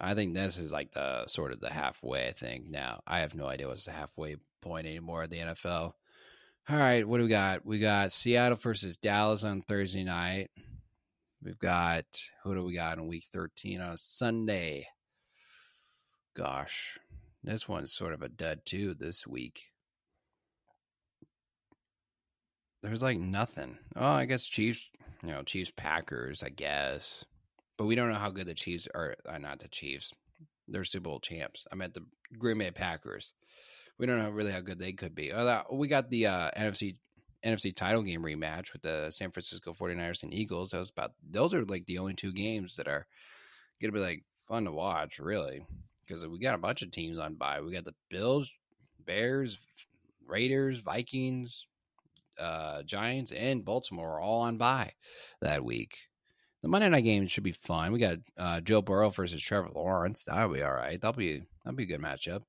I 0.00 0.14
think 0.14 0.34
this 0.34 0.58
is 0.58 0.70
like 0.70 0.92
the 0.92 1.26
sort 1.26 1.52
of 1.52 1.58
the 1.58 1.70
halfway 1.70 2.30
thing 2.30 2.66
now. 2.70 3.00
I 3.06 3.20
have 3.20 3.34
no 3.34 3.46
idea 3.46 3.66
what's 3.66 3.86
the 3.86 3.90
halfway 3.90 4.36
point 4.60 4.86
anymore 4.86 5.24
at 5.24 5.30
the 5.30 5.38
NFL. 5.38 5.94
All 6.70 6.76
right, 6.76 7.06
what 7.06 7.18
do 7.18 7.24
we 7.24 7.30
got? 7.30 7.64
We 7.64 7.78
got 7.78 8.12
Seattle 8.12 8.58
versus 8.58 8.96
Dallas 8.96 9.44
on 9.44 9.62
Thursday 9.62 10.04
night. 10.04 10.50
We've 11.42 11.58
got 11.58 12.04
who 12.42 12.54
do 12.54 12.64
we 12.64 12.74
got 12.74 12.98
in 12.98 13.06
week 13.06 13.24
13 13.32 13.80
on 13.80 13.96
Sunday? 13.96 14.86
gosh, 16.38 16.98
this 17.42 17.68
one's 17.68 17.92
sort 17.92 18.12
of 18.12 18.22
a 18.22 18.28
dud 18.28 18.60
too 18.64 18.94
this 18.94 19.26
week. 19.26 19.72
There's 22.80 23.02
like 23.02 23.18
nothing. 23.18 23.76
Oh, 23.96 24.06
I 24.06 24.24
guess 24.24 24.46
Chiefs, 24.46 24.88
you 25.24 25.30
know, 25.30 25.42
Chiefs 25.42 25.72
Packers, 25.76 26.44
I 26.44 26.50
guess. 26.50 27.24
But 27.76 27.86
we 27.86 27.96
don't 27.96 28.08
know 28.08 28.18
how 28.18 28.30
good 28.30 28.46
the 28.46 28.54
Chiefs 28.54 28.86
are. 28.94 29.16
Uh, 29.28 29.38
not 29.38 29.58
the 29.58 29.68
Chiefs. 29.68 30.12
They're 30.68 30.84
Super 30.84 31.04
Bowl 31.04 31.18
champs. 31.18 31.66
I 31.72 31.74
meant 31.74 31.94
the 31.94 32.04
Green 32.38 32.58
Bay 32.58 32.70
Packers. 32.70 33.32
We 33.98 34.06
don't 34.06 34.18
know 34.18 34.30
really 34.30 34.52
how 34.52 34.60
good 34.60 34.78
they 34.78 34.92
could 34.92 35.14
be. 35.14 35.32
We 35.72 35.88
got 35.88 36.10
the 36.10 36.26
uh, 36.26 36.50
NFC 36.56 36.96
NFC 37.44 37.74
title 37.74 38.02
game 38.02 38.22
rematch 38.22 38.72
with 38.72 38.82
the 38.82 39.10
San 39.10 39.30
Francisco 39.30 39.72
49ers 39.72 40.22
and 40.22 40.34
Eagles. 40.34 40.70
That 40.70 40.78
was 40.78 40.90
about 40.90 41.12
those 41.28 41.54
are 41.54 41.64
like 41.64 41.86
the 41.86 41.98
only 41.98 42.14
two 42.14 42.32
games 42.32 42.76
that 42.76 42.88
are 42.88 43.06
gonna 43.80 43.92
be 43.92 44.00
like 44.00 44.24
fun 44.48 44.64
to 44.64 44.72
watch, 44.72 45.18
really 45.18 45.64
because 46.08 46.26
we 46.26 46.38
got 46.38 46.54
a 46.54 46.58
bunch 46.58 46.82
of 46.82 46.90
teams 46.90 47.18
on 47.18 47.34
bye. 47.34 47.60
We 47.60 47.72
got 47.72 47.84
the 47.84 47.94
Bills, 48.08 48.50
Bears, 49.04 49.58
Raiders, 50.26 50.80
Vikings, 50.80 51.66
uh, 52.38 52.82
Giants, 52.82 53.32
and 53.32 53.64
Baltimore 53.64 54.20
all 54.20 54.42
on 54.42 54.56
bye 54.56 54.92
that 55.40 55.64
week. 55.64 56.08
The 56.62 56.68
Monday 56.68 56.88
night 56.88 57.04
game 57.04 57.26
should 57.26 57.44
be 57.44 57.52
fun. 57.52 57.92
We 57.92 58.00
got 58.00 58.18
uh, 58.36 58.60
Joe 58.60 58.82
Burrow 58.82 59.10
versus 59.10 59.42
Trevor 59.42 59.70
Lawrence. 59.74 60.24
That'll 60.24 60.52
be 60.52 60.62
all 60.62 60.72
right. 60.74 61.00
That'll 61.00 61.16
be 61.16 61.42
that'll 61.64 61.76
be 61.76 61.84
a 61.84 61.86
good 61.86 62.02
matchup. 62.02 62.42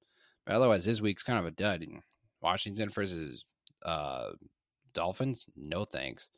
Otherwise, 0.49 0.85
this 0.85 1.01
week's 1.01 1.23
kind 1.23 1.39
of 1.39 1.45
a 1.45 1.51
dud. 1.51 1.85
Washington 2.41 2.89
versus 2.89 3.45
uh, 3.85 4.31
Dolphins. 4.93 5.45
No 5.55 5.85
thanks. 5.85 6.29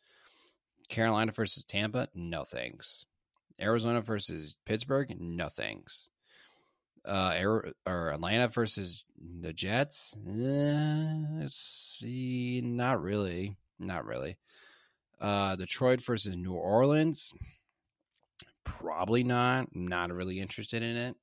Carolina 0.90 1.32
versus 1.32 1.64
Tampa. 1.64 2.10
No 2.14 2.44
thanks. 2.44 3.06
Arizona 3.60 4.02
versus 4.02 4.58
Pittsburgh. 4.66 5.16
No 5.20 5.48
thanks 5.48 6.10
uh 7.06 7.34
Air, 7.36 7.74
or 7.86 8.12
Atlanta 8.12 8.48
versus 8.48 9.06
the 9.18 9.54
Jets. 9.54 10.18
Eh, 10.28 11.48
see, 11.48 12.62
not 12.64 13.02
really, 13.02 13.58
not 13.80 14.06
really. 14.06 14.38
Uh, 15.20 15.56
Detroit 15.56 16.02
versus 16.02 16.36
New 16.36 16.54
Orleans. 16.54 17.34
Probably 18.64 19.24
not. 19.24 19.76
Not 19.76 20.12
really 20.12 20.40
interested 20.40 20.82
in 20.82 20.96
it. 20.96 21.16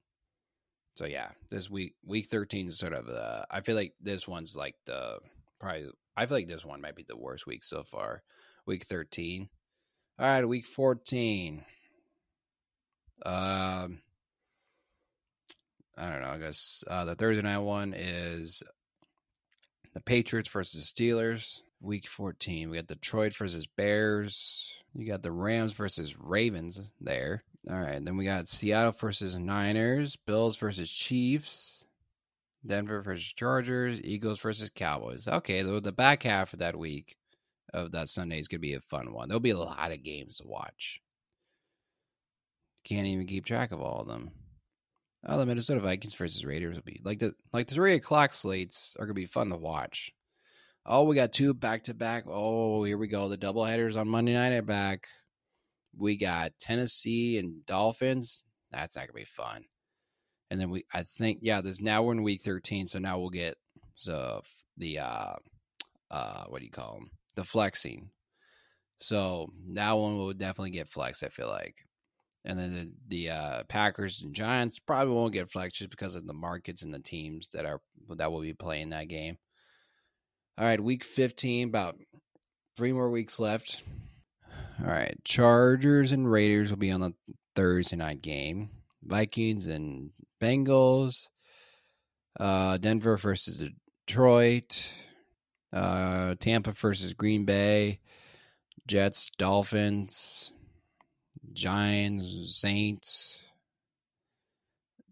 So 0.98 1.04
yeah, 1.04 1.28
this 1.48 1.70
week 1.70 1.94
week 2.04 2.26
thirteen 2.26 2.66
is 2.66 2.76
sort 2.76 2.92
of. 2.92 3.08
Uh, 3.08 3.44
I 3.52 3.61
feel 3.61 3.76
like 3.76 3.94
this 4.00 4.26
one's 4.26 4.56
like 4.56 4.74
the 4.84 5.20
probably. 5.61 5.90
I 6.16 6.26
feel 6.26 6.38
like 6.38 6.48
this 6.48 6.64
one 6.64 6.80
might 6.80 6.96
be 6.96 7.04
the 7.06 7.16
worst 7.16 7.46
week 7.46 7.62
so 7.62 7.84
far. 7.84 8.24
Week 8.66 8.82
thirteen. 8.82 9.48
All 10.18 10.26
right, 10.26 10.44
week 10.44 10.66
fourteen. 10.66 11.64
Um. 13.24 14.00
I 15.96 16.11
don't 16.11 16.20
know. 16.20 16.30
I 16.30 16.38
guess 16.38 16.82
uh, 16.88 17.04
the 17.04 17.14
Thursday 17.14 17.42
night 17.42 17.58
one 17.58 17.94
is 17.96 18.64
the 19.94 20.00
Patriots 20.00 20.48
versus 20.48 20.92
Steelers. 20.92 21.61
Week 21.80 22.08
14, 22.08 22.70
we 22.70 22.76
got 22.76 22.88
Detroit 22.88 23.37
versus 23.37 23.68
Bears. 23.68 24.74
You 24.94 25.06
got 25.06 25.22
the 25.22 25.30
Rams 25.30 25.72
versus 25.72 26.18
Ravens 26.18 26.92
there. 27.00 27.44
All 27.71 27.81
right. 27.81 28.05
Then 28.05 28.16
we 28.16 28.25
got 28.25 28.49
Seattle 28.49 28.92
versus 28.92 29.38
Niners, 29.38 30.16
Bills 30.16 30.57
versus 30.57 30.90
Chiefs, 30.92 31.87
Denver 32.66 33.03
versus 33.03 33.33
Chargers, 33.33 34.03
Eagles 34.03 34.40
versus 34.40 34.71
Cowboys. 34.71 35.29
Okay. 35.29 35.62
The, 35.62 35.81
the 35.81 35.92
back 35.92 36.23
half 36.23 36.53
of 36.53 36.61
that 36.61 36.77
week 36.77 37.16
of 37.75 37.92
that 37.92 38.09
Sunday 38.09 38.38
is 38.38 38.49
going 38.49 38.61
to 38.61 38.66
be 38.66 38.75
a 38.75 38.81
fun 38.81 39.12
one. 39.12 39.29
There'll 39.29 39.40
be 39.40 39.51
a 39.51 39.59
lot 39.59 39.92
of 39.92 40.03
games 40.03 40.38
to 40.38 40.47
watch. 40.47 41.01
Can't 42.85 43.07
even 43.07 43.27
keep 43.27 43.44
track 43.44 43.73
of 43.73 43.81
all 43.81 44.01
of 44.01 44.09
them. 44.09 44.31
Oh, 45.27 45.38
the 45.38 45.47
Minnesota 45.47 45.81
Vikings 45.81 46.14
versus 46.14 46.44
Raiders 46.44 46.77
will 46.77 46.85
be 46.85 47.01
like 47.05 47.18
the 47.18 47.35
like 47.53 47.66
the 47.66 47.75
three 47.75 47.94
o'clock 47.94 48.33
slates 48.33 48.97
are 48.99 49.05
gonna 49.05 49.14
be 49.14 49.27
fun 49.27 49.51
to 49.51 49.57
watch. 49.57 50.12
Oh, 50.87 51.05
we 51.05 51.16
got 51.16 51.32
two 51.32 51.53
back 51.53 51.85
to 51.85 51.95
back. 51.95 52.24
Oh, 52.28 52.85
here 52.85 52.97
we 52.97 53.09
go. 53.09 53.28
The 53.28 53.37
double 53.37 53.64
headers 53.64 53.97
on 53.97 54.09
Monday 54.09 54.32
night 54.32 54.53
are 54.53 54.62
back. 54.62 55.09
We 55.97 56.16
got 56.16 56.59
Tennessee 56.59 57.39
and 57.39 57.64
Dolphins. 57.66 58.45
That's 58.70 58.97
not 58.97 59.07
gonna 59.07 59.14
be 59.14 59.24
fun. 59.24 59.64
And 60.51 60.61
then 60.61 60.70
we, 60.70 60.84
I 60.95 61.03
think, 61.03 61.41
yeah. 61.43 61.61
There's 61.61 61.80
now 61.80 62.03
we're 62.03 62.12
in 62.12 62.22
week 62.22 62.41
13, 62.43 62.86
so 62.86 62.99
now 62.99 63.18
we'll 63.18 63.30
get 63.30 63.57
so 63.95 64.43
the 64.76 65.01
uh, 65.01 65.34
uh, 66.11 66.45
what 66.47 66.61
do 66.61 66.64
you 66.64 66.70
call 66.70 66.95
them? 66.95 67.11
The 67.34 67.45
flexing. 67.45 68.11
So 68.99 69.53
that 69.74 69.93
one 69.93 70.16
will 70.16 70.32
definitely 70.32 70.70
get 70.70 70.89
flexed. 70.89 71.22
I 71.22 71.28
feel 71.28 71.49
like 71.49 71.89
and 72.45 72.59
then 72.59 72.72
the, 72.72 72.93
the 73.09 73.30
uh, 73.30 73.62
Packers 73.64 74.22
and 74.22 74.34
Giants 74.34 74.78
probably 74.78 75.14
won't 75.14 75.32
get 75.32 75.51
flexed 75.51 75.76
just 75.76 75.91
because 75.91 76.14
of 76.14 76.26
the 76.26 76.32
markets 76.32 76.82
and 76.82 76.95
the 76.95 76.99
teams 76.99 77.51
that 77.51 77.66
are 77.66 77.80
that 78.16 78.32
will 78.32 78.41
be 78.41 78.55
playing 78.55 78.91
that 78.91 79.09
game. 79.09 79.36
All 80.57 80.64
right, 80.64 80.80
week 80.80 81.05
15, 81.05 81.68
about 81.68 81.97
three 82.76 82.93
more 82.93 83.11
weeks 83.11 83.39
left. 83.39 83.82
All 84.81 84.91
right, 84.91 85.18
Chargers 85.24 86.12
and 86.12 86.31
Raiders 86.31 86.70
will 86.70 86.76
be 86.76 86.93
on 86.93 87.01
the 87.01 87.12
Thursday 87.57 87.97
night 87.97 88.22
game. 88.22 88.70
Vikings 89.03 89.66
and 89.66 90.11
Bengals. 90.41 91.31
Uh, 92.39 92.76
Denver 92.76 93.16
versus 93.16 93.70
Detroit. 94.07 94.93
Uh, 95.72 96.37
Tampa 96.39 96.72
versus 96.72 97.12
Green 97.12 97.45
Bay. 97.45 97.99
Jets, 98.87 99.31
Dolphins. 99.37 100.53
Giants, 101.53 102.57
Saints. 102.57 103.43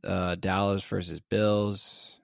Uh, 0.04 0.36
Dallas 0.36 0.84
versus 0.84 1.18
Bills. 1.18 2.20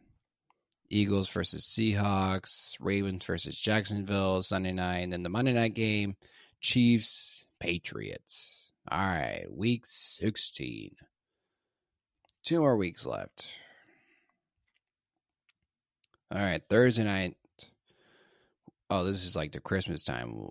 Eagles 0.90 1.28
versus 1.30 1.64
Seahawks. 1.64 2.76
Ravens 2.78 3.24
versus 3.24 3.58
Jacksonville 3.58 4.42
Sunday 4.42 4.72
night. 4.72 4.98
And 4.98 5.12
then 5.12 5.24
the 5.24 5.28
Monday 5.28 5.54
night 5.54 5.74
game. 5.74 6.14
Chiefs, 6.62 7.46
Patriots. 7.60 8.72
All 8.90 8.98
right, 8.98 9.46
week 9.50 9.82
16. 9.84 10.94
Two 12.44 12.60
more 12.60 12.76
weeks 12.76 13.04
left. 13.04 13.52
All 16.32 16.40
right, 16.40 16.62
Thursday 16.70 17.04
night. 17.04 17.36
Oh, 18.88 19.04
this 19.04 19.24
is 19.24 19.36
like 19.36 19.52
the 19.52 19.60
Christmas 19.60 20.02
time 20.02 20.48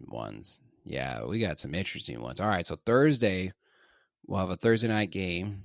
ones. 0.00 0.60
Yeah, 0.84 1.24
we 1.24 1.38
got 1.38 1.58
some 1.58 1.74
interesting 1.74 2.20
ones. 2.20 2.40
All 2.40 2.48
right, 2.48 2.66
so 2.66 2.76
Thursday, 2.76 3.52
we'll 4.26 4.40
have 4.40 4.50
a 4.50 4.56
Thursday 4.56 4.88
night 4.88 5.10
game. 5.10 5.62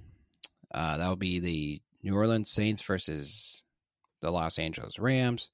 Uh, 0.73 0.97
that'll 0.97 1.15
be 1.15 1.39
the 1.39 1.81
New 2.03 2.15
Orleans 2.15 2.49
Saints 2.49 2.81
versus 2.81 3.63
the 4.21 4.31
Los 4.31 4.59
Angeles 4.59 4.99
Rams. 4.99 5.49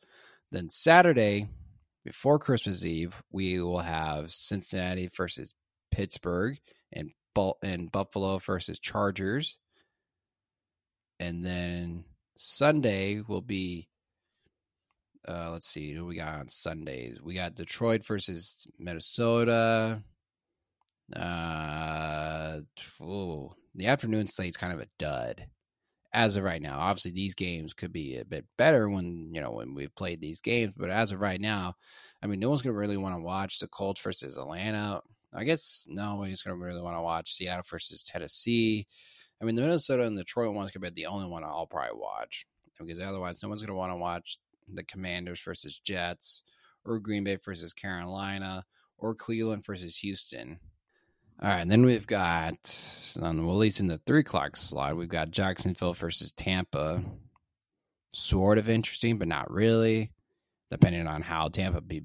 Then 0.52 0.70
Saturday, 0.70 1.48
before 2.04 2.40
Christmas 2.40 2.84
Eve, 2.84 3.22
we 3.32 3.62
will 3.62 3.80
have 3.80 4.32
Cincinnati 4.32 5.10
versus 5.16 5.54
Pittsburgh 5.92 6.60
and 6.92 7.12
and 7.64 7.92
Buffalo 7.92 8.38
versus 8.38 8.80
Chargers. 8.80 9.58
And 11.20 11.44
then 11.44 12.04
Sunday 12.36 13.22
will 13.28 13.42
be 13.42 13.88
uh 15.28 15.52
let's 15.52 15.68
see 15.68 15.92
who 15.92 16.06
we 16.06 16.18
got 16.18 16.40
on 16.40 16.48
Sundays. 16.50 17.20
We 17.24 17.36
got 17.36 17.56
Detroit 17.56 18.06
versus 18.06 18.68
Minnesota. 18.78 20.04
Uh 21.16 22.60
oh, 23.02 23.56
the 23.76 23.88
afternoon 23.88 24.28
slate's 24.28 24.58
kind 24.58 24.74
of 24.74 24.82
a 24.82 24.88
dud 25.00 25.48
as 26.14 26.36
of 26.36 26.44
right 26.44 26.62
now. 26.62 26.80
Obviously, 26.80 27.12
these 27.12 27.36
games 27.36 27.74
could 27.74 27.92
be 27.92 28.18
a 28.18 28.26
bit 28.26 28.46
better 28.58 28.90
when 28.90 29.34
you 29.34 29.42
know 29.42 29.52
when 29.52 29.74
we've 29.74 29.96
played 29.96 30.22
these 30.22 30.42
games, 30.42 30.74
but 30.76 30.90
as 30.90 31.12
of 31.12 31.20
right 31.20 31.42
now, 31.42 31.76
I 32.22 32.28
mean, 32.28 32.40
no 32.40 32.50
one's 32.50 32.62
gonna 32.62 32.78
really 32.78 32.98
want 32.98 33.16
to 33.16 33.22
watch 33.22 33.60
the 33.60 33.68
Colts 33.68 34.02
versus 34.02 34.38
Atlanta. 34.38 35.02
I 35.34 35.44
guess 35.44 35.88
nobody's 35.90 36.42
gonna 36.42 36.58
really 36.58 36.82
want 36.82 36.96
to 36.96 37.02
watch 37.02 37.34
Seattle 37.34 37.64
versus 37.70 38.04
Tennessee. 38.04 38.88
I 39.42 39.46
mean, 39.46 39.56
the 39.56 39.62
Minnesota 39.62 40.04
and 40.04 40.18
Detroit 40.18 40.54
ones 40.54 40.72
could 40.72 40.82
be 40.82 40.90
the 40.92 41.08
only 41.08 41.28
one 41.28 41.44
I'll 41.44 41.68
probably 41.68 42.00
watch 42.00 42.46
because 42.80 43.02
otherwise, 43.02 43.42
no 43.42 43.50
one's 43.50 43.62
gonna 43.62 43.78
want 43.78 43.92
to 43.92 43.98
watch 43.98 44.38
the 44.68 44.84
Commanders 44.84 45.42
versus 45.44 45.80
Jets 45.80 46.44
or 46.86 47.00
Green 47.00 47.24
Bay 47.24 47.38
versus 47.44 47.74
Carolina 47.74 48.64
or 48.98 49.16
Cleveland 49.16 49.66
versus 49.66 49.98
Houston. 49.98 50.60
All 51.42 51.50
right, 51.50 51.60
and 51.60 51.70
then 51.70 51.86
we've 51.86 52.08
got, 52.08 53.18
well, 53.20 53.32
at 53.32 53.36
least 53.36 53.80
in 53.80 53.88
the 53.88 53.98
three 53.98 54.22
o'clock 54.22 54.56
slot, 54.56 54.96
we've 54.96 55.10
got 55.10 55.32
Jacksonville 55.32 55.94
versus 55.94 56.32
Tampa. 56.32 57.04
Sort 58.12 58.58
of 58.58 58.70
interesting, 58.70 59.18
but 59.18 59.28
not 59.28 59.52
really. 59.52 60.12
Depending 60.70 61.08
on 61.08 61.22
how 61.22 61.50
Tampa 61.50 61.82
be, 61.82 62.02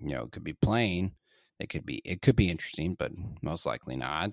you 0.00 0.14
know, 0.14 0.26
could 0.26 0.42
be 0.42 0.54
playing, 0.54 1.12
it 1.60 1.68
could 1.68 1.86
be 1.86 2.02
it 2.04 2.22
could 2.22 2.36
be 2.36 2.50
interesting, 2.50 2.94
but 2.98 3.12
most 3.42 3.64
likely 3.66 3.96
not. 3.96 4.30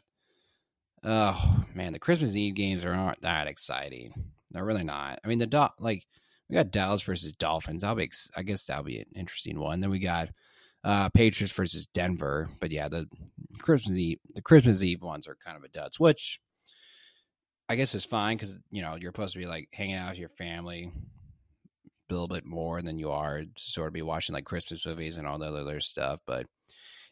Oh 1.04 1.66
man, 1.74 1.94
the 1.94 2.00
Christmas 2.00 2.36
Eve 2.36 2.56
games 2.56 2.86
are 2.86 2.96
not 2.96 3.22
that 3.22 3.48
exciting. 3.48 4.14
They're 4.52 4.66
really 4.66 4.84
not. 4.84 5.20
I 5.24 5.28
mean, 5.28 5.40
the 5.40 5.72
like 5.80 6.08
we 6.50 6.56
got 6.56 6.72
Dallas 6.72 7.02
versus 7.02 7.34
Dolphins. 7.34 7.84
I'll 7.84 7.96
be, 7.96 8.12
I 8.36 8.44
guess 8.44 8.66
that'll 8.66 8.84
be 8.84 9.00
an 9.00 9.06
interesting 9.16 9.60
one. 9.60 9.80
Then 9.80 9.90
we 9.90 10.00
got 10.00 10.30
uh, 10.84 11.10
Patriots 11.10 11.54
versus 11.54 11.86
Denver. 11.88 12.50
But 12.60 12.72
yeah, 12.72 12.88
the 12.88 13.08
Christmas 13.60 13.98
Eve, 13.98 14.20
the 14.36 14.42
Christmas 14.42 14.84
Eve 14.84 15.02
ones 15.02 15.28
are 15.28 15.38
kind 15.44 15.58
of 15.58 15.64
a 15.64 15.70
duds, 15.70 16.00
which 16.00 16.40
I 17.70 17.76
guess 17.76 17.96
is 17.96 18.06
fine 18.06 18.38
because 18.38 18.60
you 18.70 18.82
know 18.82 18.96
you're 19.00 19.12
supposed 19.12 19.34
to 19.34 19.40
be 19.40 19.46
like 19.46 19.70
hanging 19.74 19.96
out 19.96 20.12
with 20.12 20.20
your 20.20 20.30
family 20.30 20.92
a 22.10 22.14
little 22.14 22.28
bit 22.28 22.46
more 22.46 22.82
than 22.82 23.00
you 23.00 23.12
are 23.12 23.42
to 23.42 23.48
sort 23.56 23.88
of 23.88 23.94
be 23.94 24.02
watching 24.02 24.34
like 24.34 24.44
Christmas 24.44 24.86
movies 24.86 25.18
and 25.18 25.26
all 25.26 25.40
the 25.40 25.48
other 25.48 25.80
stuff. 25.80 26.20
But 26.28 26.42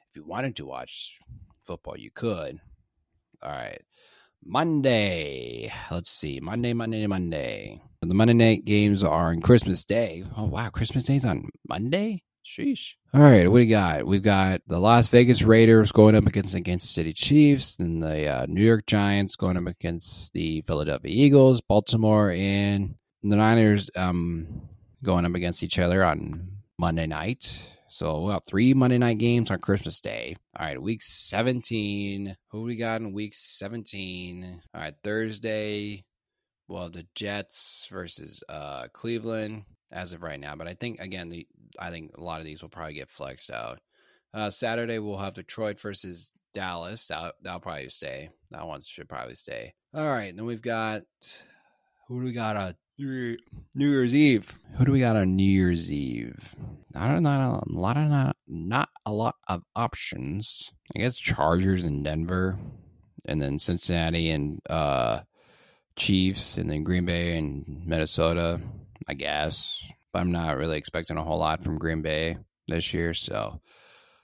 if 0.09 0.15
you 0.15 0.25
wanted 0.25 0.57
to 0.57 0.65
watch 0.65 1.17
football, 1.65 1.97
you 1.97 2.11
could. 2.13 2.59
All 3.41 3.51
right. 3.51 3.81
Monday. 4.43 5.71
Let's 5.89 6.11
see. 6.11 6.39
Monday, 6.41 6.73
Monday, 6.73 7.05
Monday. 7.07 7.81
The 8.01 8.13
Monday 8.13 8.33
night 8.33 8.65
games 8.65 9.03
are 9.03 9.29
on 9.29 9.41
Christmas 9.41 9.85
Day. 9.85 10.23
Oh, 10.37 10.45
wow. 10.45 10.69
Christmas 10.69 11.05
Day's 11.05 11.25
on 11.25 11.49
Monday? 11.67 12.23
Sheesh. 12.45 12.95
All 13.13 13.21
right, 13.21 13.49
what 13.49 13.59
do 13.59 13.65
we 13.65 13.65
got? 13.65 14.05
We've 14.05 14.23
got 14.23 14.61
the 14.67 14.79
Las 14.79 15.07
Vegas 15.07 15.43
Raiders 15.43 15.91
going 15.91 16.15
up 16.15 16.27
against 16.27 16.53
the 16.53 16.61
Kansas 16.61 16.89
City 16.89 17.13
Chiefs, 17.13 17.77
and 17.79 18.01
the 18.01 18.27
uh, 18.27 18.45
New 18.47 18.63
York 18.63 18.85
Giants 18.85 19.35
going 19.35 19.57
up 19.57 19.67
against 19.67 20.33
the 20.33 20.61
Philadelphia 20.61 21.11
Eagles, 21.13 21.61
Baltimore, 21.61 22.31
and 22.31 22.95
the 23.23 23.35
Niners 23.35 23.89
um, 23.95 24.69
going 25.03 25.25
up 25.25 25.35
against 25.35 25.63
each 25.63 25.79
other 25.79 26.03
on 26.03 26.51
Monday 26.77 27.07
night. 27.07 27.61
So 27.89 28.21
we 28.21 28.31
got 28.31 28.45
three 28.45 28.75
Monday 28.75 28.99
night 28.99 29.17
games 29.17 29.49
on 29.49 29.59
Christmas 29.59 29.99
Day. 29.99 30.35
All 30.55 30.65
right, 30.65 30.81
week 30.81 31.01
17. 31.01 32.35
Who 32.49 32.63
we 32.63 32.75
got 32.75 33.01
in 33.01 33.13
week 33.13 33.33
17? 33.33 34.61
All 34.73 34.81
right, 34.81 34.93
Thursday. 35.03 36.05
Well, 36.67 36.91
the 36.91 37.07
Jets 37.15 37.87
versus 37.89 38.43
uh, 38.47 38.89
Cleveland 38.93 39.63
as 39.91 40.13
of 40.13 40.23
right 40.23 40.39
now. 40.39 40.55
But 40.55 40.67
I 40.67 40.73
think 40.73 40.99
again, 40.99 41.29
the 41.29 41.47
I 41.79 41.91
think 41.91 42.17
a 42.17 42.23
lot 42.23 42.39
of 42.39 42.45
these 42.45 42.61
will 42.61 42.69
probably 42.69 42.93
get 42.93 43.09
flexed 43.09 43.51
out. 43.51 43.79
Uh, 44.33 44.49
Saturday 44.49 44.99
we'll 44.99 45.17
have 45.17 45.33
Detroit 45.33 45.79
versus 45.79 46.31
Dallas. 46.53 47.07
That 47.07 47.35
that'll 47.41 47.59
probably 47.59 47.89
stay. 47.89 48.29
That 48.51 48.67
one 48.67 48.81
should 48.81 49.09
probably 49.09 49.35
stay. 49.35 49.73
All 49.93 50.07
right, 50.07 50.35
then 50.35 50.45
we've 50.45 50.61
got 50.61 51.03
who 52.07 52.19
do 52.19 52.25
we 52.25 52.33
got 52.33 52.55
on 52.55 52.75
New 52.97 53.37
Year's 53.75 54.13
Eve? 54.13 54.53
Who 54.77 54.85
do 54.85 54.91
we 54.91 54.99
got 54.99 55.15
on 55.15 55.35
New 55.35 55.43
Year's 55.43 55.91
Eve? 55.91 56.55
Not, 56.93 57.21
not 57.21 57.63
a 57.65 57.71
lot 57.71 57.97
of 57.97 58.09
not, 58.09 58.35
not 58.47 58.89
a 59.05 59.11
lot 59.11 59.35
of 59.47 59.63
options. 59.75 60.73
I 60.95 60.99
guess 60.99 61.15
Chargers 61.15 61.85
in 61.85 62.03
Denver, 62.03 62.57
and 63.25 63.41
then 63.41 63.57
Cincinnati 63.57 64.31
and 64.31 64.59
uh, 64.69 65.21
Chiefs, 65.95 66.57
and 66.57 66.69
then 66.69 66.83
Green 66.83 67.05
Bay 67.05 67.37
and 67.37 67.83
Minnesota. 67.85 68.59
I 69.07 69.13
guess. 69.13 69.83
But 70.11 70.19
I'm 70.19 70.31
not 70.31 70.57
really 70.57 70.77
expecting 70.77 71.17
a 71.17 71.23
whole 71.23 71.39
lot 71.39 71.63
from 71.63 71.77
Green 71.77 72.01
Bay 72.01 72.37
this 72.67 72.93
year, 72.93 73.13
so 73.13 73.61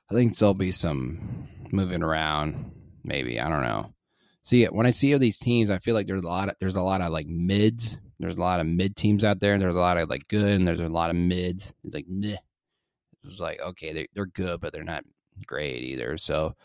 I 0.09 0.13
think 0.13 0.37
there'll 0.37 0.53
be 0.53 0.71
some 0.71 1.47
moving 1.71 2.03
around. 2.03 2.71
Maybe 3.03 3.39
I 3.39 3.49
don't 3.49 3.63
know. 3.63 3.93
See, 4.41 4.65
when 4.65 4.85
I 4.85 4.91
see 4.91 5.11
of 5.13 5.19
these 5.19 5.39
teams, 5.39 5.69
I 5.69 5.79
feel 5.79 5.95
like 5.95 6.07
there's 6.07 6.23
a 6.23 6.27
lot 6.27 6.49
of 6.49 6.55
there's 6.59 6.75
a 6.75 6.81
lot 6.81 7.01
of 7.01 7.11
like 7.11 7.27
mids. 7.27 7.97
There's 8.19 8.37
a 8.37 8.41
lot 8.41 8.59
of 8.59 8.67
mid 8.67 8.95
teams 8.95 9.23
out 9.23 9.39
there, 9.39 9.53
and 9.53 9.61
there's 9.61 9.75
a 9.75 9.79
lot 9.79 9.97
of 9.97 10.09
like 10.09 10.27
good, 10.27 10.51
and 10.51 10.67
there's 10.67 10.79
a 10.79 10.89
lot 10.89 11.09
of 11.09 11.15
mids. 11.15 11.73
It's 11.83 11.95
like 11.95 12.07
meh. 12.07 12.37
It's 13.23 13.39
like 13.39 13.59
okay, 13.61 13.93
they're 13.93 14.07
they're 14.13 14.25
good, 14.27 14.61
but 14.61 14.73
they're 14.73 14.83
not 14.83 15.03
great 15.47 15.81
either. 15.83 16.17
So, 16.17 16.55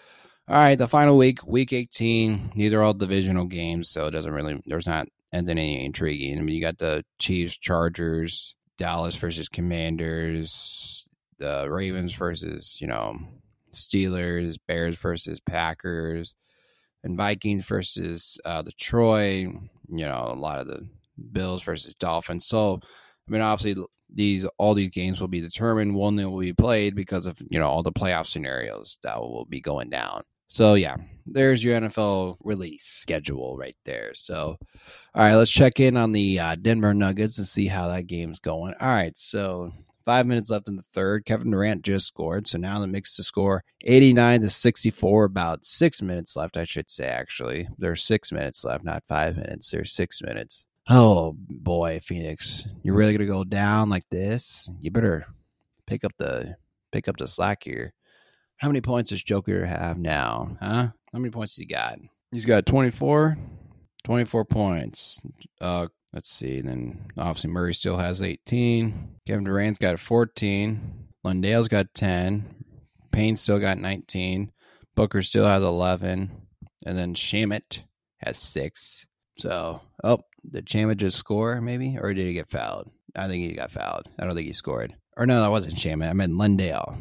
all 0.48 0.56
right, 0.56 0.76
the 0.76 0.88
final 0.88 1.16
week, 1.16 1.46
week 1.46 1.72
18. 1.72 2.52
These 2.54 2.72
are 2.72 2.82
all 2.82 2.94
divisional 2.94 3.46
games, 3.46 3.88
so 3.88 4.06
it 4.06 4.12
doesn't 4.12 4.32
really. 4.32 4.62
There's 4.66 4.86
not 4.86 5.08
anything 5.32 5.84
intriguing. 5.84 6.38
I 6.38 6.42
mean, 6.42 6.54
you 6.54 6.60
got 6.60 6.78
the 6.78 7.04
Chiefs, 7.18 7.56
Chargers, 7.56 8.54
Dallas 8.76 9.16
versus 9.16 9.48
Commanders, 9.48 11.08
the 11.38 11.68
Ravens 11.70 12.14
versus, 12.14 12.78
you 12.80 12.86
know, 12.86 13.18
Steelers, 13.72 14.56
Bears 14.66 14.98
versus 14.98 15.40
Packers, 15.40 16.34
and 17.04 17.16
Vikings 17.16 17.66
versus 17.66 18.38
uh, 18.44 18.62
Detroit, 18.62 19.48
you 19.88 20.04
know, 20.04 20.30
a 20.32 20.34
lot 20.38 20.58
of 20.58 20.66
the 20.66 20.86
Bills 21.32 21.62
versus 21.62 21.94
Dolphins. 21.94 22.46
So, 22.46 22.80
I 22.82 23.30
mean, 23.30 23.40
obviously, 23.40 23.84
these 24.12 24.44
all 24.58 24.74
these 24.74 24.90
games 24.90 25.20
will 25.20 25.28
be 25.28 25.40
determined. 25.40 25.94
One 25.94 26.16
that 26.16 26.28
will 26.28 26.40
be 26.40 26.52
played 26.52 26.94
because 26.94 27.26
of 27.26 27.40
you 27.48 27.58
know 27.58 27.68
all 27.68 27.82
the 27.82 27.92
playoff 27.92 28.26
scenarios 28.26 28.98
that 29.02 29.20
will 29.20 29.44
be 29.44 29.60
going 29.60 29.90
down. 29.90 30.22
So 30.50 30.74
yeah, 30.74 30.96
there's 31.26 31.62
your 31.62 31.80
NFL 31.80 32.38
release 32.42 32.84
schedule 32.84 33.56
right 33.56 33.76
there. 33.84 34.14
So, 34.14 34.58
all 35.14 35.22
right, 35.22 35.36
let's 35.36 35.50
check 35.50 35.78
in 35.78 35.96
on 35.96 36.10
the 36.10 36.40
uh, 36.40 36.56
Denver 36.56 36.92
Nuggets 36.92 37.38
and 37.38 37.46
see 37.46 37.68
how 37.68 37.86
that 37.86 38.08
game's 38.08 38.40
going. 38.40 38.74
All 38.80 38.88
right, 38.88 39.16
so 39.16 39.70
five 40.04 40.26
minutes 40.26 40.50
left 40.50 40.66
in 40.66 40.74
the 40.74 40.82
third. 40.82 41.24
Kevin 41.24 41.52
Durant 41.52 41.82
just 41.82 42.08
scored, 42.08 42.48
so 42.48 42.58
now 42.58 42.80
the 42.80 42.88
mix 42.88 43.14
to 43.14 43.22
score 43.22 43.62
89 43.84 44.40
to 44.40 44.50
64. 44.50 45.24
About 45.24 45.64
six 45.64 46.02
minutes 46.02 46.34
left, 46.34 46.56
I 46.56 46.64
should 46.64 46.90
say. 46.90 47.06
Actually, 47.06 47.68
there's 47.78 48.02
six 48.02 48.32
minutes 48.32 48.64
left, 48.64 48.82
not 48.82 49.06
five 49.06 49.36
minutes. 49.36 49.70
There's 49.70 49.92
six 49.92 50.20
minutes. 50.20 50.66
Oh 50.88 51.36
boy, 51.38 52.00
Phoenix, 52.02 52.66
you're 52.82 52.96
really 52.96 53.12
gonna 53.12 53.26
go 53.26 53.44
down 53.44 53.88
like 53.88 54.08
this? 54.10 54.68
You 54.80 54.90
better 54.90 55.26
pick 55.86 56.02
up 56.02 56.14
the 56.18 56.56
pick 56.90 57.06
up 57.06 57.18
the 57.18 57.28
slack 57.28 57.62
here. 57.62 57.92
How 58.60 58.68
many 58.68 58.82
points 58.82 59.08
does 59.08 59.22
Joker 59.22 59.64
have 59.64 59.98
now? 59.98 60.58
Huh? 60.60 60.88
How 61.12 61.18
many 61.18 61.30
points 61.30 61.56
he 61.56 61.64
got? 61.64 61.96
He's 62.30 62.44
got 62.44 62.66
24, 62.66 63.38
24 64.04 64.44
points. 64.44 65.22
Uh, 65.62 65.86
let's 66.12 66.30
see. 66.30 66.60
Then 66.60 67.06
obviously 67.16 67.48
Murray 67.48 67.72
still 67.72 67.96
has 67.96 68.22
18. 68.22 69.16
Kevin 69.26 69.44
Durant's 69.44 69.78
got 69.78 69.98
14. 69.98 71.08
Landale's 71.24 71.68
got 71.68 71.94
10. 71.94 72.54
Payne 73.10 73.36
still 73.36 73.58
got 73.58 73.78
19. 73.78 74.52
Booker 74.94 75.22
still 75.22 75.46
has 75.46 75.62
11. 75.62 76.30
And 76.84 76.98
then 76.98 77.14
Shamet 77.14 77.84
has 78.18 78.36
six. 78.36 79.06
So, 79.38 79.80
oh, 80.04 80.20
did 80.48 80.66
Shamet 80.66 80.98
just 80.98 81.16
score 81.16 81.62
maybe? 81.62 81.96
Or 81.98 82.12
did 82.12 82.26
he 82.26 82.34
get 82.34 82.50
fouled? 82.50 82.90
I 83.16 83.26
think 83.26 83.42
he 83.42 83.54
got 83.54 83.70
fouled. 83.70 84.10
I 84.18 84.26
don't 84.26 84.34
think 84.34 84.48
he 84.48 84.52
scored. 84.52 84.94
Or 85.16 85.24
no, 85.24 85.40
that 85.40 85.50
wasn't 85.50 85.76
Shamet. 85.76 86.10
I 86.10 86.12
meant 86.12 86.36
Landale. 86.36 86.98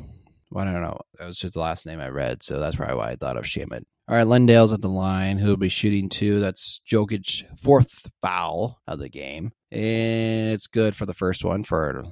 Well, 0.52 0.68
I 0.68 0.72
don't 0.72 0.82
know. 0.82 1.00
That 1.18 1.28
was 1.28 1.38
just 1.38 1.54
the 1.54 1.60
last 1.60 1.86
name 1.86 2.00
I 2.00 2.10
read. 2.10 2.42
So 2.44 2.60
that's 2.60 2.76
probably 2.76 2.96
why 2.96 3.12
I 3.12 3.16
thought 3.16 3.38
of 3.38 3.46
Shamet. 3.46 3.84
All 4.08 4.16
right, 4.16 4.26
Landale's 4.26 4.74
at 4.74 4.82
the 4.82 4.90
line. 4.90 5.38
Who'll 5.38 5.56
be 5.56 5.70
shooting 5.70 6.10
two? 6.10 6.40
That's 6.40 6.82
Jokic 6.92 7.44
fourth 7.62 8.12
foul 8.22 8.82
of 8.88 8.98
the 8.98 9.10
game, 9.10 9.52
and 9.72 10.52
it's 10.52 10.66
good 10.66 10.96
for 10.96 11.06
the 11.06 11.14
first 11.14 11.46
one 11.46 11.64
for 11.64 12.06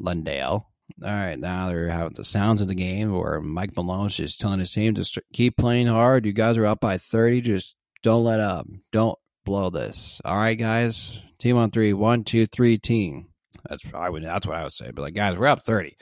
Landale. 0.00 0.68
All 1.02 1.08
right, 1.08 1.38
now 1.38 1.68
they're 1.68 1.88
having 1.88 2.14
the 2.14 2.24
sounds 2.24 2.60
of 2.60 2.66
the 2.66 2.74
game 2.74 3.16
where 3.16 3.40
Mike 3.40 3.76
Malone's 3.76 4.16
just 4.16 4.40
telling 4.40 4.58
his 4.58 4.72
team 4.72 4.94
to 4.94 5.04
st- 5.04 5.24
keep 5.32 5.56
playing 5.56 5.86
hard. 5.86 6.26
You 6.26 6.32
guys 6.32 6.56
are 6.56 6.66
up 6.66 6.80
by 6.80 6.98
thirty. 6.98 7.40
Just 7.40 7.76
don't 8.02 8.24
let 8.24 8.40
up. 8.40 8.66
Don't 8.90 9.18
blow 9.44 9.70
this. 9.70 10.20
All 10.24 10.36
right, 10.36 10.58
guys. 10.58 11.22
Team 11.38 11.56
on 11.56 11.70
three. 11.70 11.92
One, 11.92 12.24
two, 12.24 12.46
three. 12.46 12.78
Team. 12.78 13.28
That's 13.68 13.84
I 13.94 14.10
would. 14.10 14.24
That's 14.24 14.46
what 14.46 14.56
I 14.56 14.64
would 14.64 14.72
say. 14.72 14.90
But 14.90 15.02
like, 15.02 15.14
guys, 15.14 15.38
we're 15.38 15.46
up 15.46 15.64
thirty. 15.64 15.96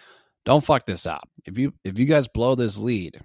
Don't 0.44 0.64
fuck 0.64 0.86
this 0.86 1.06
up. 1.06 1.28
If 1.44 1.58
you 1.58 1.72
if 1.84 1.98
you 1.98 2.06
guys 2.06 2.28
blow 2.28 2.54
this 2.54 2.78
lead, 2.78 3.20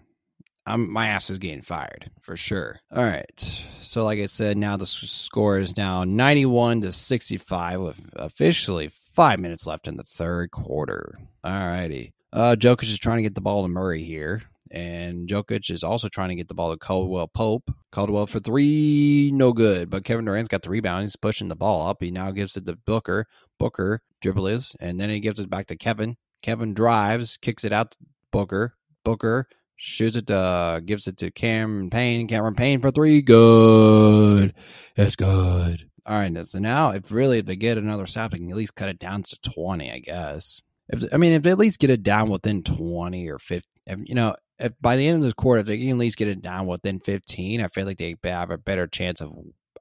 I'm 0.65 0.91
my 0.91 1.07
ass 1.07 1.29
is 1.29 1.39
getting 1.39 1.61
fired 1.61 2.11
for 2.21 2.37
sure. 2.37 2.79
All 2.91 3.03
right. 3.03 3.39
So 3.81 4.03
like 4.03 4.19
I 4.19 4.25
said, 4.25 4.57
now 4.57 4.77
the 4.77 4.85
score 4.85 5.57
is 5.57 5.77
now 5.77 6.03
91 6.03 6.81
to 6.81 6.91
65 6.91 7.79
with 7.79 8.09
officially 8.15 8.89
five 8.89 9.39
minutes 9.39 9.65
left 9.65 9.87
in 9.87 9.97
the 9.97 10.03
third 10.03 10.51
quarter. 10.51 11.17
All 11.43 11.51
righty. 11.51 12.13
Uh, 12.33 12.55
Jokic 12.57 12.83
is 12.83 12.99
trying 12.99 13.17
to 13.17 13.23
get 13.23 13.35
the 13.35 13.41
ball 13.41 13.63
to 13.63 13.69
Murray 13.69 14.03
here. 14.03 14.43
And 14.69 15.27
Jokic 15.27 15.71
is 15.71 15.83
also 15.83 16.09
trying 16.09 16.29
to 16.29 16.35
get 16.35 16.49
the 16.49 16.53
ball 16.53 16.71
to 16.71 16.77
Caldwell 16.77 17.27
Pope. 17.29 17.71
Caldwell 17.91 18.27
for 18.27 18.39
three, 18.39 19.31
no 19.33 19.53
good. 19.53 19.89
But 19.89 20.03
Kevin 20.03 20.25
Durant's 20.25 20.49
got 20.49 20.61
the 20.61 20.69
rebound. 20.69 21.03
He's 21.03 21.15
pushing 21.15 21.47
the 21.47 21.55
ball 21.55 21.87
up. 21.87 22.03
He 22.03 22.11
now 22.11 22.31
gives 22.31 22.57
it 22.57 22.65
to 22.65 22.75
Booker. 22.75 23.25
Booker 23.57 24.01
dribbles, 24.21 24.75
and 24.79 24.99
then 24.99 25.09
he 25.09 25.19
gives 25.19 25.39
it 25.39 25.49
back 25.49 25.67
to 25.67 25.77
Kevin. 25.77 26.17
Kevin 26.47 26.73
drives, 26.73 27.35
kicks 27.41 27.65
it 27.65 27.73
out 27.73 27.91
to 27.91 27.97
Booker. 28.31 28.73
Booker 29.03 29.49
shoots 29.75 30.15
it 30.15 30.27
to 30.27 30.81
gives 30.85 31.05
it 31.05 31.17
to 31.17 31.29
Cameron 31.29 31.89
Payne. 31.89 32.25
Cameron 32.25 32.55
Payne 32.55 32.79
for 32.79 32.89
three. 32.89 33.21
Good. 33.21 34.53
It's 34.95 35.17
good. 35.17 35.89
All 36.05 36.17
right. 36.17 36.45
So 36.45 36.59
now, 36.59 36.91
if 36.91 37.11
really 37.11 37.39
if 37.39 37.45
they 37.45 37.57
get 37.57 37.77
another 37.77 38.05
stop, 38.05 38.31
they 38.31 38.37
can 38.37 38.49
at 38.49 38.55
least 38.55 38.75
cut 38.75 38.87
it 38.87 38.97
down 38.97 39.23
to 39.23 39.37
twenty. 39.41 39.91
I 39.91 39.99
guess. 39.99 40.61
If 40.87 41.13
I 41.13 41.17
mean, 41.17 41.33
if 41.33 41.43
they 41.43 41.51
at 41.51 41.57
least 41.57 41.81
get 41.81 41.89
it 41.89 42.01
down 42.01 42.29
within 42.29 42.63
twenty 42.63 43.27
or 43.27 43.39
fifty, 43.39 43.67
if, 43.85 43.99
you 44.05 44.15
know, 44.15 44.33
if 44.57 44.71
by 44.79 44.95
the 44.95 45.05
end 45.05 45.17
of 45.17 45.23
this 45.23 45.33
quarter, 45.33 45.59
if 45.59 45.65
they 45.65 45.77
can 45.77 45.89
at 45.89 45.97
least 45.97 46.15
get 46.15 46.29
it 46.29 46.41
down 46.41 46.65
within 46.65 47.01
fifteen, 47.01 47.59
I 47.59 47.67
feel 47.67 47.85
like 47.85 47.97
they 47.97 48.15
have 48.23 48.51
a 48.51 48.57
better 48.57 48.87
chance 48.87 49.19
of, 49.19 49.33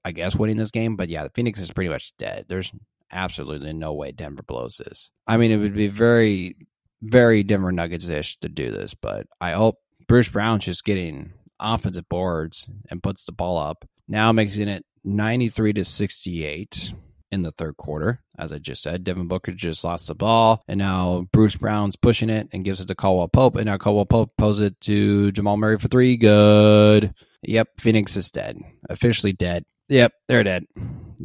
I 0.05 0.11
guess, 0.11 0.35
winning 0.35 0.57
this 0.57 0.73
game. 0.73 0.97
But 0.97 1.11
yeah, 1.11 1.23
the 1.23 1.31
Phoenix 1.31 1.61
is 1.61 1.71
pretty 1.71 1.91
much 1.91 2.17
dead. 2.17 2.47
There's 2.49 2.73
absolutely 3.13 3.73
no 3.73 3.93
way 3.93 4.13
Denver 4.13 4.43
blows 4.43 4.81
this. 4.85 5.11
I 5.27 5.37
mean, 5.37 5.51
it 5.51 5.59
would 5.59 5.75
be 5.75 5.89
very, 5.89 6.57
very 7.03 7.43
Denver 7.43 7.73
Nuggets 7.73 8.09
ish 8.09 8.39
to 8.39 8.49
do 8.49 8.71
this, 8.71 8.95
but 8.95 9.27
I 9.41 9.53
hope 9.53 9.77
Bruce 10.09 10.29
Brown's 10.29 10.65
just 10.65 10.85
getting 10.85 11.33
offensive 11.59 12.09
boards 12.09 12.71
and 12.91 13.03
puts 13.03 13.25
the 13.25 13.33
ball 13.33 13.59
up. 13.59 13.85
Now 14.09 14.33
making 14.33 14.69
it 14.69 14.85
93 15.05 15.73
to 15.75 15.85
68 15.85 16.93
in 17.33 17.43
the 17.43 17.51
third 17.51 17.77
quarter. 17.77 18.23
As 18.39 18.53
I 18.53 18.59
just 18.59 18.83
said, 18.83 19.05
Devin 19.05 19.29
Booker 19.29 19.53
just 19.53 19.85
lost 19.85 20.09
the 20.09 20.15
ball, 20.15 20.63
and 20.69 20.79
now 20.79 21.27
Bruce 21.33 21.57
Brown's 21.57 21.97
pushing 21.97 22.31
it 22.31 22.49
and 22.53 22.65
gives 22.65 22.81
it 22.81 22.89
to 22.89 22.95
Caldwell 22.95 23.29
Pope, 23.29 23.57
and 23.57 23.67
now 23.67 23.79
Caldwell 23.79 24.07
Pope 24.07 24.31
poses 24.37 24.69
it 24.69 24.81
to 24.83 25.33
Jamal 25.33 25.57
Murray 25.57 25.79
for 25.79 25.89
three. 25.89 26.17
Good. 26.17 27.15
Yep, 27.43 27.69
Phoenix 27.81 28.17
is 28.17 28.31
dead. 28.31 28.59
Officially 28.89 29.33
dead. 29.33 29.65
Yep, 29.89 30.13
they're 30.29 30.45
dead. 30.45 30.65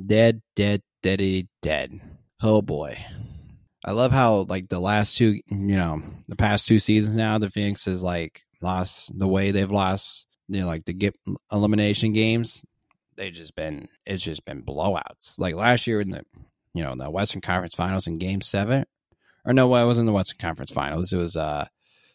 Dead, 0.07 0.41
dead, 0.55 0.81
dead, 1.01 1.47
dead. 1.61 1.99
Oh 2.41 2.61
boy. 2.61 2.97
I 3.83 3.91
love 3.91 4.11
how 4.11 4.45
like 4.47 4.69
the 4.69 4.79
last 4.79 5.17
two, 5.17 5.41
you 5.47 5.75
know, 5.75 6.01
the 6.27 6.35
past 6.35 6.67
two 6.67 6.79
seasons 6.79 7.17
now, 7.17 7.37
the 7.37 7.49
Phoenix 7.49 7.87
is 7.87 8.03
like 8.03 8.43
lost 8.61 9.17
the 9.17 9.27
way 9.27 9.51
they've 9.51 9.71
lost, 9.71 10.27
you 10.47 10.61
know, 10.61 10.67
like 10.67 10.85
the 10.85 10.93
get 10.93 11.15
elimination 11.51 12.13
games. 12.13 12.63
They've 13.17 13.33
just 13.33 13.55
been 13.55 13.87
it's 14.05 14.23
just 14.23 14.45
been 14.45 14.63
blowouts. 14.63 15.39
Like 15.39 15.55
last 15.55 15.87
year 15.87 16.01
in 16.01 16.11
the 16.11 16.23
you 16.73 16.83
know 16.83 16.95
the 16.95 17.09
Western 17.09 17.41
Conference 17.41 17.75
Finals 17.75 18.07
in 18.07 18.17
Game 18.17 18.41
Seven, 18.41 18.85
or 19.45 19.53
no, 19.53 19.65
it 19.75 19.85
wasn't 19.85 20.05
the 20.05 20.13
Western 20.13 20.37
Conference 20.39 20.71
Finals. 20.71 21.11
It 21.11 21.17
was 21.17 21.35
uh 21.35 21.65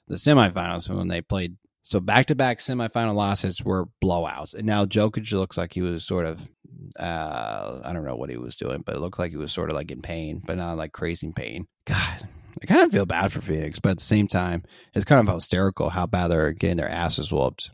the 0.08 0.16
semifinals 0.16 0.88
when 0.88 1.08
they 1.08 1.20
played. 1.20 1.56
So 1.82 2.00
back 2.00 2.26
to 2.26 2.34
back 2.34 2.58
semifinal 2.58 3.14
losses 3.14 3.62
were 3.62 3.86
blowouts, 4.02 4.54
and 4.54 4.66
now 4.66 4.84
Jokic 4.84 5.32
looks 5.32 5.56
like 5.56 5.74
he 5.74 5.82
was 5.82 6.04
sort 6.04 6.26
of 6.26 6.48
uh 6.98 7.80
I 7.84 7.92
don't 7.92 8.04
know 8.04 8.16
what 8.16 8.30
he 8.30 8.36
was 8.36 8.56
doing, 8.56 8.82
but 8.84 8.96
it 8.96 9.00
looked 9.00 9.18
like 9.18 9.30
he 9.30 9.36
was 9.36 9.52
sort 9.52 9.70
of 9.70 9.76
like 9.76 9.90
in 9.90 10.02
pain, 10.02 10.42
but 10.44 10.56
not 10.56 10.76
like 10.76 10.92
crazy 10.92 11.32
pain. 11.34 11.66
God, 11.86 12.28
I 12.62 12.66
kind 12.66 12.82
of 12.82 12.92
feel 12.92 13.06
bad 13.06 13.32
for 13.32 13.40
Phoenix, 13.40 13.78
but 13.78 13.90
at 13.90 13.98
the 13.98 14.04
same 14.04 14.28
time, 14.28 14.62
it's 14.94 15.04
kind 15.04 15.26
of 15.26 15.34
hysterical 15.34 15.90
how 15.90 16.06
bad 16.06 16.28
they're 16.28 16.52
getting 16.52 16.76
their 16.76 16.88
asses 16.88 17.32
whooped. 17.32 17.70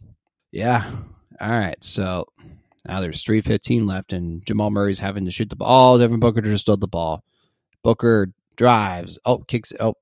Yeah. 0.50 0.88
All 1.40 1.50
right. 1.50 1.82
So 1.82 2.26
now 2.86 3.00
there's 3.00 3.22
315 3.24 3.86
left, 3.86 4.12
and 4.12 4.44
Jamal 4.46 4.70
Murray's 4.70 4.98
having 4.98 5.24
to 5.24 5.30
shoot 5.30 5.50
the 5.50 5.56
ball. 5.56 5.98
Devin 5.98 6.20
Booker 6.20 6.40
just 6.40 6.62
stole 6.62 6.76
the 6.76 6.88
ball. 6.88 7.24
Booker 7.82 8.32
drives. 8.56 9.18
Oh, 9.24 9.38
kicks. 9.38 9.72
Oh, 9.78 9.94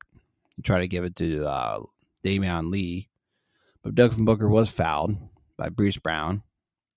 try 0.62 0.80
to 0.80 0.88
give 0.88 1.04
it 1.04 1.16
to 1.16 1.46
uh, 1.46 1.80
Damion 2.24 2.70
Lee. 2.70 3.08
But 3.82 3.94
Devin 3.94 4.24
Booker 4.24 4.48
was 4.48 4.70
fouled 4.70 5.16
by 5.56 5.68
Bruce 5.68 5.98
Brown. 5.98 6.42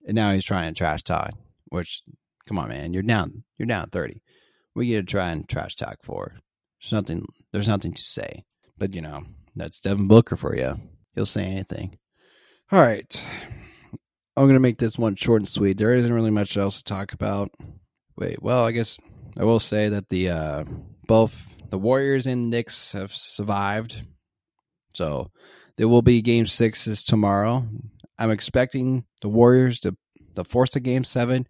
And 0.05 0.15
now 0.15 0.33
he's 0.33 0.43
trying 0.43 0.73
to 0.73 0.77
trash 0.77 1.03
talk, 1.03 1.31
which, 1.73 2.03
come 2.47 2.59
on, 2.59 2.69
man. 2.69 2.93
You're 2.93 3.01
down. 3.01 3.43
You're 3.57 3.65
down 3.65 3.89
30. 3.89 4.21
We 4.75 4.87
get 4.87 4.97
to 4.97 5.11
try 5.11 5.31
and 5.31 5.49
trash 5.49 5.75
talk 5.75 5.97
for. 6.03 6.35
There's 6.79 6.91
nothing 6.91 7.25
there's 7.51 7.67
nothing 7.67 7.93
to 7.93 8.01
say. 8.01 8.43
But 8.77 8.93
you 8.93 9.01
know, 9.01 9.23
that's 9.55 9.79
Devin 9.79 10.07
Booker 10.07 10.37
for 10.37 10.55
you. 10.55 10.77
He'll 11.15 11.25
say 11.25 11.43
anything. 11.43 11.97
All 12.71 12.79
right. 12.79 13.27
I'm 14.35 14.47
to 14.47 14.59
make 14.59 14.77
this 14.77 14.97
one 14.97 15.15
short 15.15 15.41
and 15.41 15.47
sweet. 15.47 15.77
There 15.77 15.93
isn't 15.93 16.13
really 16.13 16.31
much 16.31 16.57
else 16.57 16.77
to 16.77 16.83
talk 16.83 17.13
about. 17.13 17.49
Wait, 18.17 18.41
well, 18.41 18.65
I 18.65 18.71
guess 18.71 18.99
I 19.37 19.43
will 19.43 19.59
say 19.59 19.89
that 19.89 20.09
the 20.09 20.29
uh, 20.29 20.63
both 21.07 21.43
the 21.69 21.79
Warriors 21.79 22.27
and 22.27 22.51
Knicks 22.51 22.91
have 22.91 23.11
survived. 23.11 24.05
So 24.93 25.31
there 25.77 25.87
will 25.87 26.03
be 26.03 26.21
game 26.21 26.45
sixes 26.45 27.03
tomorrow. 27.03 27.65
I'm 28.19 28.31
expecting 28.31 29.05
the 29.21 29.29
Warriors 29.29 29.79
to, 29.81 29.95
to 30.35 30.43
force 30.43 30.75
a 30.75 30.79
game 30.79 31.03
seven. 31.03 31.47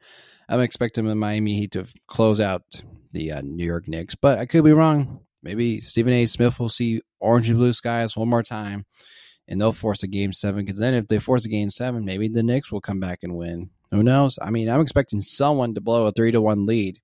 I'm 0.50 0.60
expecting 0.60 1.06
the 1.06 1.16
Miami 1.16 1.56
Heat 1.56 1.72
to 1.72 1.86
close 2.08 2.40
out 2.40 2.64
the 3.12 3.32
uh, 3.32 3.42
New 3.42 3.66
York 3.66 3.88
Knicks, 3.88 4.16
but 4.16 4.40
I 4.40 4.46
could 4.46 4.64
be 4.64 4.74
wrong. 4.74 5.22
Maybe 5.42 5.80
Stephen 5.80 6.14
A. 6.14 6.26
Smith 6.26 6.60
will 6.60 6.70
see 6.70 7.02
orange 7.20 7.50
and 7.50 7.60
blue 7.60 7.74
skies 7.74 8.16
one 8.16 8.30
more 8.30 8.44
time, 8.44 8.86
and 9.48 9.60
they'll 9.60 9.74
force 9.74 10.04
a 10.04 10.08
game 10.08 10.34
seven. 10.34 10.66
Because 10.66 10.80
then, 10.80 10.94
if 10.94 11.08
they 11.08 11.20
force 11.20 11.46
a 11.46 11.50
game 11.50 11.70
seven, 11.72 12.06
maybe 12.06 12.28
the 12.28 12.44
Knicks 12.44 12.72
will 12.72 12.82
come 12.82 13.00
back 13.00 13.20
and 13.24 13.36
win. 13.36 13.70
Who 13.92 14.04
knows? 14.04 14.40
I 14.42 14.50
mean, 14.50 14.70
I'm 14.70 14.82
expecting 14.82 15.22
someone 15.22 15.76
to 15.76 15.82
blow 15.82 16.08
a 16.08 16.12
three 16.12 16.32
to 16.32 16.42
one 16.42 16.66
lead 16.66 17.00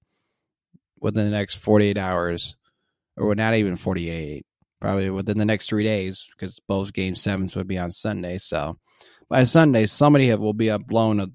within 1.01 1.25
the 1.25 1.31
next 1.31 1.55
48 1.55 1.97
hours, 1.97 2.55
or 3.17 3.35
not 3.35 3.53
even 3.53 3.75
48, 3.75 4.45
probably 4.79 5.09
within 5.09 5.37
the 5.37 5.45
next 5.45 5.69
three 5.69 5.83
days, 5.83 6.25
because 6.35 6.59
both 6.67 6.93
game 6.93 7.15
sevens 7.15 7.55
would 7.55 7.67
be 7.67 7.77
on 7.77 7.91
Sunday. 7.91 8.37
So 8.37 8.75
by 9.29 9.43
Sunday, 9.43 9.85
somebody 9.85 10.33
will 10.33 10.53
be 10.53 10.71
up 10.71 10.87
blowing 10.87 11.19
a 11.19 11.27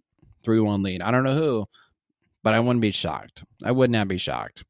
three 0.44 0.60
one 0.60 0.82
lead. 0.82 1.02
I 1.02 1.10
don't 1.10 1.24
know 1.24 1.34
who, 1.34 1.66
but 2.42 2.54
I 2.54 2.60
wouldn't 2.60 2.82
be 2.82 2.90
shocked. 2.90 3.44
I 3.64 3.72
would 3.72 3.90
not 3.90 4.08
be 4.08 4.18
shocked 4.18 4.64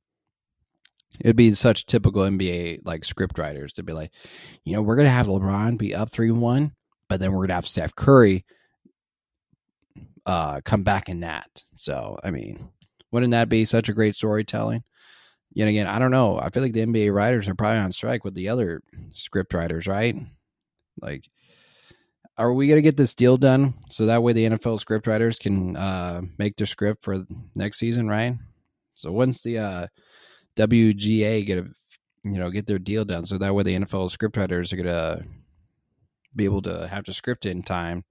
it'd 1.20 1.36
be 1.36 1.52
such 1.52 1.86
typical 1.86 2.22
NBA 2.22 2.80
like 2.84 3.04
script 3.04 3.38
writers 3.38 3.74
to 3.74 3.82
be 3.82 3.92
like, 3.92 4.10
you 4.64 4.74
know, 4.74 4.82
we're 4.82 4.96
gonna 4.96 5.08
have 5.08 5.26
LeBron 5.26 5.78
be 5.78 5.94
up 5.94 6.10
three 6.10 6.30
one, 6.30 6.72
but 7.08 7.20
then 7.20 7.32
we're 7.32 7.42
gonna 7.42 7.54
have 7.54 7.66
Steph 7.66 7.94
Curry 7.94 8.44
uh 10.26 10.60
come 10.64 10.82
back 10.82 11.08
in 11.08 11.20
that. 11.20 11.64
So 11.74 12.18
I 12.24 12.30
mean, 12.30 12.70
wouldn't 13.10 13.32
that 13.32 13.48
be 13.48 13.64
such 13.64 13.88
a 13.88 13.94
great 13.94 14.14
storytelling? 14.14 14.84
Yet 15.52 15.68
again, 15.68 15.86
I 15.86 15.98
don't 15.98 16.10
know. 16.10 16.38
I 16.38 16.50
feel 16.50 16.62
like 16.62 16.72
the 16.72 16.84
NBA 16.84 17.14
writers 17.14 17.46
are 17.48 17.54
probably 17.54 17.78
on 17.78 17.92
strike 17.92 18.24
with 18.24 18.34
the 18.34 18.48
other 18.48 18.82
script 19.12 19.54
writers, 19.54 19.86
right? 19.86 20.16
Like 21.00 21.28
are 22.36 22.52
we 22.52 22.66
going 22.66 22.78
to 22.78 22.82
get 22.82 22.96
this 22.96 23.14
deal 23.14 23.36
done 23.36 23.74
so 23.90 24.06
that 24.06 24.22
way 24.22 24.32
the 24.32 24.46
NFL 24.46 24.80
script 24.80 25.06
writers 25.06 25.38
can 25.38 25.76
uh, 25.76 26.22
make 26.38 26.56
their 26.56 26.66
script 26.66 27.04
for 27.04 27.24
next 27.54 27.78
season, 27.78 28.08
right? 28.08 28.34
So 28.94 29.12
once 29.12 29.42
the 29.42 29.58
uh, 29.58 29.86
WGA 30.56 31.46
get 31.46 31.58
a 31.58 31.68
you 32.24 32.38
know 32.38 32.50
get 32.50 32.66
their 32.66 32.78
deal 32.78 33.04
done, 33.04 33.26
so 33.26 33.38
that 33.38 33.54
way 33.54 33.62
the 33.62 33.74
NFL 33.74 34.16
scriptwriters 34.16 34.72
are 34.72 34.76
gonna 34.76 35.22
be 36.34 36.44
able 36.44 36.62
to 36.62 36.88
have 36.88 37.04
to 37.04 37.12
script 37.12 37.44
in 37.44 37.62
time 37.62 38.04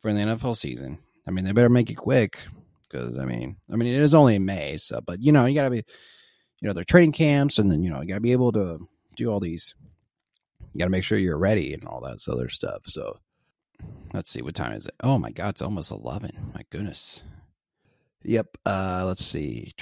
for 0.00 0.12
the 0.12 0.20
NFL 0.20 0.56
season. 0.56 0.98
I 1.26 1.30
mean, 1.30 1.44
they 1.44 1.52
better 1.52 1.70
make 1.70 1.90
it 1.90 1.94
quick 1.94 2.42
because 2.88 3.18
I 3.18 3.24
mean, 3.24 3.56
I 3.72 3.76
mean, 3.76 3.92
it 3.92 4.02
is 4.02 4.14
only 4.14 4.38
May, 4.38 4.76
so 4.76 5.00
but 5.04 5.20
you 5.20 5.32
know, 5.32 5.46
you 5.46 5.54
gotta 5.54 5.70
be, 5.70 5.84
you 6.60 6.68
know, 6.68 6.72
they're 6.72 6.84
training 6.84 7.12
camps, 7.12 7.58
and 7.58 7.70
then 7.70 7.82
you 7.82 7.90
know, 7.90 8.00
you 8.00 8.08
gotta 8.08 8.20
be 8.20 8.32
able 8.32 8.52
to 8.52 8.78
do 9.16 9.30
all 9.30 9.40
these. 9.40 9.74
You 10.72 10.78
gotta 10.78 10.90
make 10.90 11.04
sure 11.04 11.16
you're 11.16 11.38
ready 11.38 11.72
and 11.72 11.84
all 11.84 12.00
that 12.00 12.26
other 12.28 12.48
stuff. 12.48 12.82
So 12.86 13.18
let's 14.12 14.30
see, 14.30 14.42
what 14.42 14.54
time 14.54 14.72
is 14.72 14.86
it? 14.86 14.94
Oh 15.02 15.18
my 15.18 15.30
god, 15.30 15.50
it's 15.50 15.62
almost 15.62 15.92
eleven. 15.92 16.30
My 16.54 16.62
goodness. 16.70 17.22
Yep. 18.24 18.56
Uh, 18.64 19.04
let's 19.06 19.24
see. 19.24 19.72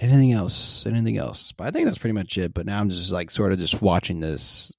Anything 0.00 0.32
else? 0.32 0.84
Anything 0.84 1.16
else? 1.16 1.52
But 1.52 1.68
I 1.68 1.70
think 1.70 1.86
that's 1.86 1.98
pretty 1.98 2.14
much 2.14 2.36
it. 2.38 2.52
But 2.52 2.66
now 2.66 2.80
I'm 2.80 2.88
just 2.88 3.12
like 3.12 3.30
sort 3.30 3.52
of 3.52 3.58
just 3.60 3.80
watching 3.80 4.18
this 4.20 4.74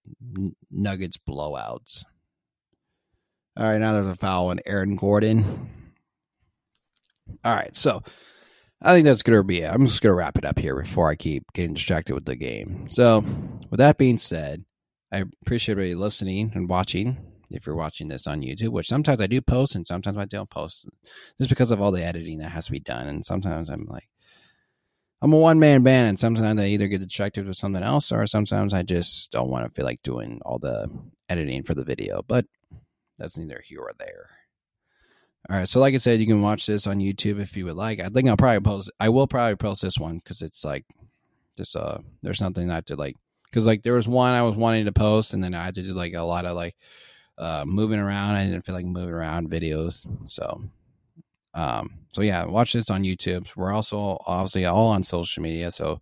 Nuggets 0.70 1.18
blowouts. 1.18 2.04
All 3.56 3.66
right, 3.66 3.80
now 3.80 3.94
there's 3.94 4.08
a 4.08 4.16
foul 4.16 4.50
on 4.50 4.60
Aaron 4.66 4.96
Gordon. 4.96 5.44
All 7.44 7.56
right, 7.56 7.76
so 7.76 8.04
I 8.82 8.94
think 8.94 9.06
that's 9.06 9.24
gonna 9.24 9.44
be 9.44 9.62
it. 9.62 9.74
I'm 9.74 9.88
just 9.88 10.02
gonna 10.02 10.14
wrap 10.14 10.38
it 10.38 10.46
up 10.46 10.60
here 10.60 10.76
before 10.76 11.10
I 11.10 11.16
keep 11.16 11.44
getting 11.54 11.74
distracted 11.74 12.14
with 12.14 12.26
the 12.26 12.36
game. 12.36 12.88
So, 12.90 13.22
with 13.72 13.80
that 13.80 13.98
being 13.98 14.18
said, 14.20 14.64
I 15.12 15.24
appreciate 15.42 15.74
everybody 15.74 15.96
listening 15.96 16.52
and 16.54 16.70
watching. 16.70 17.18
If 17.52 17.66
you're 17.66 17.76
watching 17.76 18.08
this 18.08 18.28
on 18.28 18.42
YouTube, 18.42 18.70
which 18.70 18.88
sometimes 18.88 19.22
I 19.22 19.28
do 19.28 19.42
post 19.42 19.76
and 19.76 19.88
sometimes 19.88 20.18
I 20.18 20.26
don't 20.26 20.50
post, 20.50 20.88
just 21.38 21.50
because 21.50 21.72
of 21.72 21.82
all 21.82 21.92
the 21.92 22.04
editing 22.04 22.40
that 22.40 22.50
has 22.50 22.66
to 22.68 22.72
be 22.72 22.80
done. 22.80 23.08
And 23.08 23.26
sometimes 23.26 23.70
I'm 23.70 23.86
like, 23.86 24.10
I'm 25.22 25.34
a 25.34 25.38
one 25.38 25.60
man 25.60 25.82
band, 25.82 26.10
and 26.10 26.20
sometimes 26.20 26.60
I 26.60 26.68
either 26.68 26.88
get 26.88 27.02
distracted 27.02 27.48
with 27.48 27.58
something 27.58 27.82
else, 27.82 28.12
or 28.12 28.28
sometimes 28.28 28.74
I 28.74 28.84
just 28.84 29.32
don't 29.32 29.50
want 29.50 29.66
to 29.66 29.72
feel 29.72 29.86
like 29.86 30.04
doing 30.04 30.42
all 30.46 30.60
the 30.60 30.90
editing 31.28 31.64
for 31.64 31.74
the 31.74 31.84
video. 31.84 32.22
But 32.28 32.46
that's 33.18 33.38
neither 33.38 33.62
here 33.64 33.82
or 33.82 33.94
there. 33.98 34.30
All 35.50 35.58
right, 35.58 35.68
so 35.68 35.80
like 35.80 35.96
I 35.96 35.98
said, 35.98 36.20
you 36.20 36.28
can 36.28 36.42
watch 36.42 36.66
this 36.66 36.86
on 36.86 37.00
YouTube 37.00 37.40
if 37.40 37.58
you 37.58 37.66
would 37.66 37.78
like. 37.78 38.00
I 38.00 38.10
think 38.10 38.28
I'll 38.28 38.38
probably 38.38 38.60
post. 38.60 38.92
I 39.00 39.10
will 39.10 39.28
probably 39.28 39.56
post 39.56 39.82
this 39.82 39.98
one 39.98 40.18
because 40.18 40.42
it's 40.42 40.64
like 40.64 40.86
just 41.56 41.76
uh, 41.76 41.98
there's 42.22 42.38
something 42.38 42.68
not 42.68 42.86
to 42.88 42.96
like 42.96 43.16
because 43.46 43.66
like 43.66 43.82
there 43.82 43.94
was 43.94 44.08
one 44.08 44.34
I 44.34 44.44
was 44.44 44.56
wanting 44.56 44.86
to 44.86 44.92
post, 44.92 45.34
and 45.34 45.44
then 45.44 45.56
I 45.56 45.64
had 45.64 45.76
to 45.76 45.84
do 45.84 45.94
like 45.94 46.14
a 46.14 46.22
lot 46.22 46.46
of 46.46 46.56
like 46.56 46.76
uh 47.38 47.66
moving 47.66 48.00
around. 48.00 48.36
I 48.36 48.46
didn't 48.46 48.66
feel 48.66 48.76
like 48.76 48.86
moving 48.86 49.14
around 49.14 49.50
videos, 49.50 50.06
so 50.30 50.64
um, 51.54 51.90
so 52.14 52.22
yeah, 52.22 52.46
watch 52.46 52.74
this 52.74 52.90
on 52.90 53.04
YouTube. 53.04 53.48
We're 53.56 53.74
also 53.74 54.20
obviously 54.26 54.66
all 54.66 54.90
on 54.90 55.04
social 55.04 55.42
media, 55.42 55.72
so 55.72 56.00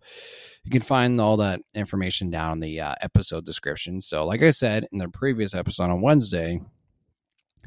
you 0.64 0.70
can 0.70 0.82
find 0.82 1.20
all 1.20 1.38
that 1.38 1.60
information 1.74 2.28
down 2.28 2.52
in 2.52 2.60
the 2.60 2.80
uh, 2.80 2.94
episode 3.00 3.46
description. 3.46 4.00
So, 4.00 4.26
like 4.26 4.42
I 4.42 4.50
said 4.50 4.86
in 4.92 4.98
the 4.98 5.08
previous 5.08 5.54
episode 5.54 5.90
on 5.90 6.02
Wednesday, 6.02 6.60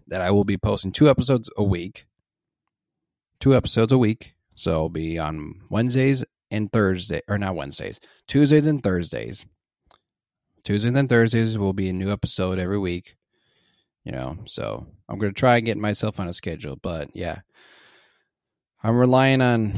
that 0.09 0.21
I 0.21 0.31
will 0.31 0.43
be 0.43 0.57
posting 0.57 0.91
two 0.91 1.09
episodes 1.09 1.49
a 1.57 1.63
week. 1.63 2.05
Two 3.39 3.55
episodes 3.55 3.91
a 3.91 3.97
week. 3.97 4.35
So 4.55 4.71
it'll 4.71 4.89
be 4.89 5.17
on 5.17 5.61
Wednesdays 5.69 6.25
and 6.51 6.71
Thursday, 6.71 7.21
or 7.29 7.37
not 7.37 7.55
Wednesdays, 7.55 7.99
Tuesdays 8.27 8.67
and 8.67 8.83
Thursdays. 8.83 9.45
Tuesdays 10.65 10.93
and 10.93 11.07
Thursdays 11.07 11.57
will 11.57 11.73
be 11.73 11.89
a 11.89 11.93
new 11.93 12.11
episode 12.11 12.59
every 12.59 12.77
week. 12.77 13.15
You 14.03 14.13
know, 14.13 14.37
so 14.45 14.87
I'm 15.07 15.19
going 15.19 15.33
to 15.33 15.39
try 15.39 15.57
and 15.57 15.65
get 15.65 15.77
myself 15.77 16.19
on 16.19 16.27
a 16.27 16.33
schedule. 16.33 16.75
But 16.75 17.09
yeah, 17.13 17.39
I'm 18.81 18.97
relying 18.97 19.41
on, 19.41 19.73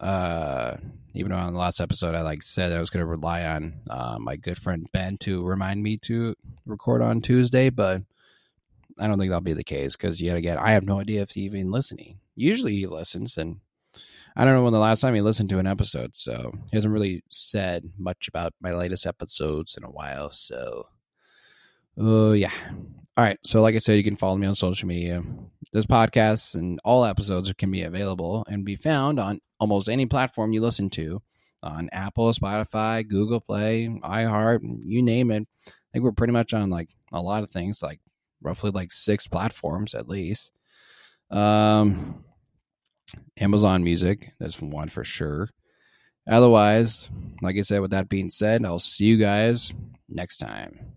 uh, 0.00 0.76
even 1.14 1.32
on 1.32 1.52
the 1.52 1.58
last 1.58 1.80
episode, 1.80 2.14
I 2.14 2.22
like 2.22 2.42
said 2.42 2.72
I 2.72 2.80
was 2.80 2.90
going 2.90 3.02
to 3.02 3.06
rely 3.06 3.44
on 3.44 3.80
uh, 3.88 4.16
my 4.18 4.36
good 4.36 4.58
friend 4.58 4.86
Ben 4.92 5.16
to 5.18 5.44
remind 5.44 5.82
me 5.82 5.96
to 5.98 6.34
record 6.66 7.02
on 7.02 7.20
Tuesday, 7.20 7.70
but 7.70 8.02
I 8.98 9.06
don't 9.06 9.18
think 9.18 9.30
that'll 9.30 9.40
be 9.40 9.52
the 9.52 9.64
case 9.64 9.96
because 9.96 10.20
yet 10.20 10.36
again, 10.36 10.58
I 10.58 10.72
have 10.72 10.84
no 10.84 11.00
idea 11.00 11.22
if 11.22 11.30
he's 11.30 11.44
even 11.44 11.70
listening. 11.70 12.18
Usually 12.36 12.74
he 12.74 12.86
listens, 12.86 13.38
and 13.38 13.60
I 14.36 14.44
don't 14.44 14.54
know 14.54 14.64
when 14.64 14.72
the 14.72 14.78
last 14.78 15.00
time 15.00 15.14
he 15.14 15.20
listened 15.20 15.48
to 15.50 15.58
an 15.58 15.66
episode, 15.66 16.16
so 16.16 16.52
he 16.70 16.76
hasn't 16.76 16.92
really 16.92 17.22
said 17.28 17.90
much 17.98 18.28
about 18.28 18.52
my 18.60 18.72
latest 18.72 19.06
episodes 19.06 19.76
in 19.76 19.84
a 19.84 19.90
while. 19.90 20.30
So, 20.30 20.88
oh 21.96 22.32
yeah. 22.32 22.52
All 23.20 23.26
right. 23.26 23.38
So, 23.44 23.60
like 23.60 23.74
I 23.74 23.80
said, 23.80 23.98
you 23.98 24.02
can 24.02 24.16
follow 24.16 24.38
me 24.38 24.46
on 24.46 24.54
social 24.54 24.88
media. 24.88 25.22
This 25.74 25.84
podcast 25.84 26.54
and 26.54 26.80
all 26.86 27.04
episodes 27.04 27.52
can 27.52 27.70
be 27.70 27.82
available 27.82 28.46
and 28.48 28.64
be 28.64 28.76
found 28.76 29.20
on 29.20 29.42
almost 29.58 29.90
any 29.90 30.06
platform 30.06 30.54
you 30.54 30.62
listen 30.62 30.88
to 30.88 31.20
on 31.62 31.90
Apple, 31.92 32.32
Spotify, 32.32 33.06
Google 33.06 33.40
Play, 33.40 33.88
iHeart, 33.88 34.60
you 34.86 35.02
name 35.02 35.30
it. 35.30 35.46
I 35.66 35.70
think 35.92 36.02
we're 36.02 36.12
pretty 36.12 36.32
much 36.32 36.54
on 36.54 36.70
like 36.70 36.88
a 37.12 37.20
lot 37.20 37.42
of 37.42 37.50
things 37.50 37.82
like 37.82 38.00
roughly 38.40 38.70
like 38.70 38.90
six 38.90 39.28
platforms 39.28 39.94
at 39.94 40.08
least. 40.08 40.50
Um, 41.30 42.24
Amazon 43.38 43.84
Music, 43.84 44.32
that's 44.40 44.62
one 44.62 44.88
for 44.88 45.04
sure. 45.04 45.50
Otherwise, 46.26 47.10
like 47.42 47.58
I 47.58 47.60
said, 47.60 47.82
with 47.82 47.90
that 47.90 48.08
being 48.08 48.30
said, 48.30 48.64
I'll 48.64 48.78
see 48.78 49.04
you 49.04 49.18
guys 49.18 49.74
next 50.08 50.38
time. 50.38 50.94